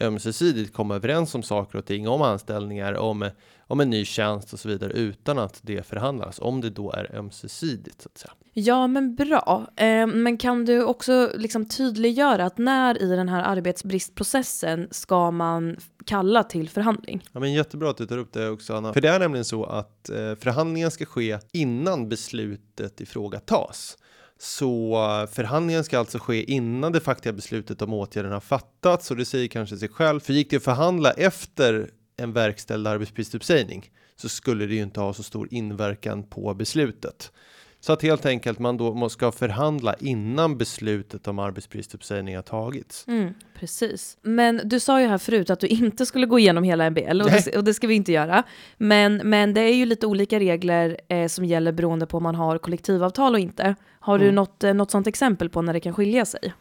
ömsesidigt 0.00 0.74
komma 0.74 0.94
överens 0.94 1.34
om 1.34 1.42
saker 1.42 1.78
och 1.78 1.86
ting, 1.86 2.08
om 2.08 2.22
anställningar, 2.22 2.94
om, 2.94 3.30
om 3.70 3.80
en 3.80 3.90
ny 3.90 4.04
tjänst 4.04 4.52
och 4.52 4.60
så 4.60 4.68
vidare 4.68 4.92
utan 4.92 5.38
att 5.38 5.60
det 5.62 5.86
förhandlas, 5.86 6.38
om 6.38 6.60
det 6.60 6.70
då 6.70 6.92
är 6.92 7.16
ömsesidigt 7.16 8.02
så 8.02 8.08
att 8.08 8.18
säga. 8.18 8.32
Ja, 8.52 8.86
men 8.86 9.14
bra. 9.14 9.66
Eh, 9.76 10.06
men 10.06 10.36
kan 10.36 10.64
du 10.64 10.84
också 10.84 11.30
liksom 11.34 11.68
tydliggöra 11.68 12.44
att 12.44 12.58
när 12.58 13.02
i 13.02 13.08
den 13.08 13.28
här 13.28 13.42
arbetsbristprocessen 13.42 14.88
ska 14.90 15.30
man 15.30 15.76
kalla 16.04 16.44
till 16.44 16.68
förhandling? 16.68 17.24
Ja, 17.32 17.40
men 17.40 17.52
jättebra 17.52 17.90
att 17.90 17.96
du 17.96 18.06
tar 18.06 18.18
upp 18.18 18.32
det 18.32 18.48
också 18.48 18.74
Anna. 18.74 18.92
För 18.92 19.00
det 19.00 19.08
är 19.08 19.18
nämligen 19.18 19.44
så 19.44 19.64
att 19.64 20.08
eh, 20.08 20.34
förhandlingen 20.34 20.90
ska 20.90 21.04
ske 21.04 21.38
innan 21.52 22.08
beslutet 22.08 23.00
i 23.00 23.06
fråga 23.06 23.40
tas. 23.40 23.98
Så 24.38 24.96
förhandlingen 25.32 25.84
ska 25.84 25.98
alltså 25.98 26.18
ske 26.18 26.50
innan 26.52 26.92
det 26.92 27.00
faktiska 27.00 27.32
beslutet 27.32 27.82
om 27.82 27.94
åtgärden 27.94 28.32
har 28.32 28.40
fattats 28.40 29.10
och 29.10 29.16
det 29.16 29.24
säger 29.24 29.48
kanske 29.48 29.76
sig 29.76 29.88
själv. 29.88 30.20
För 30.20 30.32
gick 30.32 30.50
det 30.50 30.56
att 30.56 30.64
förhandla 30.64 31.10
efter 31.10 31.90
en 32.20 32.32
verkställd 32.32 32.86
arbetspristuppsägning 32.86 33.90
så 34.16 34.28
skulle 34.28 34.66
det 34.66 34.74
ju 34.74 34.82
inte 34.82 35.00
ha 35.00 35.14
så 35.14 35.22
stor 35.22 35.48
inverkan 35.50 36.22
på 36.22 36.54
beslutet. 36.54 37.32
Så 37.82 37.92
att 37.92 38.02
helt 38.02 38.26
enkelt 38.26 38.58
man 38.58 38.76
då 38.76 39.08
ska 39.08 39.32
förhandla 39.32 39.94
innan 39.94 40.58
beslutet 40.58 41.28
om 41.28 41.38
arbetspristuppsägning 41.38 42.36
har 42.36 42.42
tagits. 42.42 43.08
Mm, 43.08 43.34
precis. 43.54 44.18
Men 44.22 44.60
du 44.64 44.80
sa 44.80 45.00
ju 45.00 45.06
här 45.06 45.18
förut 45.18 45.50
att 45.50 45.60
du 45.60 45.66
inte 45.66 46.06
skulle 46.06 46.26
gå 46.26 46.38
igenom 46.38 46.64
hela 46.64 46.90
MBL 46.90 47.22
och, 47.22 47.30
det, 47.30 47.56
och 47.56 47.64
det, 47.64 47.74
ska 47.74 47.86
vi 47.86 47.94
inte 47.94 48.12
göra. 48.12 48.42
Men, 48.76 49.16
men 49.16 49.54
det 49.54 49.60
är 49.60 49.74
ju 49.74 49.86
lite 49.86 50.06
olika 50.06 50.40
regler 50.40 51.00
eh, 51.08 51.28
som 51.28 51.44
gäller 51.44 51.72
beroende 51.72 52.06
på 52.06 52.16
om 52.16 52.22
man 52.22 52.34
har 52.34 52.58
kollektivavtal 52.58 53.34
och 53.34 53.40
inte. 53.40 53.74
Har 54.00 54.14
mm. 54.14 54.26
du 54.26 54.32
något, 54.32 54.64
eh, 54.64 54.74
något 54.74 54.90
sånt 54.90 55.06
exempel 55.06 55.50
på 55.50 55.62
när 55.62 55.72
det 55.72 55.80
kan 55.80 55.94
skilja 55.94 56.24
sig? 56.24 56.54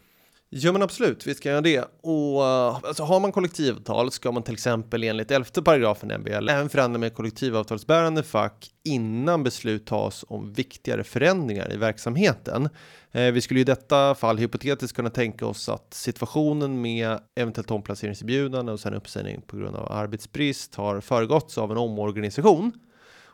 Ja 0.52 0.72
men 0.72 0.82
absolut, 0.82 1.28
vi 1.28 1.36
ska 1.36 1.50
göra 1.50 1.62
det. 1.62 1.80
Och 2.02 2.46
eh, 2.46 2.80
alltså, 2.84 3.04
har 3.04 3.20
man 3.20 3.32
kollektivavtal 3.32 4.12
ska 4.12 4.32
man 4.32 4.44
till 4.44 4.54
exempel 4.54 5.04
enligt 5.04 5.32
11 5.32 5.46
paragrafen 5.66 6.22
MBL 6.22 6.50
även 6.50 6.70
förhandla 6.70 7.00
med 7.00 7.14
kollektivavtalsbärande 7.14 8.24
fack 8.24 8.72
innan 8.84 9.44
beslut 9.44 9.86
tas 9.86 10.26
om 10.28 10.54
viktigare 10.54 11.04
förändringar 11.04 11.74
i 11.74 11.78
verksamheten. 11.78 12.70
Eh, 13.12 13.32
vi 13.32 13.42
skulle 13.42 13.60
i 13.60 13.64
detta 13.64 14.16
fall 14.16 14.38
hypotetiskt 14.38 14.96
kunna 14.96 15.10
tänka 15.10 15.46
oss 15.46 15.70
att 15.70 15.94
situationen 15.94 16.82
med 16.82 17.20
eventuellt 17.36 17.72
omplaceringserbjudande 17.72 18.72
och 18.72 18.80
sen 18.80 18.94
uppsägning 18.94 19.42
på 19.42 19.58
grund 19.58 19.76
av 19.76 19.92
arbetsbrist 19.92 20.76
har 20.76 21.02
föregåtts 21.02 21.58
av 21.58 21.72
en 21.72 21.78
omorganisation. 21.78 22.72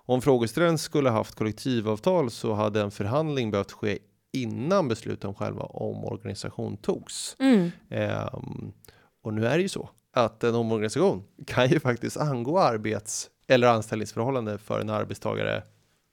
Om 0.07 0.21
frågeställaren 0.21 0.77
skulle 0.77 1.09
haft 1.09 1.35
kollektivavtal 1.35 2.31
så 2.31 2.53
hade 2.53 2.81
en 2.81 2.91
förhandling 2.91 3.51
behövt 3.51 3.71
ske 3.71 3.99
innan 4.35 4.87
beslut 4.87 5.25
om 5.25 5.35
själva 5.35 5.63
omorganisation 5.63 6.77
togs. 6.77 7.35
Mm. 7.39 7.71
Um, 8.33 8.73
och 9.23 9.33
nu 9.33 9.45
är 9.45 9.57
det 9.57 9.61
ju 9.61 9.69
så 9.69 9.89
att 10.13 10.43
en 10.43 10.55
omorganisation 10.55 11.23
kan 11.47 11.69
ju 11.69 11.79
faktiskt 11.79 12.17
angå 12.17 12.59
arbets 12.59 13.29
eller 13.47 13.67
anställningsförhållande 13.67 14.57
för 14.57 14.79
en 14.79 14.89
arbetstagare 14.89 15.63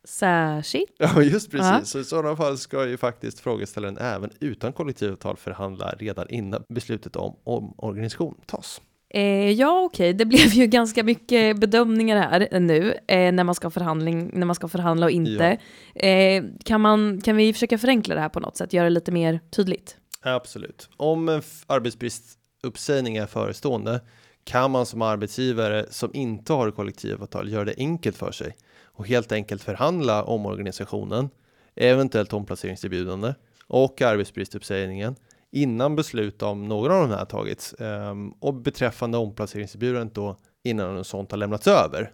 Särskilt. 0.04 0.92
Ja, 0.98 1.22
just 1.22 1.50
precis. 1.50 1.70
Ja. 1.70 1.84
Så 1.84 1.98
i 1.98 2.04
sådana 2.04 2.36
fall 2.36 2.58
ska 2.58 2.88
ju 2.88 2.96
faktiskt 2.96 3.40
frågeställaren 3.40 3.98
även 3.98 4.30
utan 4.40 4.72
kollektivavtal 4.72 5.36
förhandla 5.36 5.94
redan 5.98 6.30
innan 6.30 6.64
beslutet 6.68 7.16
om 7.16 7.36
omorganisation 7.44 8.40
tas. 8.46 8.80
Eh, 9.14 9.50
ja, 9.50 9.80
okej, 9.80 10.04
okay. 10.04 10.12
det 10.12 10.24
blev 10.24 10.46
ju 10.46 10.66
ganska 10.66 11.02
mycket 11.02 11.56
bedömningar 11.56 12.16
här 12.16 12.60
nu 12.60 12.94
eh, 13.06 13.32
när, 13.32 13.44
man 13.44 13.54
ska 13.54 13.70
förhandling, 13.70 14.30
när 14.32 14.46
man 14.46 14.54
ska 14.54 14.68
förhandla 14.68 15.06
och 15.06 15.10
inte. 15.10 15.58
Ja. 15.94 16.00
Eh, 16.00 16.44
kan, 16.64 16.80
man, 16.80 17.20
kan 17.20 17.36
vi 17.36 17.52
försöka 17.52 17.78
förenkla 17.78 18.14
det 18.14 18.20
här 18.20 18.28
på 18.28 18.40
något 18.40 18.56
sätt, 18.56 18.72
göra 18.72 18.84
det 18.84 18.90
lite 18.90 19.12
mer 19.12 19.40
tydligt? 19.50 19.96
Absolut. 20.22 20.88
Om 20.96 21.28
en 21.28 21.42
arbetsbristuppsägning 21.66 23.16
är 23.16 23.26
förestående 23.26 24.00
kan 24.44 24.70
man 24.70 24.86
som 24.86 25.02
arbetsgivare 25.02 25.86
som 25.90 26.10
inte 26.14 26.52
har 26.52 26.70
kollektivavtal 26.70 27.52
göra 27.52 27.64
det 27.64 27.74
enkelt 27.76 28.16
för 28.16 28.32
sig 28.32 28.56
och 28.84 29.08
helt 29.08 29.32
enkelt 29.32 29.62
förhandla 29.62 30.24
om 30.24 30.46
organisationen, 30.46 31.28
eventuellt 31.74 32.32
omplaceringserbjudande 32.32 33.34
och 33.66 34.02
arbetsbristuppsägningen 34.02 35.16
innan 35.53 35.96
beslut 35.96 36.42
om 36.42 36.68
några 36.68 36.94
av 36.94 37.09
de 37.09 37.14
här 37.14 37.24
tagits 37.24 37.74
um, 37.78 38.30
och 38.30 38.55
beträffande 38.55 39.18
omplaceringserbjudandet 39.18 40.14
då 40.14 40.36
innan 40.62 40.96
en 40.96 41.05
sånt 41.05 41.30
har 41.30 41.38
lämnats 41.38 41.66
över. 41.66 42.12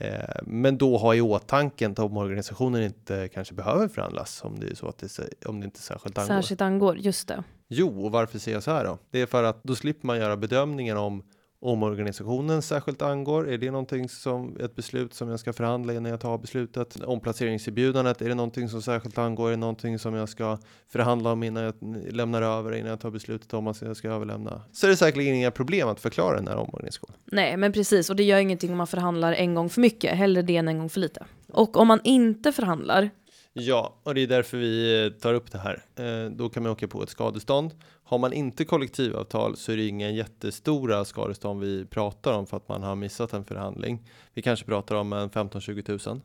Uh, 0.00 0.08
men 0.42 0.78
då 0.78 0.96
ha 0.96 1.14
i 1.14 1.20
åtanke 1.20 1.88
att 1.88 1.98
omorganisationen 1.98 2.82
inte 2.82 3.28
kanske 3.28 3.54
behöver 3.54 3.88
förhandlas 3.88 4.44
om 4.44 4.60
det 4.60 4.66
är 4.66 4.74
så 4.74 4.88
att 4.88 4.98
det, 4.98 5.46
om 5.46 5.60
det 5.60 5.64
inte 5.64 5.80
särskilt 5.80 6.18
angår. 6.18 6.34
Särskilt 6.34 6.60
angår, 6.60 6.98
just 6.98 7.28
det. 7.28 7.44
Jo, 7.68 8.04
och 8.04 8.12
varför 8.12 8.38
säger 8.38 8.56
jag 8.56 8.62
så 8.62 8.70
här 8.70 8.84
då? 8.84 8.98
Det 9.10 9.20
är 9.20 9.26
för 9.26 9.44
att 9.44 9.62
då 9.62 9.74
slipper 9.74 10.06
man 10.06 10.18
göra 10.18 10.36
bedömningen 10.36 10.96
om 10.96 11.22
omorganisationen 11.64 12.62
särskilt 12.62 13.02
angår? 13.02 13.50
Är 13.50 13.58
det 13.58 13.70
någonting 13.70 14.08
som 14.08 14.56
ett 14.60 14.76
beslut 14.76 15.14
som 15.14 15.28
jag 15.28 15.40
ska 15.40 15.52
förhandla 15.52 15.92
innan 15.92 16.10
jag 16.10 16.20
tar 16.20 16.38
beslutet? 16.38 17.00
Omplaceringserbjudandet, 17.02 18.22
är 18.22 18.28
det 18.28 18.34
någonting 18.34 18.68
som 18.68 18.82
särskilt 18.82 19.18
angår? 19.18 19.46
Är 19.46 19.50
det 19.50 19.56
någonting 19.56 19.98
som 19.98 20.14
jag 20.14 20.28
ska 20.28 20.58
förhandla 20.88 21.32
om 21.32 21.42
innan 21.42 21.62
jag 21.62 21.74
lämnar 22.10 22.42
över, 22.42 22.74
innan 22.74 22.90
jag 22.90 23.00
tar 23.00 23.10
beslutet 23.10 23.54
om 23.54 23.66
att 23.66 23.82
jag 23.82 23.96
ska 23.96 24.08
överlämna? 24.08 24.62
Så 24.72 24.86
är 24.86 24.90
det 24.90 24.96
säkerligen 24.96 25.34
inga 25.34 25.50
problem 25.50 25.88
att 25.88 26.00
förklara 26.00 26.36
den 26.36 26.48
här 26.48 26.56
omorganisationen. 26.56 27.16
Nej, 27.24 27.56
men 27.56 27.72
precis, 27.72 28.10
och 28.10 28.16
det 28.16 28.22
gör 28.22 28.38
ingenting 28.38 28.70
om 28.70 28.76
man 28.76 28.86
förhandlar 28.86 29.32
en 29.32 29.54
gång 29.54 29.70
för 29.70 29.80
mycket, 29.80 30.16
hellre 30.16 30.42
det 30.42 30.56
än 30.56 30.68
en 30.68 30.78
gång 30.78 30.90
för 30.90 31.00
lite. 31.00 31.24
Och 31.48 31.76
om 31.76 31.88
man 31.88 32.00
inte 32.04 32.52
förhandlar, 32.52 33.10
Ja, 33.56 34.00
och 34.02 34.14
det 34.14 34.20
är 34.20 34.26
därför 34.26 34.56
vi 34.56 35.12
tar 35.20 35.34
upp 35.34 35.52
det 35.52 35.58
här. 35.58 35.82
Eh, 35.96 36.30
då 36.30 36.48
kan 36.48 36.62
man 36.62 36.72
åka 36.72 36.88
på 36.88 37.02
ett 37.02 37.10
skadestånd. 37.10 37.74
Har 38.06 38.18
man 38.18 38.32
inte 38.32 38.64
kollektivavtal 38.64 39.56
så 39.56 39.72
är 39.72 39.76
det 39.76 39.86
inga 39.86 40.10
jättestora 40.10 41.04
skadestånd 41.04 41.60
vi 41.60 41.86
pratar 41.86 42.32
om 42.32 42.46
för 42.46 42.56
att 42.56 42.68
man 42.68 42.82
har 42.82 42.96
missat 42.96 43.32
en 43.32 43.44
förhandling. 43.44 44.08
Vi 44.34 44.42
kanske 44.42 44.66
pratar 44.66 44.96
om 44.96 45.12
en 45.12 45.30
15-20 45.30 46.08
000. 46.08 46.20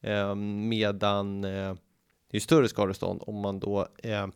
Eh, 0.00 0.34
medan 0.34 1.44
eh, 1.44 1.74
det 2.30 2.36
är 2.36 2.40
större 2.40 2.68
skadestånd 2.68 3.22
om 3.26 3.40
man 3.40 3.60
då 3.60 3.86
eh, 3.98 4.26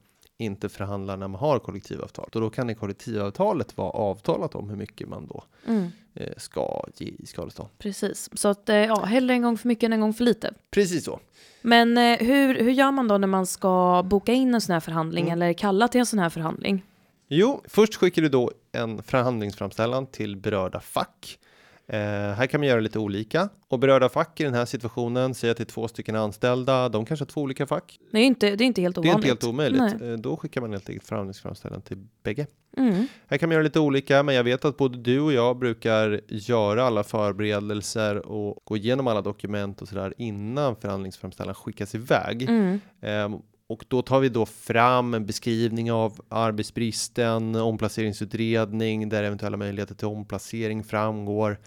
inte 0.42 0.68
förhandlar 0.68 1.16
när 1.16 1.28
man 1.28 1.40
har 1.40 1.58
kollektivavtal. 1.58 2.28
Och 2.34 2.40
då 2.40 2.50
kan 2.50 2.70
i 2.70 2.74
kollektivavtalet 2.74 3.76
vara 3.76 3.90
avtalat 3.90 4.54
om 4.54 4.70
hur 4.70 4.76
mycket 4.76 5.08
man 5.08 5.26
då 5.26 5.44
mm. 5.66 5.88
eh, 6.14 6.32
ska 6.36 6.84
ge 6.96 7.06
i 7.18 7.26
skadestånd. 7.26 7.68
Precis, 7.78 8.30
så 8.32 8.48
att 8.48 8.68
eh, 8.68 8.76
ja, 8.76 9.04
hellre 9.04 9.34
en 9.34 9.42
gång 9.42 9.58
för 9.58 9.68
mycket 9.68 9.86
än 9.86 9.92
en 9.92 10.00
gång 10.00 10.14
för 10.14 10.24
lite. 10.24 10.54
Precis 10.70 11.04
så. 11.04 11.20
Men 11.62 11.98
eh, 11.98 12.18
hur, 12.18 12.54
hur 12.54 12.70
gör 12.72 12.90
man 12.90 13.08
då 13.08 13.18
när 13.18 13.28
man 13.28 13.46
ska 13.46 14.02
boka 14.06 14.32
in 14.32 14.54
en 14.54 14.60
sån 14.60 14.72
här 14.72 14.80
förhandling 14.80 15.24
mm. 15.24 15.32
eller 15.32 15.52
kalla 15.52 15.88
till 15.88 16.00
en 16.00 16.06
sån 16.06 16.18
här 16.18 16.30
förhandling? 16.30 16.84
Jo, 17.28 17.62
först 17.68 17.94
skickar 17.94 18.22
du 18.22 18.28
då 18.28 18.52
en 18.72 19.02
förhandlingsframställan 19.02 20.06
till 20.06 20.36
berörda 20.36 20.80
fack 20.80 21.38
Eh, 21.86 21.98
här 22.34 22.46
kan 22.46 22.60
man 22.60 22.68
göra 22.68 22.80
lite 22.80 22.98
olika 22.98 23.48
och 23.68 23.78
berörda 23.78 24.08
fack 24.08 24.40
i 24.40 24.44
den 24.44 24.54
här 24.54 24.64
situationen 24.64 25.34
säger 25.34 25.54
till 25.54 25.66
två 25.66 25.88
stycken 25.88 26.16
anställda. 26.16 26.88
De 26.88 27.04
kanske 27.04 27.22
har 27.22 27.28
två 27.28 27.40
olika 27.40 27.66
fack. 27.66 27.98
Det 28.12 28.18
är 28.18 28.24
inte, 28.24 28.56
det 28.56 28.64
är 28.64 28.66
inte 28.66 28.80
helt 28.80 28.98
ovanligt. 28.98 29.22
Det 29.22 29.28
är 29.28 29.32
inte 29.32 29.46
helt 29.46 29.54
omöjligt. 29.54 30.00
Nej. 30.00 30.12
Eh, 30.12 30.16
då 30.16 30.36
skickar 30.36 30.60
man 30.60 30.72
helt 30.72 30.88
enkelt 30.88 31.06
förhandlingsframställan 31.06 31.82
till 31.82 32.06
bägge. 32.22 32.46
Mm. 32.76 33.06
Här 33.26 33.38
kan 33.38 33.48
man 33.48 33.54
göra 33.54 33.62
lite 33.62 33.80
olika, 33.80 34.22
men 34.22 34.34
jag 34.34 34.44
vet 34.44 34.64
att 34.64 34.76
både 34.76 34.98
du 34.98 35.20
och 35.20 35.32
jag 35.32 35.58
brukar 35.58 36.20
göra 36.28 36.84
alla 36.84 37.04
förberedelser 37.04 38.26
och 38.26 38.58
gå 38.64 38.76
igenom 38.76 39.06
alla 39.06 39.22
dokument 39.22 39.82
och 39.82 39.88
sådär 39.88 40.14
innan 40.18 40.76
förhandlingsframställan 40.76 41.54
skickas 41.54 41.94
iväg. 41.94 42.42
Mm. 42.42 42.80
Eh, 43.00 43.38
och 43.72 43.84
då 43.88 44.02
tar 44.02 44.20
vi 44.20 44.28
då 44.28 44.46
fram 44.46 45.14
en 45.14 45.26
beskrivning 45.26 45.92
av 45.92 46.20
arbetsbristen, 46.28 47.54
omplaceringsutredning 47.54 49.08
där 49.08 49.22
eventuella 49.22 49.56
möjligheter 49.56 49.94
till 49.94 50.06
omplacering 50.06 50.84
framgår. 50.84 51.58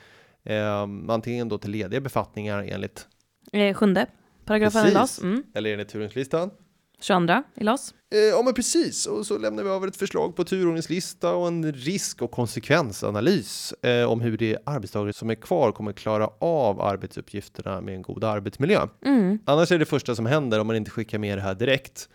Eh, 0.43 0.81
antingen 1.07 1.49
då 1.49 1.57
till 1.57 1.71
lediga 1.71 2.01
befattningar 2.01 2.63
enligt 2.63 3.07
eh, 3.51 3.73
sjunde 3.73 4.05
paragrafen 4.45 4.93
LAS. 4.93 5.21
Mm. 5.21 5.43
Eller 5.53 5.73
enligt 5.73 5.89
turordningslistan. 5.89 6.51
22 6.99 7.43
i 7.55 7.63
LAS. 7.63 7.93
Eh, 8.13 8.19
ja 8.19 8.41
men 8.41 8.53
precis, 8.53 9.05
och 9.05 9.25
så 9.25 9.37
lämnar 9.37 9.63
vi 9.63 9.69
över 9.69 9.87
ett 9.87 9.97
förslag 9.97 10.35
på 10.35 10.43
turordningslista 10.43 11.33
och 11.33 11.47
en 11.47 11.73
risk 11.73 12.21
och 12.21 12.31
konsekvensanalys 12.31 13.73
eh, 13.73 14.11
om 14.11 14.21
hur 14.21 14.37
de 14.37 14.57
arbetstagare 14.65 15.13
som 15.13 15.29
är 15.29 15.35
kvar 15.35 15.71
kommer 15.71 15.91
klara 15.93 16.29
av 16.39 16.81
arbetsuppgifterna 16.81 17.81
med 17.81 17.95
en 17.95 18.01
god 18.01 18.23
arbetsmiljö. 18.23 18.87
Mm. 19.05 19.39
Annars 19.45 19.71
är 19.71 19.79
det 19.79 19.85
första 19.85 20.15
som 20.15 20.25
händer 20.25 20.59
om 20.59 20.67
man 20.67 20.75
inte 20.75 20.91
skickar 20.91 21.17
med 21.17 21.37
det 21.37 21.41
här 21.41 21.55
direkt 21.55 22.09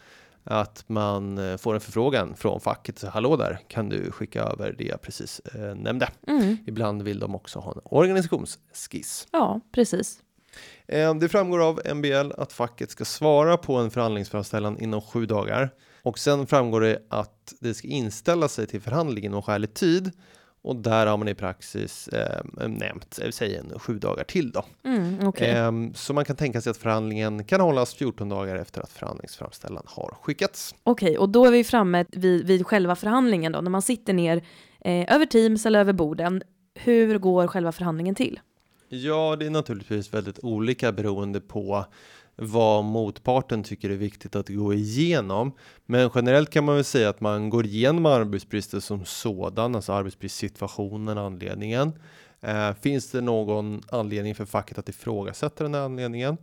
att 0.44 0.84
man 0.86 1.38
eh, 1.38 1.56
får 1.56 1.74
en 1.74 1.80
förfrågan 1.80 2.36
från 2.36 2.60
facket. 2.60 3.02
Hallå 3.02 3.36
där, 3.36 3.58
kan 3.68 3.88
du 3.88 4.10
skicka 4.10 4.42
över 4.42 4.74
det 4.78 4.84
jag 4.84 5.02
precis 5.02 5.40
eh, 5.40 5.74
nämnde? 5.74 6.08
Mm. 6.26 6.56
Ibland 6.66 7.02
vill 7.02 7.18
de 7.18 7.34
också 7.34 7.58
ha 7.58 7.72
en 7.72 7.80
organisationsskiss. 7.84 9.26
Ja, 9.30 9.60
precis. 9.72 10.20
Eh, 10.86 11.14
Det 11.14 11.28
framgår 11.28 11.62
av 11.68 11.80
MBL 11.94 12.32
att 12.38 12.52
facket 12.52 12.90
ska 12.90 13.04
svara 13.04 13.56
på 13.56 13.76
en 13.76 13.90
förhandlingsframställan 13.90 14.78
inom 14.78 15.00
sju 15.00 15.26
dagar. 15.26 15.70
Och 16.02 16.18
sen 16.18 16.46
framgår 16.46 16.80
det 16.80 17.02
att 17.08 17.54
det 17.60 17.74
ska 17.74 17.88
inställa 17.88 18.48
sig 18.48 18.66
till 18.66 18.80
förhandling 18.80 19.24
inom 19.24 19.42
skälig 19.42 19.74
tid. 19.74 20.10
Och 20.62 20.76
där 20.76 21.06
har 21.06 21.16
man 21.16 21.28
i 21.28 21.34
praxis 21.34 22.08
eh, 22.08 22.40
nämnt, 22.68 23.18
eh, 23.22 23.30
säg 23.30 23.56
en 23.56 23.78
sju 23.78 23.98
dagar 23.98 24.24
till 24.24 24.50
då. 24.50 24.64
Mm, 24.84 25.26
okej. 25.28 25.50
Ehm, 25.50 25.94
så 25.94 26.14
man 26.14 26.24
kan 26.24 26.36
tänka 26.36 26.60
sig 26.60 26.70
att 26.70 26.76
förhandlingen 26.76 27.44
kan 27.44 27.60
hållas 27.60 27.94
14 27.94 28.28
dagar 28.28 28.56
efter 28.56 28.80
att 28.80 28.90
förhandlingsframställan 28.92 29.82
har 29.86 30.16
skickats. 30.22 30.74
Okej, 30.82 31.18
och 31.18 31.28
då 31.28 31.46
är 31.46 31.50
vi 31.50 31.64
framme 31.64 32.04
vid, 32.08 32.46
vid 32.46 32.66
själva 32.66 32.96
förhandlingen 32.96 33.52
då, 33.52 33.60
när 33.60 33.70
man 33.70 33.82
sitter 33.82 34.12
ner 34.12 34.36
eh, 34.80 35.14
över 35.14 35.26
Teams 35.26 35.66
eller 35.66 35.80
över 35.80 35.92
borden. 35.92 36.42
Hur 36.74 37.18
går 37.18 37.46
själva 37.46 37.72
förhandlingen 37.72 38.14
till? 38.14 38.40
Ja, 38.92 39.36
det 39.36 39.46
är 39.46 39.50
naturligtvis 39.50 40.14
väldigt 40.14 40.38
olika 40.42 40.92
beroende 40.92 41.40
på 41.40 41.84
vad 42.36 42.84
motparten 42.84 43.62
tycker 43.62 43.90
är 43.90 43.96
viktigt 43.96 44.36
att 44.36 44.48
gå 44.48 44.74
igenom. 44.74 45.52
Men 45.86 46.10
generellt 46.14 46.50
kan 46.50 46.64
man 46.64 46.74
väl 46.74 46.84
säga 46.84 47.08
att 47.08 47.20
man 47.20 47.50
går 47.50 47.66
igenom 47.66 48.06
arbetsbrister 48.06 48.80
som 48.80 49.04
sådan, 49.04 49.74
alltså 49.74 49.92
arbetsbristsituationen, 49.92 51.18
anledningen. 51.18 51.92
Eh, 52.40 52.72
finns 52.74 53.10
det 53.10 53.20
någon 53.20 53.82
anledning 53.90 54.34
för 54.34 54.44
facket 54.44 54.78
att 54.78 54.88
ifrågasätta 54.88 55.64
den 55.64 55.74
här 55.74 55.82
anledningen? 55.82 56.36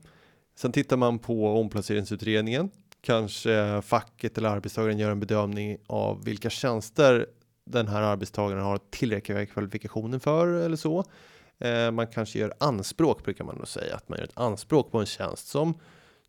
Sen 0.55 0.71
tittar 0.71 0.97
man 0.97 1.19
på 1.19 1.59
omplaceringsutredningen. 1.59 2.69
Kanske 3.01 3.81
facket 3.81 4.37
eller 4.37 4.49
arbetstagaren 4.49 4.97
gör 4.97 5.11
en 5.11 5.19
bedömning 5.19 5.77
av 5.87 6.23
vilka 6.23 6.49
tjänster 6.49 7.27
den 7.65 7.87
här 7.87 8.01
arbetstagaren 8.01 8.63
har 8.63 8.79
tillräckliga 8.89 9.45
kvalifikationer 9.45 10.19
för 10.19 10.47
eller 10.47 10.77
så. 10.77 11.05
Eh, 11.59 11.91
man 11.91 12.07
kanske 12.07 12.39
gör 12.39 12.53
anspråk 12.59 13.23
brukar 13.23 13.43
man 13.43 13.55
nog 13.55 13.67
säga 13.67 13.95
att 13.95 14.09
man 14.09 14.17
gör 14.17 14.25
ett 14.25 14.37
anspråk 14.37 14.91
på 14.91 14.99
en 14.99 15.05
tjänst 15.05 15.47
som 15.47 15.79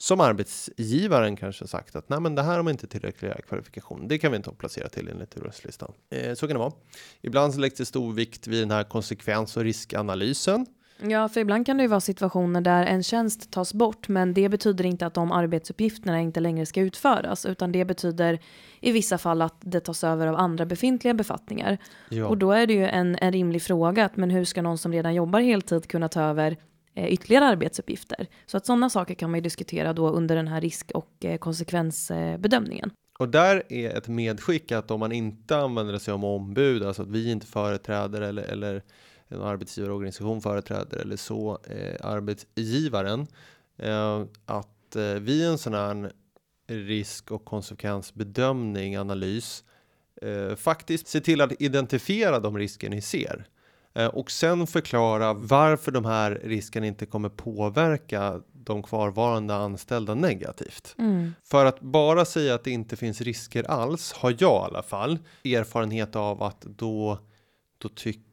som 0.01 0.21
arbetsgivaren 0.21 1.37
kanske 1.37 1.67
sagt 1.67 1.97
att 1.97 2.09
nej, 2.09 2.21
men 2.21 2.35
det 2.35 2.43
här 2.43 2.57
har 2.57 2.63
man 2.63 2.71
inte 2.71 2.87
tillräckliga 2.87 3.35
kvalifikation. 3.35 4.09
Det 4.09 4.19
kan 4.19 4.31
vi 4.31 4.37
inte 4.37 4.51
placera 4.51 4.89
till 4.89 5.09
enligt 5.09 5.37
röstlistan. 5.37 5.93
Eh, 6.11 6.35
så 6.35 6.47
kan 6.47 6.55
det 6.55 6.59
vara. 6.59 6.73
Ibland 7.21 7.55
så 7.55 7.61
läggs 7.61 7.79
det 7.79 7.87
stor 7.87 8.13
vikt 8.13 8.47
vid 8.47 8.63
den 8.63 8.71
här 8.71 8.85
konsekvens 8.85 9.57
och 9.57 9.63
riskanalysen. 9.63 10.67
Ja, 11.01 11.29
för 11.29 11.41
ibland 11.41 11.67
kan 11.67 11.77
det 11.77 11.83
ju 11.83 11.89
vara 11.89 12.01
situationer 12.01 12.61
där 12.61 12.87
en 12.87 13.03
tjänst 13.03 13.51
tas 13.51 13.75
bort, 13.75 14.09
men 14.09 14.35
det 14.35 14.49
betyder 14.49 14.87
inte 14.87 15.07
att 15.07 15.15
de 15.15 15.33
arbetsuppgifterna 15.33 16.21
inte 16.21 16.41
längre 16.41 16.67
ska 16.67 16.81
utföras, 16.81 17.47
utan 17.47 17.73
det 17.73 17.85
betyder 17.85 18.39
i 18.81 18.93
vissa 18.93 19.19
fall 19.19 19.43
att 19.43 19.57
det 19.61 19.81
tas 19.81 20.05
över 20.05 20.27
av 20.27 20.37
andra 20.37 20.67
befintliga 20.67 21.15
befattningar. 21.15 21.79
Ja. 22.09 22.27
Och 22.27 22.39
då 22.39 22.53
är 22.53 22.67
det 22.67 22.73
ju 22.73 22.87
en, 22.87 23.17
en 23.21 23.33
rimlig 23.33 23.63
fråga, 23.63 24.05
att, 24.05 24.17
men 24.17 24.31
hur 24.31 24.45
ska 24.45 24.63
någon 24.63 24.79
som 24.79 24.93
redan 24.93 25.15
jobbar 25.15 25.41
heltid 25.41 25.89
kunna 25.89 26.09
ta 26.09 26.23
över 26.23 26.57
eh, 26.95 27.13
ytterligare 27.13 27.45
arbetsuppgifter? 27.45 28.27
Så 28.47 28.57
att 28.57 28.67
sådana 28.67 28.91
saker 28.91 29.15
kan 29.15 29.31
man 29.31 29.39
ju 29.39 29.43
diskutera 29.43 29.93
då 29.93 30.09
under 30.09 30.37
den 30.37 30.49
här 30.49 30.61
risk 30.61 30.91
och 30.95 31.25
eh, 31.25 31.39
konsekvensbedömningen. 31.39 32.91
Och 33.19 33.29
där 33.29 33.63
är 33.69 33.97
ett 33.99 34.09
medskick 34.09 34.73
att 34.73 34.91
om 34.91 35.01
man 35.01 35.13
inte 35.13 35.57
använder 35.57 35.99
sig 35.99 36.15
om 36.15 36.25
ombud, 36.25 36.83
alltså 36.83 37.03
att 37.03 37.09
vi 37.09 37.31
inte 37.31 37.47
företräder 37.47 38.21
eller, 38.21 38.43
eller 38.43 38.83
en 39.29 39.43
arbetsgivarorganisation 39.43 40.41
företräder 40.41 40.99
eller 40.99 41.17
så 41.17 41.59
eh, 41.65 42.07
arbetsgivaren, 42.07 43.27
eh, 43.77 44.25
att 44.47 44.97
eh, 44.97 45.15
vid 45.15 45.47
en 45.47 45.59
sån 45.59 45.75
här 45.75 46.13
risk 46.67 47.31
och 47.31 47.45
konsekvensbedömning, 47.45 48.97
analys, 48.97 49.65
eh, 50.23 50.57
faktiskt 50.57 51.09
se 51.09 51.21
till 51.21 51.41
att 51.41 51.63
identifiera 51.63 52.41
de 52.41 52.59
risker 52.59 52.91
ni 52.91 53.01
ser. 53.01 53.47
Eh, 53.95 54.07
och 54.07 54.31
sen 54.31 54.67
förklara 54.67 55.33
varför 55.33 55.93
de 55.93 56.05
här 56.05 56.41
riskerna 56.45 56.87
inte 56.87 57.07
kommer 57.07 57.29
påverka 57.29 58.43
de 58.53 58.83
kvarvarande 58.83 59.55
anställda 59.55 60.15
negativt. 60.15 60.95
Mm. 60.99 61.35
För 61.45 61.65
att 61.67 61.81
bara 61.81 62.25
säga 62.25 62.55
att 62.55 62.65
det 62.65 62.71
inte 62.71 62.97
finns 62.97 63.21
risker 63.21 63.65
alls 63.71 64.13
har 64.13 64.31
jag 64.39 64.63
i 64.63 64.65
alla 64.71 64.83
fall 64.83 65.19
erfarenhet 65.45 66.17
av 66.17 66.43
att 66.43 66.61
då, 66.61 67.19
då 67.79 67.89
tycker 67.89 68.28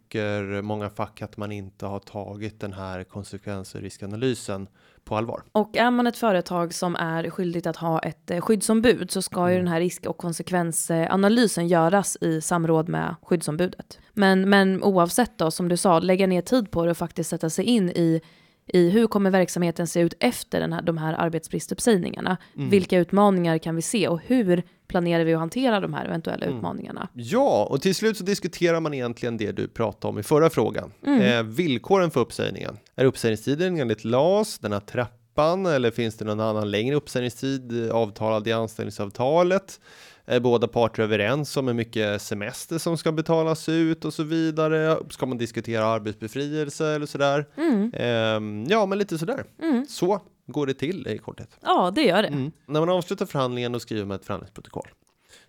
många 0.61 0.89
fack 0.89 1.21
att 1.21 1.37
man 1.37 1.51
inte 1.51 1.85
har 1.85 1.99
tagit 1.99 2.59
den 2.59 2.73
här 2.73 3.03
konsekvens 3.03 3.75
och 3.75 3.81
riskanalysen 3.81 4.67
på 5.03 5.17
allvar. 5.17 5.43
Och 5.51 5.77
är 5.77 5.91
man 5.91 6.07
ett 6.07 6.17
företag 6.17 6.73
som 6.73 6.95
är 6.95 7.29
skyldigt 7.29 7.67
att 7.67 7.75
ha 7.75 7.99
ett 7.99 8.31
eh, 8.31 8.41
skyddsombud 8.41 9.11
så 9.11 9.21
ska 9.21 9.49
ju 9.49 9.53
Mm. 9.55 9.65
den 9.65 9.73
här 9.73 9.79
risk 9.79 10.05
och 10.05 10.17
konsekvensanalysen 10.17 11.67
göras 11.67 12.17
i 12.21 12.41
samråd 12.41 12.89
med 12.89 13.15
skyddsombudet. 13.21 13.99
Men, 14.13 14.49
men 14.49 14.83
oavsett 14.83 15.37
då, 15.37 15.51
som 15.51 15.69
du 15.69 15.77
sa, 15.77 15.99
lägga 15.99 16.27
ner 16.27 16.41
tid 16.41 16.71
på 16.71 16.85
det 16.85 16.91
och 16.91 16.97
faktiskt 16.97 17.29
sätta 17.29 17.49
sig 17.49 17.65
in 17.65 17.89
i 17.89 18.21
i 18.67 18.89
hur 18.89 19.07
kommer 19.07 19.29
verksamheten 19.31 19.87
se 19.87 19.99
ut 19.99 20.13
efter 20.19 20.59
den 20.59 20.73
här, 20.73 20.81
de 20.81 20.97
här 20.97 21.13
arbetsbristuppsägningarna? 21.13 22.37
Mm. 22.55 22.69
Vilka 22.69 22.97
utmaningar 22.99 23.57
kan 23.57 23.75
vi 23.75 23.81
se 23.81 24.07
och 24.07 24.19
hur 24.25 24.63
planerar 24.87 25.23
vi 25.23 25.33
att 25.33 25.39
hantera 25.39 25.79
de 25.79 25.93
här 25.93 26.05
eventuella 26.05 26.45
Mm. 26.45 26.57
utmaningarna? 26.57 27.07
Ja, 27.13 27.67
och 27.69 27.81
till 27.81 27.95
slut 27.95 28.17
så 28.17 28.23
diskuterar 28.23 28.79
man 28.79 28.93
egentligen 28.93 29.37
det 29.37 29.51
du 29.51 29.67
pratade 29.67 30.09
om 30.11 30.19
i 30.19 30.23
förra 30.23 30.49
frågan. 30.49 30.91
Mm. 31.05 31.21
Eh, 31.21 31.43
villkoren 31.43 32.11
för 32.11 32.19
uppsägningen. 32.21 32.77
Är 32.95 33.05
uppsägningstiden 33.05 33.79
enligt 33.79 34.03
LAS, 34.03 34.59
den 34.59 34.71
här 34.73 34.79
trappan 34.79 35.65
eller 35.65 35.91
finns 35.91 36.17
det 36.17 36.25
någon 36.25 36.39
annan 36.39 36.71
längre 36.71 36.95
uppsägningstid 36.95 37.85
eh, 37.85 37.95
avtalad 37.95 38.47
i 38.47 38.51
anställningsavtalet? 38.51 39.79
Är 40.25 40.39
båda 40.39 40.67
parter 40.67 41.03
överens 41.03 41.57
om 41.57 41.67
hur 41.67 41.73
mycket 41.73 42.21
semester 42.21 42.77
som 42.77 42.97
ska 42.97 43.11
betalas 43.11 43.69
ut 43.69 44.05
och 44.05 44.13
så 44.13 44.23
vidare? 44.23 44.97
Ska 45.09 45.25
man 45.25 45.37
diskutera 45.37 45.85
arbetsbefrielse 45.85 46.87
eller 46.87 47.05
sådär? 47.05 47.45
Mm. 47.57 47.91
Ehm, 47.93 48.65
ja, 48.69 48.85
men 48.85 48.97
lite 48.97 49.17
sådär. 49.17 49.45
Mm. 49.61 49.85
Så 49.89 50.21
går 50.47 50.67
det 50.67 50.73
till 50.73 51.07
i 51.07 51.17
korthet. 51.17 51.49
Ja, 51.61 51.91
det 51.95 52.01
gör 52.01 52.21
det. 52.21 52.27
Mm. 52.27 52.51
När 52.65 52.79
man 52.79 52.89
avslutar 52.89 53.25
förhandlingen 53.25 53.71
då 53.71 53.79
skriver 53.79 54.05
man 54.05 54.15
ett 54.15 54.25
förhandlingsprotokoll. 54.25 54.87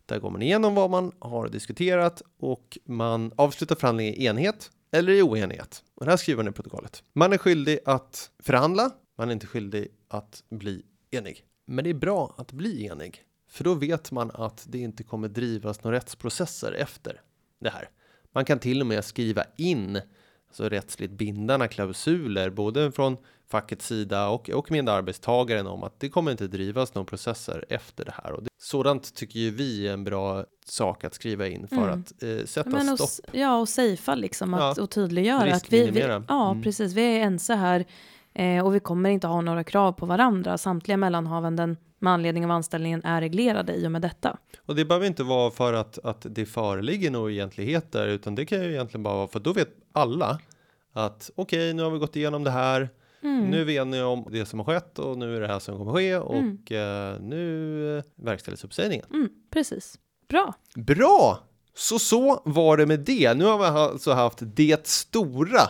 Där 0.06 0.18
går 0.18 0.30
man 0.30 0.42
igenom 0.42 0.74
vad 0.74 0.90
man 0.90 1.12
har 1.18 1.48
diskuterat 1.48 2.22
och 2.40 2.78
man 2.84 3.32
avslutar 3.36 3.76
förhandlingen 3.76 4.14
i 4.14 4.24
enhet 4.24 4.70
eller 4.92 5.12
i 5.12 5.22
oenighet. 5.22 5.82
Och 5.94 6.04
det 6.04 6.10
här 6.10 6.16
skriver 6.16 6.42
man 6.42 6.52
i 6.52 6.54
protokollet. 6.54 7.02
Man 7.12 7.32
är 7.32 7.38
skyldig 7.38 7.78
att 7.84 8.30
förhandla, 8.42 8.90
man 9.18 9.28
är 9.28 9.32
inte 9.32 9.46
skyldig 9.46 9.88
att 10.08 10.42
bli 10.50 10.82
enig. 11.10 11.44
Men 11.66 11.84
det 11.84 11.90
är 11.90 11.94
bra 11.94 12.34
att 12.36 12.52
bli 12.52 12.86
enig, 12.86 13.22
för 13.48 13.64
då 13.64 13.74
vet 13.74 14.12
man 14.12 14.30
att 14.34 14.66
det 14.68 14.78
inte 14.78 15.02
kommer 15.02 15.28
drivas 15.28 15.84
några 15.84 15.96
rättsprocesser 15.96 16.72
efter 16.72 17.20
det 17.60 17.70
här. 17.70 17.88
Man 18.32 18.44
kan 18.44 18.58
till 18.58 18.80
och 18.80 18.86
med 18.86 19.04
skriva 19.04 19.44
in 19.56 20.00
alltså 20.48 20.68
rättsligt 20.68 21.12
bindande 21.12 21.68
klausuler, 21.68 22.50
både 22.50 22.92
från 22.92 23.16
fackets 23.48 23.86
sida 23.86 24.28
och, 24.28 24.50
och 24.50 24.70
med 24.70 24.88
arbetstagaren 24.88 25.66
om 25.66 25.82
att 25.82 26.00
det 26.00 26.08
kommer 26.08 26.30
inte 26.30 26.46
drivas 26.46 26.94
några 26.94 27.06
processer 27.06 27.64
efter 27.68 28.04
det 28.04 28.14
här. 28.24 28.32
Och 28.32 28.42
det, 28.42 28.48
sådant 28.58 29.14
tycker 29.14 29.40
ju 29.40 29.50
vi 29.50 29.88
är 29.88 29.92
en 29.92 30.04
bra 30.04 30.44
sak 30.66 31.04
att 31.04 31.14
skriva 31.14 31.46
in 31.48 31.68
för 31.68 31.76
Mm. 31.76 31.88
att 32.00 32.22
eh, 32.22 32.44
sätta 32.46 32.70
Men 32.70 32.88
och, 32.88 32.94
stopp. 32.98 33.08
s- 33.08 33.20
ja, 33.32 33.58
och 33.60 33.68
safea 33.68 34.14
liksom 34.14 34.54
att, 34.54 34.76
Ja. 34.76 34.82
och 34.82 34.90
tydliggöra 34.90 35.54
att 35.54 35.72
vi, 35.72 35.90
vi, 35.90 36.00
ja, 36.28 36.50
Mm. 36.50 36.62
precis, 36.62 36.92
vi 36.92 37.02
är 37.02 37.20
ense 37.20 37.54
här 37.54 37.84
eh, 38.36 38.64
och 38.64 38.74
vi 38.74 38.80
kommer 38.80 39.10
inte 39.10 39.26
ha 39.26 39.40
några 39.40 39.64
krav 39.64 39.92
på 39.92 40.06
varandra. 40.06 40.58
Samtliga 40.58 40.96
mellanhavanden 40.96 41.76
med 41.98 42.12
anledning 42.12 42.44
av 42.44 42.50
anställningen 42.50 43.04
är 43.04 43.20
reglerade 43.20 43.74
i 43.74 43.86
och 43.86 43.92
med 43.92 44.02
detta. 44.02 44.38
Och 44.66 44.74
det 44.74 44.84
behöver 44.84 45.06
inte 45.06 45.22
vara 45.22 45.50
för 45.50 45.72
att, 45.72 45.98
att 45.98 46.26
det 46.30 46.46
föreligger 46.46 47.10
några 47.10 47.32
egentligheter, 47.32 48.08
utan 48.08 48.34
det 48.34 48.46
kan 48.46 48.62
ju 48.62 48.70
egentligen 48.70 49.02
bara 49.02 49.14
vara 49.16 49.28
för 49.28 49.40
då 49.40 49.52
vet 49.52 49.68
alla 49.92 50.40
att 50.92 51.30
okej, 51.34 51.74
nu 51.74 51.82
har 51.82 51.90
vi 51.90 51.98
gått 51.98 52.16
igenom 52.16 52.44
det 52.44 52.50
här. 52.50 52.88
Mm. 53.22 53.44
Nu 53.44 53.60
är 53.60 53.64
vi 53.64 53.76
eniga 53.76 54.06
om 54.06 54.28
det 54.30 54.46
som 54.46 54.58
har 54.58 54.66
skett 54.66 54.98
och 54.98 55.18
nu 55.18 55.36
är 55.36 55.40
det 55.40 55.46
här 55.46 55.58
som 55.58 55.78
kommer 55.78 55.92
ske 55.92 56.16
och 56.16 56.72
eh, 56.72 57.20
nu 57.20 57.98
eh, 57.98 58.04
verkställs 58.16 58.64
uppsägningen. 58.64 59.06
Mm, 59.10 59.28
precis. 59.50 59.98
Bra. 60.28 60.54
Bra! 60.74 61.38
Så 61.74 61.98
så 61.98 62.42
var 62.44 62.76
det 62.76 62.86
med 62.86 63.00
det. 63.00 63.34
Nu 63.34 63.44
har 63.44 63.58
vi 63.58 63.64
alltså 63.64 64.12
haft 64.12 64.38
det 64.42 64.86
stora 64.86 65.60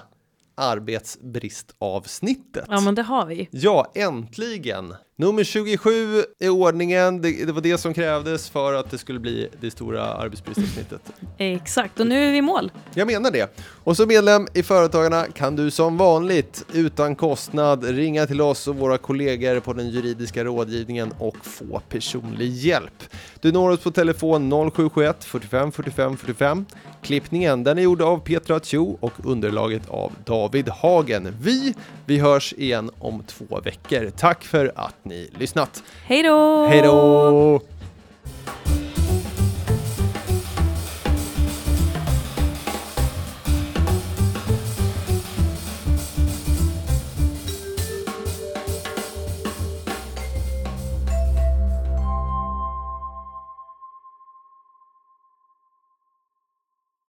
arbetsbristavsnittet. 0.56 2.64
Ja, 2.68 2.80
men 2.80 2.94
det 2.94 3.02
har 3.02 3.26
vi. 3.26 3.48
Ja, 3.50 3.92
äntligen! 3.94 4.94
Nummer 5.18 5.44
27 5.44 5.90
i 6.38 6.48
ordningen. 6.48 7.22
Det, 7.22 7.46
det 7.46 7.52
var 7.52 7.60
det 7.60 7.78
som 7.78 7.94
krävdes 7.94 8.50
för 8.50 8.74
att 8.74 8.90
det 8.90 8.98
skulle 8.98 9.20
bli 9.20 9.48
det 9.60 9.70
stora 9.70 10.04
arbetsbristavsnittet. 10.04 11.00
Exakt, 11.38 12.00
och 12.00 12.06
nu 12.06 12.24
är 12.24 12.30
vi 12.30 12.36
i 12.36 12.42
mål. 12.42 12.72
Jag 12.94 13.06
menar 13.06 13.30
det. 13.30 13.58
Och 13.84 13.96
som 13.96 14.08
medlem 14.08 14.46
i 14.54 14.62
Företagarna 14.62 15.26
kan 15.34 15.56
du 15.56 15.70
som 15.70 15.96
vanligt 15.96 16.64
utan 16.72 17.16
kostnad 17.16 17.84
ringa 17.84 18.26
till 18.26 18.40
oss 18.40 18.68
och 18.68 18.76
våra 18.76 18.98
kollegor 18.98 19.60
på 19.60 19.72
den 19.72 19.90
juridiska 19.90 20.44
rådgivningen 20.44 21.12
och 21.18 21.36
få 21.42 21.80
personlig 21.88 22.50
hjälp. 22.50 23.04
Du 23.40 23.52
når 23.52 23.70
oss 23.70 23.80
på 23.80 23.90
telefon 23.90 24.50
0771 24.50 25.24
45 25.24 25.72
45 25.72 26.16
45. 26.16 26.64
Klippningen 27.02 27.64
den 27.64 27.78
är 27.78 27.82
gjord 27.82 28.02
av 28.02 28.18
Petra 28.18 28.60
Tjo 28.60 28.98
och 29.00 29.12
underlaget 29.24 29.88
av 29.88 30.12
David 30.24 30.68
Hagen. 30.68 31.36
Vi, 31.40 31.74
vi 32.06 32.18
hörs 32.18 32.52
igen 32.52 32.90
om 32.98 33.22
två 33.22 33.60
veckor. 33.60 34.10
Tack 34.16 34.44
för 34.44 34.72
att 34.74 35.04
ni 35.06 35.30
lyssnat. 35.38 35.82
Hej 36.04 36.22
då! 36.22 36.66
Hej 36.66 36.82
då! 36.82 37.60